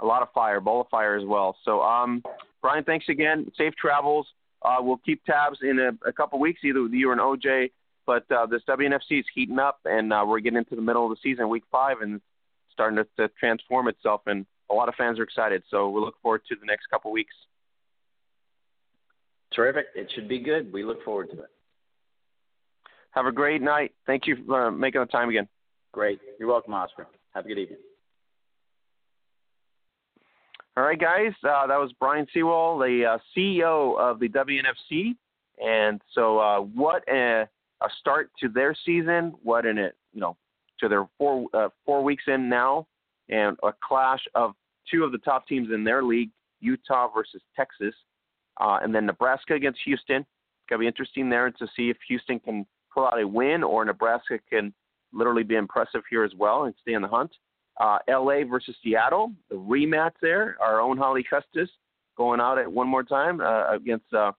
[0.00, 1.56] a lot of fire, bowl of fire as well.
[1.64, 2.22] So um,
[2.62, 3.50] Brian, thanks again.
[3.56, 4.26] Safe travels.
[4.62, 7.70] Uh, we'll keep tabs in a, a couple weeks, either with you or an OJ.
[8.06, 11.10] But uh, this WNFC is heating up, and uh, we're getting into the middle of
[11.10, 12.20] the season, week five, and
[12.76, 14.20] starting to, to transform itself.
[14.26, 15.62] And a lot of fans are excited.
[15.70, 17.34] So we look forward to the next couple weeks.
[19.54, 19.86] Terrific.
[19.94, 20.72] It should be good.
[20.72, 21.50] We look forward to it.
[23.12, 23.92] Have a great night.
[24.06, 25.48] Thank you for making the time again.
[25.92, 26.20] Great.
[26.38, 27.06] You're welcome, Oscar.
[27.34, 27.78] Have a good evening.
[30.76, 31.32] All right, guys.
[31.42, 35.16] Uh, that was Brian Sewall, the uh, CEO of the WNFC.
[35.58, 37.48] And so, uh, what a,
[37.80, 39.32] a, start to their season!
[39.42, 40.36] What an, it, you know,
[40.80, 42.86] to their four uh, four weeks in now,
[43.28, 44.52] and a clash of
[44.90, 46.30] two of the top teams in their league,
[46.60, 47.94] Utah versus Texas,
[48.60, 50.20] uh, and then Nebraska against Houston.
[50.22, 53.84] It's gonna be interesting there to see if Houston can pull out a win or
[53.84, 54.72] Nebraska can
[55.12, 57.30] literally be impressive here as well and stay in the hunt.
[57.78, 60.56] Uh, LA versus Seattle, the rematch there.
[60.60, 61.68] Our own Holly Custis
[62.16, 64.32] going out at one more time uh, against uh,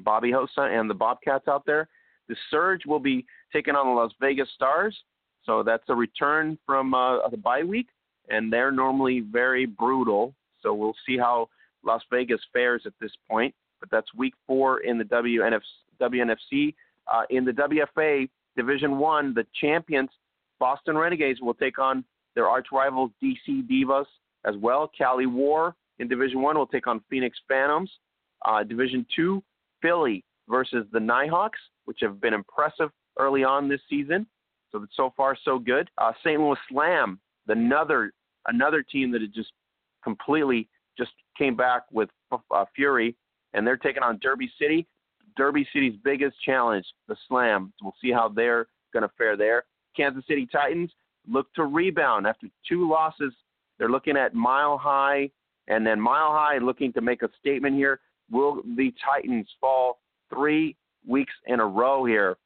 [0.00, 1.88] Bobby Hosa and the Bobcats out there.
[2.28, 4.96] The Surge will be taking on the Las Vegas Stars.
[5.44, 7.88] So that's a return from uh, the bye week,
[8.28, 10.34] and they're normally very brutal.
[10.62, 11.48] So we'll see how
[11.84, 13.54] Las Vegas fares at this point.
[13.80, 15.60] But that's week four in the WNF,
[16.00, 16.74] WNFC.
[17.12, 20.10] Uh, in the WFA Division One, the champions
[20.60, 22.04] Boston Renegades will take on
[22.36, 24.06] their arch rivals DC Divas
[24.44, 24.90] as well.
[24.96, 27.90] Cali War in Division One will take on Phoenix Phantoms.
[28.44, 29.42] Uh, Division Two,
[29.80, 34.26] Philly versus the Nighthawks, which have been impressive early on this season.
[34.72, 35.88] So so far so good.
[35.98, 36.40] Uh, St.
[36.40, 38.12] Louis Slam, another
[38.46, 39.52] another team that had just
[40.02, 40.68] completely
[40.98, 43.16] just came back with uh, fury,
[43.54, 44.86] and they're taking on Derby City.
[45.36, 47.72] Derby City's biggest challenge, the Slam.
[47.82, 49.64] We'll see how they're going to fare there.
[49.96, 50.90] Kansas City Titans
[51.28, 53.32] look to rebound after two losses.
[53.78, 55.30] They're looking at Mile High,
[55.68, 58.00] and then Mile High looking to make a statement here.
[58.30, 60.00] Will the Titans fall
[60.32, 60.76] three
[61.06, 62.36] weeks in a row here?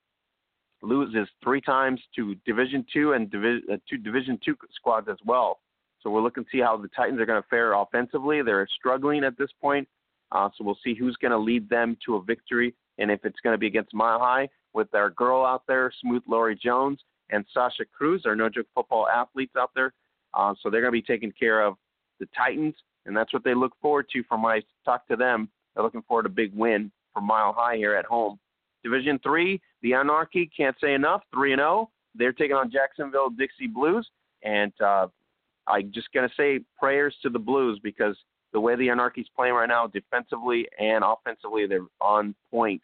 [0.82, 5.60] Loses three times to Division Two and Division uh, two Division Two squads as well.
[6.02, 8.42] So we're looking to see how the Titans are going to fare offensively.
[8.42, 9.88] They're struggling at this point,
[10.32, 13.40] uh, so we'll see who's going to lead them to a victory, and if it's
[13.42, 17.00] going to be against Mile High with our girl out there, Smooth Laurie Jones,
[17.30, 19.92] and Sasha Cruz, our no joke football athletes out there.
[20.34, 21.76] Uh, so they're going to be taking care of
[22.20, 22.74] the Titans,
[23.06, 24.22] and that's what they look forward to.
[24.24, 27.76] From I talk to them, they're looking forward to a big win for Mile High
[27.76, 28.38] here at home.
[28.86, 31.70] Division three, the Anarchy can't say enough, three and zero.
[31.70, 31.90] Oh.
[32.14, 34.08] They're taking on Jacksonville Dixie Blues,
[34.42, 35.08] and uh,
[35.66, 38.16] I'm just gonna say prayers to the Blues because
[38.52, 42.82] the way the Anarchy's playing right now, defensively and offensively, they're on point.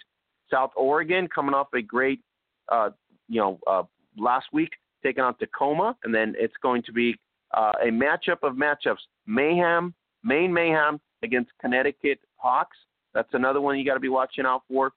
[0.51, 2.21] South Oregon coming off a great,
[2.71, 2.91] uh,
[3.29, 3.85] you know, uh,
[4.19, 4.73] last week,
[5.03, 7.17] taking on Tacoma, and then it's going to be
[7.57, 12.77] uh, a matchup of matchups: Mayhem, Maine Mayhem against Connecticut Hawks.
[13.15, 14.93] That's another one you got to be watching out for.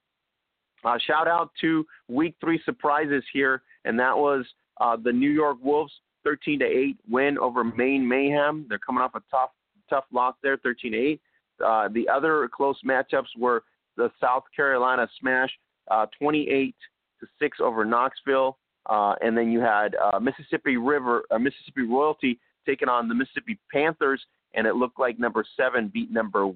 [0.86, 4.46] Uh, shout out to Week Three surprises here, and that was
[4.80, 5.92] uh, the New York Wolves
[6.24, 8.66] 13 to 8 win over Maine Mayhem.
[8.70, 9.50] They're coming off a tough
[9.90, 11.22] tough loss there, 13 to 8.
[11.64, 13.64] Uh, the other close matchups were
[13.98, 15.52] the South Carolina Smash,
[15.92, 16.76] uh, 28
[17.20, 18.58] to 6 over Knoxville.
[18.88, 24.22] Uh, and then you had Mississippi River, Mississippi Royalty taking on the Mississippi Panthers,
[24.54, 26.52] and it looked like number seven beat number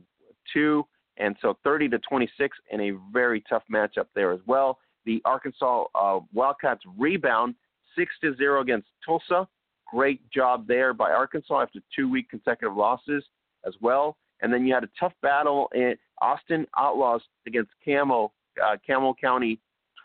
[0.53, 0.85] two,
[1.19, 4.79] and so 30 to 26 in a very tough matchup there as well.
[5.05, 7.55] The Arkansas uh, Wildcats rebound
[7.97, 9.47] six to zero against Tulsa.
[9.91, 13.23] Great job there by Arkansas after two week consecutive losses
[13.65, 14.17] as well.
[14.41, 18.31] And then you had a tough battle in Austin Outlaws against Camo,
[18.63, 19.59] uh, County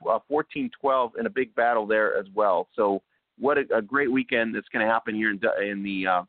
[0.08, 2.68] uh, 14-12 in a big battle there as well.
[2.74, 3.02] So
[3.38, 6.22] what a, a great weekend that's going to happen here in, in the uh,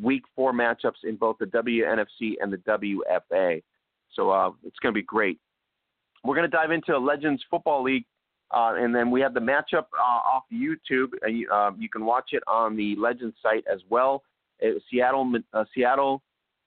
[0.00, 3.62] week four matchups in both the WNFC and the WFA.
[4.14, 5.38] So uh, it's going to be great.
[6.24, 8.04] We're going to dive into Legends Football League,
[8.50, 11.08] uh, and then we have the matchup uh, off YouTube.
[11.26, 14.22] You, um, you, can watch it on the Legends site as well.
[14.58, 16.22] It, Seattle, uh, Seattle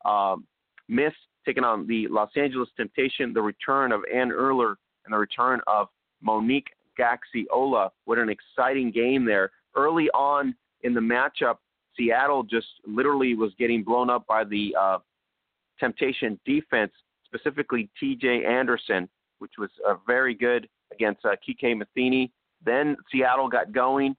[0.06, 0.46] um,
[0.88, 1.14] Miss
[1.46, 3.34] taking on the Los Angeles Temptation.
[3.34, 5.88] The return of Ann Erler and the return of
[6.22, 6.70] Monique
[7.00, 7.90] Gaxiola.
[8.06, 9.52] What an exciting game there.
[9.76, 11.58] Early on in the matchup,
[11.98, 14.98] Seattle just literally was getting blown up by the uh,
[15.80, 16.92] Temptation defense,
[17.34, 19.08] specifically TJ Anderson,
[19.40, 22.32] which was uh, very good against uh, Kike Matheny.
[22.64, 24.16] Then Seattle got going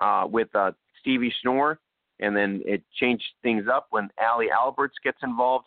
[0.00, 1.78] uh, with uh, Stevie Schnorr,
[2.20, 5.66] and then it changed things up when Ali Alberts gets involved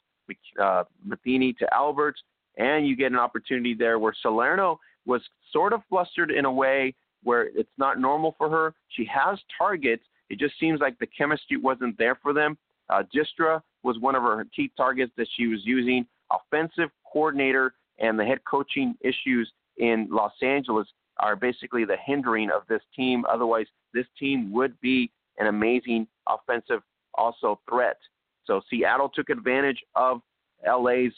[0.61, 2.21] uh, Matheny to Alberts,
[2.57, 5.21] and you get an opportunity there where Salerno was
[5.53, 6.93] sort of flustered in a way
[7.23, 8.73] where it's not normal for her.
[8.89, 10.03] She has targets.
[10.29, 12.57] It just seems like the chemistry wasn't there for them.
[12.89, 16.05] Uh, Gistra was one of her key targets that she was using.
[16.31, 20.87] Offensive coordinator and the head coaching issues in Los Angeles
[21.19, 23.25] are basically the hindering of this team.
[23.29, 26.81] Otherwise, this team would be an amazing offensive
[27.15, 27.97] also threat.
[28.45, 30.21] So Seattle took advantage of
[30.65, 31.11] LA's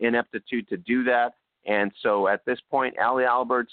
[0.00, 1.34] ineptitude to do that.
[1.66, 3.72] And so at this point, Ali Alberts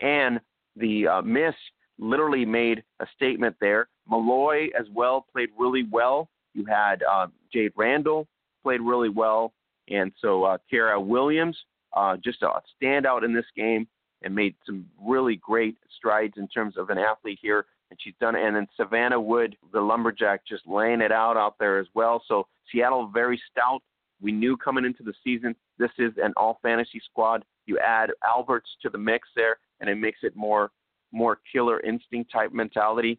[0.00, 0.40] and
[0.76, 1.54] the uh, Miss
[1.98, 3.88] literally made a statement there.
[4.08, 6.28] Malloy as well played really well.
[6.54, 8.26] You had uh, Jade Randall
[8.62, 9.52] played really well,
[9.88, 11.56] and so uh, Kara Williams
[11.94, 12.48] uh, just a
[12.82, 13.86] standout in this game
[14.22, 17.66] and made some really great strides in terms of an athlete here.
[17.90, 18.34] And she's done.
[18.34, 22.22] And then Savannah Wood, the lumberjack, just laying it out out there as well.
[22.26, 23.80] So Seattle very stout.
[24.20, 27.44] We knew coming into the season this is an all fantasy squad.
[27.66, 30.70] You add Alberts to the mix there, and it makes it more
[31.12, 33.18] more killer instinct type mentality.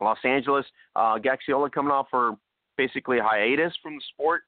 [0.00, 0.66] Los Angeles,
[0.96, 2.36] uh, Gaxiola coming off for
[2.76, 4.42] basically a hiatus from the sport.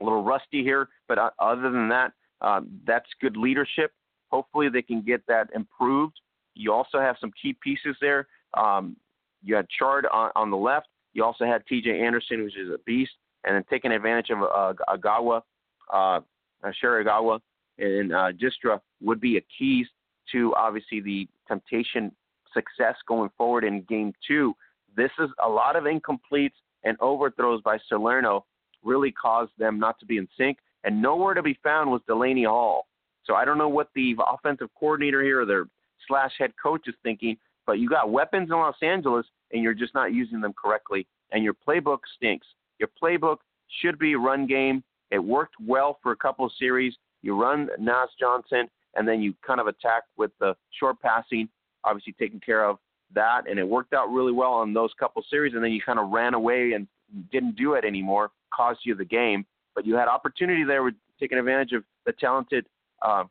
[0.00, 3.92] A little rusty here, but uh, other than that, um, that's good leadership.
[4.30, 6.14] Hopefully, they can get that improved.
[6.54, 8.28] You also have some key pieces there.
[8.54, 8.96] Um,
[9.42, 10.88] you had Chard on, on the left.
[11.14, 12.00] You also had T.J.
[12.00, 13.12] Anderson, which is a beast,
[13.44, 15.42] and then taking advantage of uh, Agawa,
[15.92, 16.20] uh,
[16.82, 17.40] Sharigawa,
[17.78, 19.86] and uh, Distra would be a keys
[20.32, 22.12] to obviously the temptation
[22.52, 24.54] success going forward in game two.
[24.96, 26.54] This is a lot of incompletes
[26.84, 28.44] and overthrows by Salerno
[28.88, 32.44] really caused them not to be in sync, and nowhere to be found was Delaney
[32.44, 32.86] Hall.
[33.24, 35.66] So I don't know what the offensive coordinator here or their
[36.06, 37.36] slash head coach is thinking,
[37.66, 41.44] but you got weapons in Los Angeles and you're just not using them correctly, and
[41.44, 42.46] your playbook stinks.
[42.78, 43.38] Your playbook
[43.80, 44.82] should be run game.
[45.10, 46.94] It worked well for a couple of series.
[47.22, 51.48] You run Nas Johnson, and then you kind of attack with the short passing,
[51.84, 52.78] obviously taking care of
[53.14, 55.54] that, and it worked out really well on those couple series.
[55.54, 56.86] And then you kind of ran away and
[57.32, 59.44] didn't do it anymore, cost you the game.
[59.74, 62.66] But you had opportunity there with taking advantage of the talented
[63.02, 63.24] uh,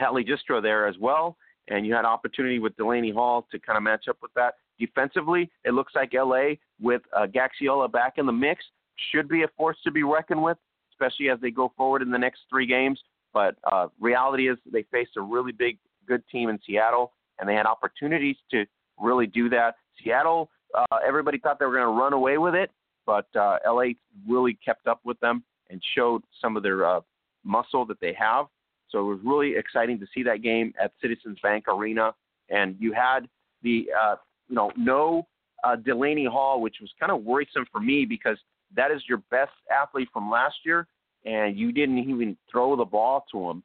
[0.00, 1.36] Hatley Distro there as well,
[1.68, 4.54] and you had opportunity with Delaney Hall to kind of match up with that.
[4.78, 8.64] Defensively, it looks like LA with uh, Gaxiola back in the mix
[9.12, 10.56] should be a force to be reckoned with,
[10.92, 13.00] especially as they go forward in the next three games.
[13.32, 17.54] But uh, reality is they faced a really big, good team in Seattle, and they
[17.54, 18.64] had opportunities to
[18.98, 19.76] really do that.
[20.02, 22.70] Seattle, uh, everybody thought they were going to run away with it,
[23.08, 23.92] but uh, LA
[24.28, 27.00] really kept up with them and showed some of their uh,
[27.42, 28.44] muscle that they have.
[28.90, 32.14] So it was really exciting to see that game at Citizens Bank Arena,
[32.50, 33.20] and you had
[33.62, 34.16] the uh,
[34.48, 35.26] you know no
[35.64, 38.36] uh, Delaney Hall, which was kind of worrisome for me because
[38.76, 40.86] that is your best athlete from last year,
[41.24, 43.62] and you didn't even throw the ball to him.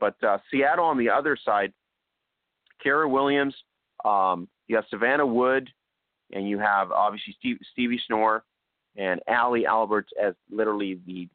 [0.00, 1.72] But uh, Seattle on the other side,
[2.82, 3.54] Kara Williams,
[4.04, 5.70] um, you have Savannah Wood,
[6.32, 8.44] and you have obviously Steve, Stevie Schnorr
[8.96, 11.28] and Ali Alberts as literally the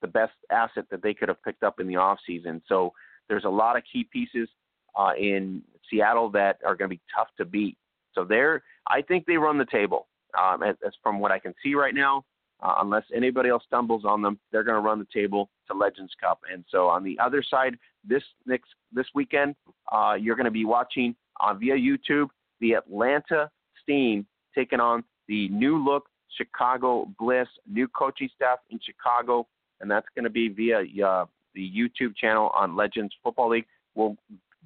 [0.00, 2.62] the best asset that they could have picked up in the off season.
[2.68, 2.92] So
[3.28, 4.48] there's a lot of key pieces
[4.96, 7.76] uh, in Seattle that are going to be tough to beat.
[8.14, 10.06] So they're I think they run the table.
[10.38, 12.24] Um, as, as from what I can see right now,
[12.62, 16.12] uh, unless anybody else stumbles on them, they're going to run the table to Legends
[16.20, 16.40] Cup.
[16.52, 19.54] And so on the other side, this next this weekend,
[19.92, 22.28] uh, you're going to be watching uh, via YouTube
[22.60, 23.50] the Atlanta
[23.82, 26.04] Steam taking on the new look
[26.36, 29.46] Chicago Bliss, new coaching staff in Chicago,
[29.80, 33.66] and that's going to be via uh, the YouTube channel on Legends Football League.
[33.94, 34.16] We'll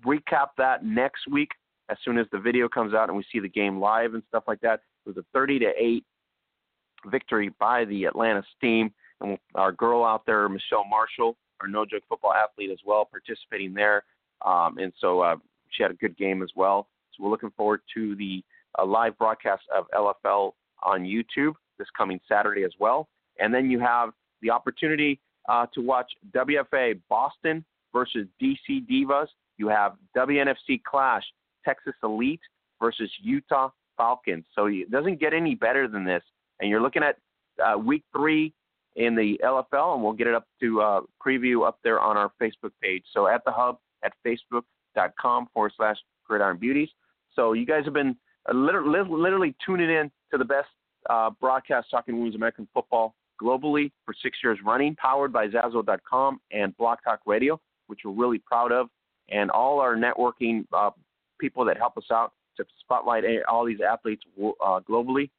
[0.05, 1.51] recap that next week
[1.89, 4.45] as soon as the video comes out and we see the game live and stuff
[4.47, 4.81] like that.
[5.07, 6.05] It was a 30 to 8
[7.07, 12.03] victory by the Atlanta Steam, and our girl out there, Michelle Marshall, our no joke
[12.09, 14.05] football athlete as well, participating there.
[14.45, 15.37] Um, and so uh,
[15.71, 16.89] she had a good game as well.
[17.13, 18.43] So we're looking forward to the
[18.79, 20.53] uh, live broadcast of LFL
[20.83, 23.09] on YouTube this coming Saturday as well.
[23.39, 24.11] And then you have
[24.41, 29.27] the opportunity uh, to watch WFA Boston versus DC Divas.
[29.59, 31.25] You have WNFC Clash
[31.65, 32.41] Texas Elite
[32.81, 34.45] versus Utah Falcons.
[34.55, 36.23] So it doesn't get any better than this.
[36.61, 37.17] And you're looking at
[37.63, 38.53] uh, week three
[38.97, 42.31] in the LFL, and we'll get it up to uh, preview up there on our
[42.41, 43.05] Facebook page.
[43.13, 45.97] So at the hub at facebook.com forward slash
[46.27, 46.89] gridiron beauties.
[47.35, 48.17] So you guys have been
[48.49, 50.69] uh, literally, literally tuning in to the best
[51.09, 56.77] uh, broadcast talking women's American football globally for six years running, powered by Zazzle.com and
[56.77, 58.89] Block Talk Radio, which we're really proud of,
[59.31, 60.91] and all our networking uh,
[61.41, 65.31] people that help us out to spotlight all these athletes uh, globally.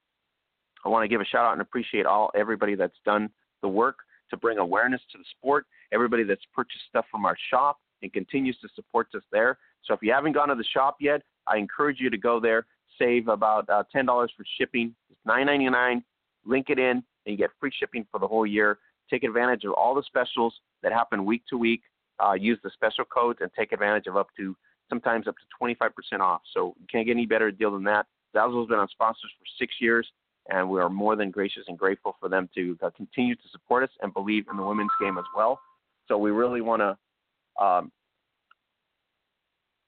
[0.86, 3.30] I want to give a shout out and appreciate all everybody that's done
[3.62, 3.98] the work
[4.30, 8.58] to bring awareness to the sport, everybody that's purchased stuff from our shop and continues
[8.62, 9.58] to support us there.
[9.86, 12.66] So if you haven't gone to the shop yet, I encourage you to go there,
[13.00, 14.96] save about uh, $10 for shipping.
[15.10, 16.04] It's $9.99.
[16.46, 18.80] Link it in, and you get free shipping for the whole year.
[19.10, 21.82] Take advantage of all the specials that happen week to week.
[22.24, 24.56] Uh, use the special codes and take advantage of up to
[24.90, 26.42] sometimes up to 25% off.
[26.54, 28.06] So you can't get any better deal than that.
[28.36, 30.08] Zazzle's been on sponsors for six years,
[30.50, 33.84] and we are more than gracious and grateful for them to uh, continue to support
[33.84, 35.60] us and believe in the women's game as well.
[36.08, 37.92] So we really want to, um,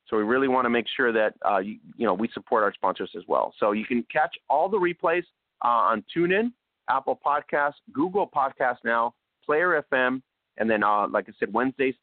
[0.08, 2.74] so we really want to make sure that uh, you, you, know we support our
[2.74, 3.54] sponsors as well.
[3.60, 5.24] So you can catch all the replays
[5.64, 6.52] uh, on TuneIn,
[6.90, 9.14] Apple Podcasts, Google Podcasts now,
[9.46, 10.22] Player FM,
[10.58, 11.96] and then uh, like I said, Wednesdays,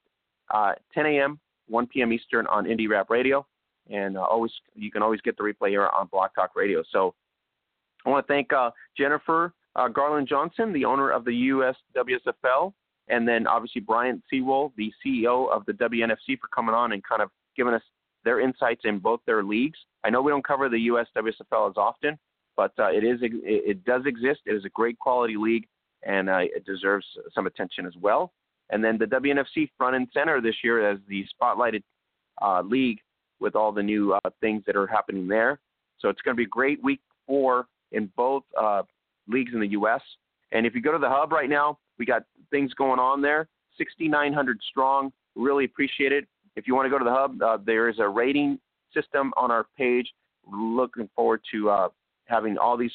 [0.52, 1.38] uh, 10 a.m.,
[1.68, 2.12] 1 p.m.
[2.12, 3.46] Eastern on Indie Rap Radio,
[3.90, 6.82] and uh, always you can always get the replay here on Block Talk Radio.
[6.90, 7.14] So
[8.04, 9.54] I want to thank uh, Jennifer
[9.94, 12.72] Garland Johnson, the owner of the US WSFL,
[13.08, 17.22] and then obviously Bryant Sewall, the CEO of the WNFC, for coming on and kind
[17.22, 17.82] of giving us
[18.24, 19.78] their insights in both their leagues.
[20.04, 22.18] I know we don't cover the US WSFL as often,
[22.56, 24.40] but uh, it is it, it, does exist.
[24.46, 25.66] It is a great quality league,
[26.02, 28.32] and uh, it deserves some attention as well.
[28.70, 31.82] And then the WNFC front and center this year as the spotlighted
[32.40, 32.98] uh, league
[33.40, 35.60] with all the new uh, things that are happening there.
[35.98, 38.82] So it's going to be a great week four in both uh,
[39.28, 40.00] leagues in the U.S.
[40.52, 43.48] And if you go to the hub right now, we got things going on there.
[43.78, 45.12] 6,900 strong.
[45.34, 46.26] Really appreciate it.
[46.56, 48.58] If you want to go to the hub, uh, there is a rating
[48.94, 50.12] system on our page.
[50.50, 51.88] Looking forward to uh,
[52.26, 52.92] having all these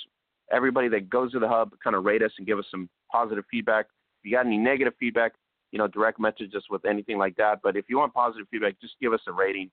[0.51, 3.43] everybody that goes to the hub kind of rate us and give us some positive
[3.49, 3.87] feedback.
[4.21, 5.33] If you got any negative feedback,
[5.71, 7.59] you know, direct message us with anything like that.
[7.61, 9.69] But if you want positive feedback, just give us a rating.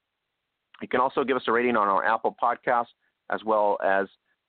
[0.82, 2.86] You can also give us a rating on our Apple podcast
[3.30, 4.06] as well as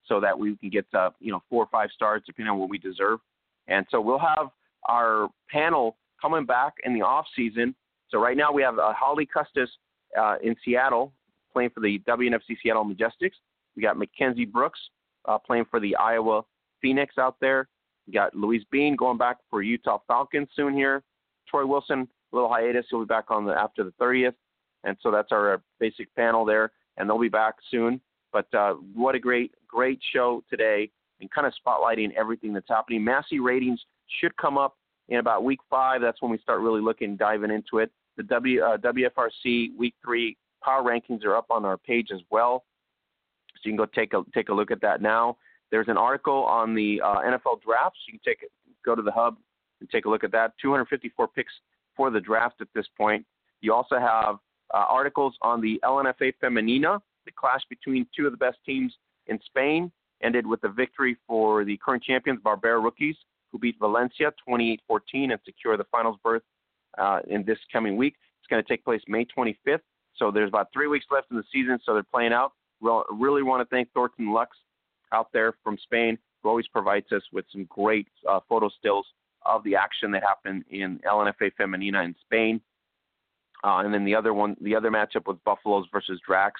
[0.08, 2.70] so that we can get uh, you know four or five stars depending on what
[2.70, 3.20] we deserve.
[3.68, 4.50] And so we'll have
[4.88, 7.76] our panel coming back in the off season.
[8.16, 9.70] So right now we have uh, Holly Custis
[10.18, 11.12] uh, in Seattle
[11.52, 13.34] playing for the WNFC Seattle Majestics.
[13.76, 14.80] We got Mackenzie Brooks
[15.26, 16.44] uh, playing for the Iowa
[16.82, 17.68] Phoenix out there.
[18.08, 21.04] We got Louise Bean going back for Utah Falcons soon here.
[21.46, 22.86] Troy Wilson, a little hiatus.
[22.90, 24.36] He'll be back on the after the 30th,
[24.86, 28.00] and so that's our basic panel there, and they'll be back soon.
[28.32, 30.90] But uh, what a great, great show today,
[31.20, 33.04] and kind of spotlighting everything that's happening.
[33.04, 33.82] Massey ratings
[34.22, 34.78] should come up
[35.10, 36.00] in about week five.
[36.00, 37.92] That's when we start really looking, diving into it.
[38.18, 42.64] The w, uh, WFRC week three power rankings are up on our page as well,
[43.56, 45.38] so you can go take a take a look at that now.
[45.72, 48.00] There's an article on the uh, NFL drafts.
[48.08, 48.50] You can take
[48.86, 49.38] go to the hub
[49.80, 50.54] and take a look at that.
[50.62, 51.54] 254 picks
[51.96, 53.26] for the draft at this point.
[53.62, 54.38] You also have
[54.74, 58.94] uh, articles on the LNFA Femenina the clash between two of the best teams
[59.28, 59.92] in Spain
[60.24, 63.18] ended with a victory for the current champions, Barbera Rookies,
[63.52, 64.80] who beat Valencia 28-14
[65.14, 66.44] and secure the finals berth
[66.98, 68.16] uh, in this coming week.
[68.40, 69.80] It's going to take place May 25th.
[70.18, 72.54] So there's about three weeks left in the season, so they're playing out.
[72.82, 74.56] We'll, really want to thank Thornton Lux
[75.14, 79.06] out there from Spain, who always provides us with some great uh, photo stills
[79.46, 82.62] of the action that happened in LNFA Femenina in Spain.
[83.64, 86.60] Uh, and then the other one, the other matchup was Buffaloes versus Drax.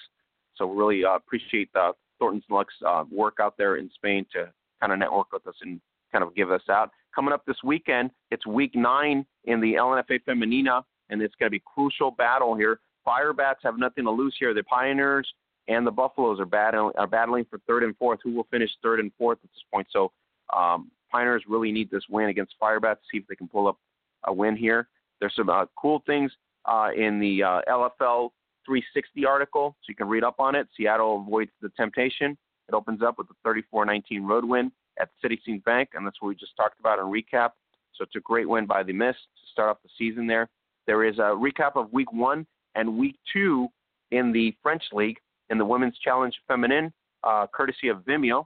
[0.56, 4.92] So really uh, appreciate the Thornton's Lux uh, work out there in Spain to kind
[4.94, 5.82] of network with us and
[6.12, 6.92] kind of give us out.
[7.16, 11.52] Coming up this weekend, it's week nine in the LNFA Femenina, and it's going to
[11.52, 12.80] be crucial battle here.
[13.08, 14.54] Firebats have nothing to lose here.
[14.54, 15.32] The Pioneers
[15.70, 18.20] and the Buffaloes are battling are battling for third and fourth.
[18.24, 19.88] Who will finish third and fourth at this point?
[19.92, 20.12] So
[20.56, 23.78] um, Pioneers really need this win against Firebats to see if they can pull up
[24.26, 24.90] a win here.
[25.22, 26.34] There's some uh, cool things
[26.66, 28.32] uh, in the uh, LFL
[28.66, 30.68] 360 article, so you can read up on it.
[30.76, 32.38] Seattle avoids the temptation.
[32.68, 36.36] It opens up with a 34-19 road win at Citizens Bank, and that's what we
[36.36, 37.52] just talked about in recap.
[37.94, 40.50] So it's a great win by the Mist to start off the season there.
[40.88, 42.46] There is a recap of week one
[42.76, 43.68] and week two
[44.12, 45.18] in the French League
[45.50, 46.92] in the Women's Challenge Feminine,
[47.24, 48.46] uh, courtesy of Vimeo.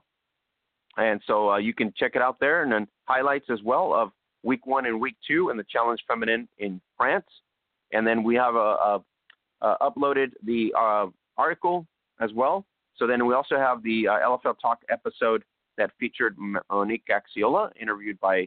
[0.96, 4.10] And so uh, you can check it out there, and then highlights as well of
[4.42, 7.26] week one and week two in the Challenge Feminine in France.
[7.92, 9.04] And then we have a, a
[9.62, 11.06] uh, uploaded the uh,
[11.36, 11.86] article
[12.20, 12.64] as well.
[12.96, 15.44] So then we also have the uh, LFL Talk episode
[15.80, 16.36] that featured
[16.70, 18.46] Monique Gaxiola, interviewed by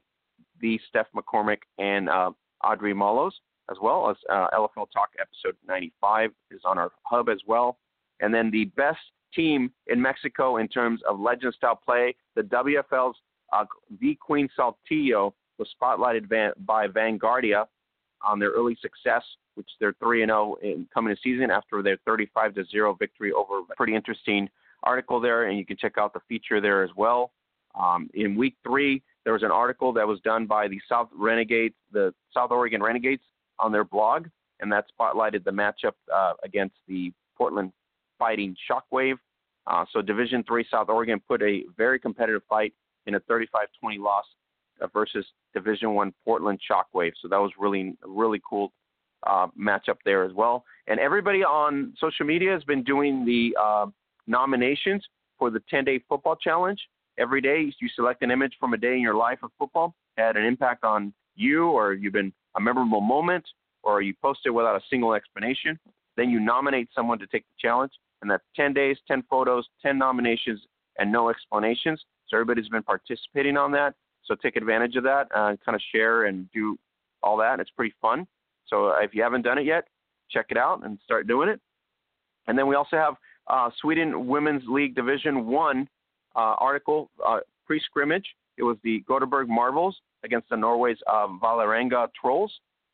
[0.62, 2.32] the Steph McCormick and uh,
[2.64, 3.32] Audrey Malos,
[3.72, 7.78] as well as uh, LFL Talk episode 95 is on our hub as well.
[8.20, 9.00] And then the best
[9.34, 13.18] team in Mexico in terms of legend style play, the WFL's
[13.52, 13.66] uh,
[14.00, 17.66] V Queen Saltillo was spotlighted van- by Vanguardia
[18.22, 19.24] on their early success
[19.56, 23.32] which they're 3 and 0 in coming to season after their 35 to 0 victory
[23.32, 24.50] over a pretty interesting
[24.84, 27.32] article there, and you can check out the feature there as well.
[27.80, 31.76] Um, in week three, there was an article that was done by the South Renegades,
[31.92, 33.24] the South Oregon Renegades,
[33.60, 34.28] on their blog,
[34.60, 37.72] and that spotlighted the matchup uh, against the Portland
[38.20, 39.18] Fighting Shockwave.
[39.66, 42.74] Uh, so Division Three South Oregon put a very competitive fight
[43.06, 43.48] in a 35-20
[44.00, 44.26] loss
[44.82, 47.14] uh, versus Division One Portland Shockwave.
[47.22, 48.72] So that was really really cool
[49.26, 50.66] uh, matchup there as well.
[50.88, 53.86] And everybody on social media has been doing the uh,
[54.28, 55.06] nominations
[55.38, 56.80] for the 10 day football challenge.
[57.18, 60.38] every day you select an image from a day in your life of football had
[60.38, 63.44] an impact on you, or you've been a memorable moment,
[63.84, 65.80] or you post it without a single explanation.
[66.16, 67.92] Then you nominate someone to take the challenge,
[68.22, 70.62] and that's 10 days, 10 photos, 10 nominations,
[71.00, 72.04] and no explanations.
[72.28, 73.96] So everybody's been participating on that.
[74.26, 76.78] So take advantage of that uh, and kind of share and do
[77.22, 77.60] all that.
[77.60, 78.26] It's pretty fun.
[78.68, 79.86] So uh, if you haven't done it yet,
[80.30, 81.60] check it out and start doing it.
[82.48, 83.16] And then we also have
[83.48, 85.88] uh, Sweden Women's League Division One
[86.36, 88.26] uh, article uh, pre-scrimmage.
[88.58, 92.52] It was the Gothenburg Marvels against the Norway's uh, Vålerenga Trolls.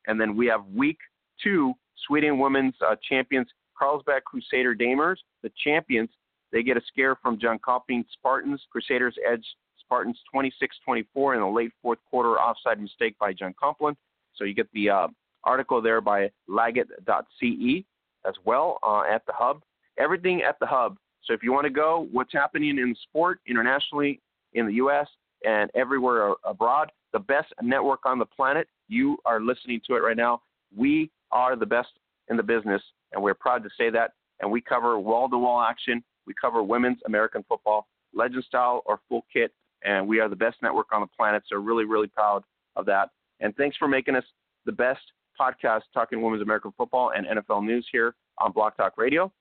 [0.07, 0.97] And then we have week
[1.43, 1.73] two,
[2.07, 3.47] Sweden Women's uh, champions
[3.80, 6.09] Karlstad Crusader Damers, the champions.
[6.51, 8.61] They get a scare from Jönköping Spartans.
[8.71, 9.45] Crusaders edge
[9.80, 13.95] Spartans 26-24 in a late fourth quarter offside mistake by Jönköping.
[14.35, 15.07] So you get the uh,
[15.43, 17.85] article there by Laget.ce
[18.26, 19.61] as well uh, at the hub.
[19.99, 20.97] Everything at the hub.
[21.23, 24.21] So if you want to go, what's happening in sport internationally
[24.53, 25.07] in the U.S.
[25.45, 28.67] and everywhere abroad, the best network on the planet.
[28.88, 30.41] You are listening to it right now.
[30.76, 31.89] We are the best
[32.30, 32.81] in the business,
[33.11, 34.13] and we're proud to say that.
[34.41, 36.03] And we cover wall-to-wall action.
[36.26, 39.51] We cover women's American football, legend style or full kit,
[39.84, 41.43] and we are the best network on the planet.
[41.47, 42.43] So really, really proud
[42.76, 43.09] of that.
[43.39, 44.23] And thanks for making us
[44.65, 45.01] the best
[45.39, 49.31] podcast talking women's American football and NFL news here on Block Talk Radio.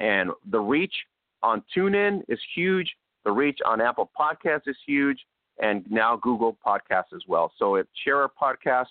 [0.00, 0.94] And the reach
[1.42, 2.92] on TuneIn is huge.
[3.24, 5.18] The reach on Apple Podcasts is huge,
[5.62, 7.52] and now Google Podcasts as well.
[7.58, 8.86] So if share our podcast,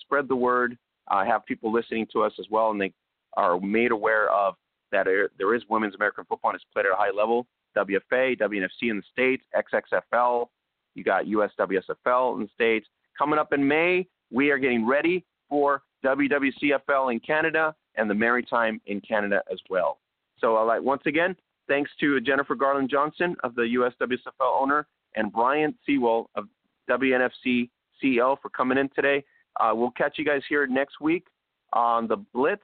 [0.00, 0.78] spread the word,
[1.10, 2.92] uh, have people listening to us as well, and they
[3.36, 4.54] are made aware of
[4.92, 5.06] that
[5.38, 7.46] there is women's American football and it's played at a high level.
[7.76, 10.46] WFA, WNFC in the States, XXFL,
[10.94, 12.86] you got USWSFL in the States.
[13.16, 18.80] Coming up in May, we are getting ready for WWCFL in Canada and the Maritime
[18.86, 19.98] in Canada as well.
[20.42, 21.36] So, uh, like once again,
[21.68, 26.46] thanks to Jennifer Garland Johnson of the USWSFL owner and Brian Sewall of
[26.90, 27.70] WNFC
[28.02, 29.24] CEO for coming in today.
[29.60, 31.26] Uh, we'll catch you guys here next week
[31.72, 32.62] on the Blitz,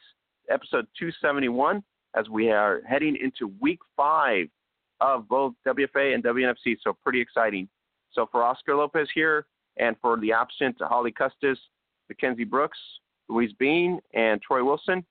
[0.50, 1.82] episode 271,
[2.16, 4.48] as we are heading into week five
[5.00, 6.76] of both WFA and WNFC.
[6.82, 7.68] So pretty exciting.
[8.12, 9.46] So for Oscar Lopez here,
[9.76, 11.58] and for the absent Holly Custis,
[12.08, 12.78] Mackenzie Brooks,
[13.28, 15.04] Louise Bean, and Troy Wilson,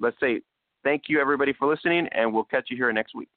[0.00, 0.40] let's say
[0.88, 3.28] thank you everybody for listening, and we'll catch you here next week.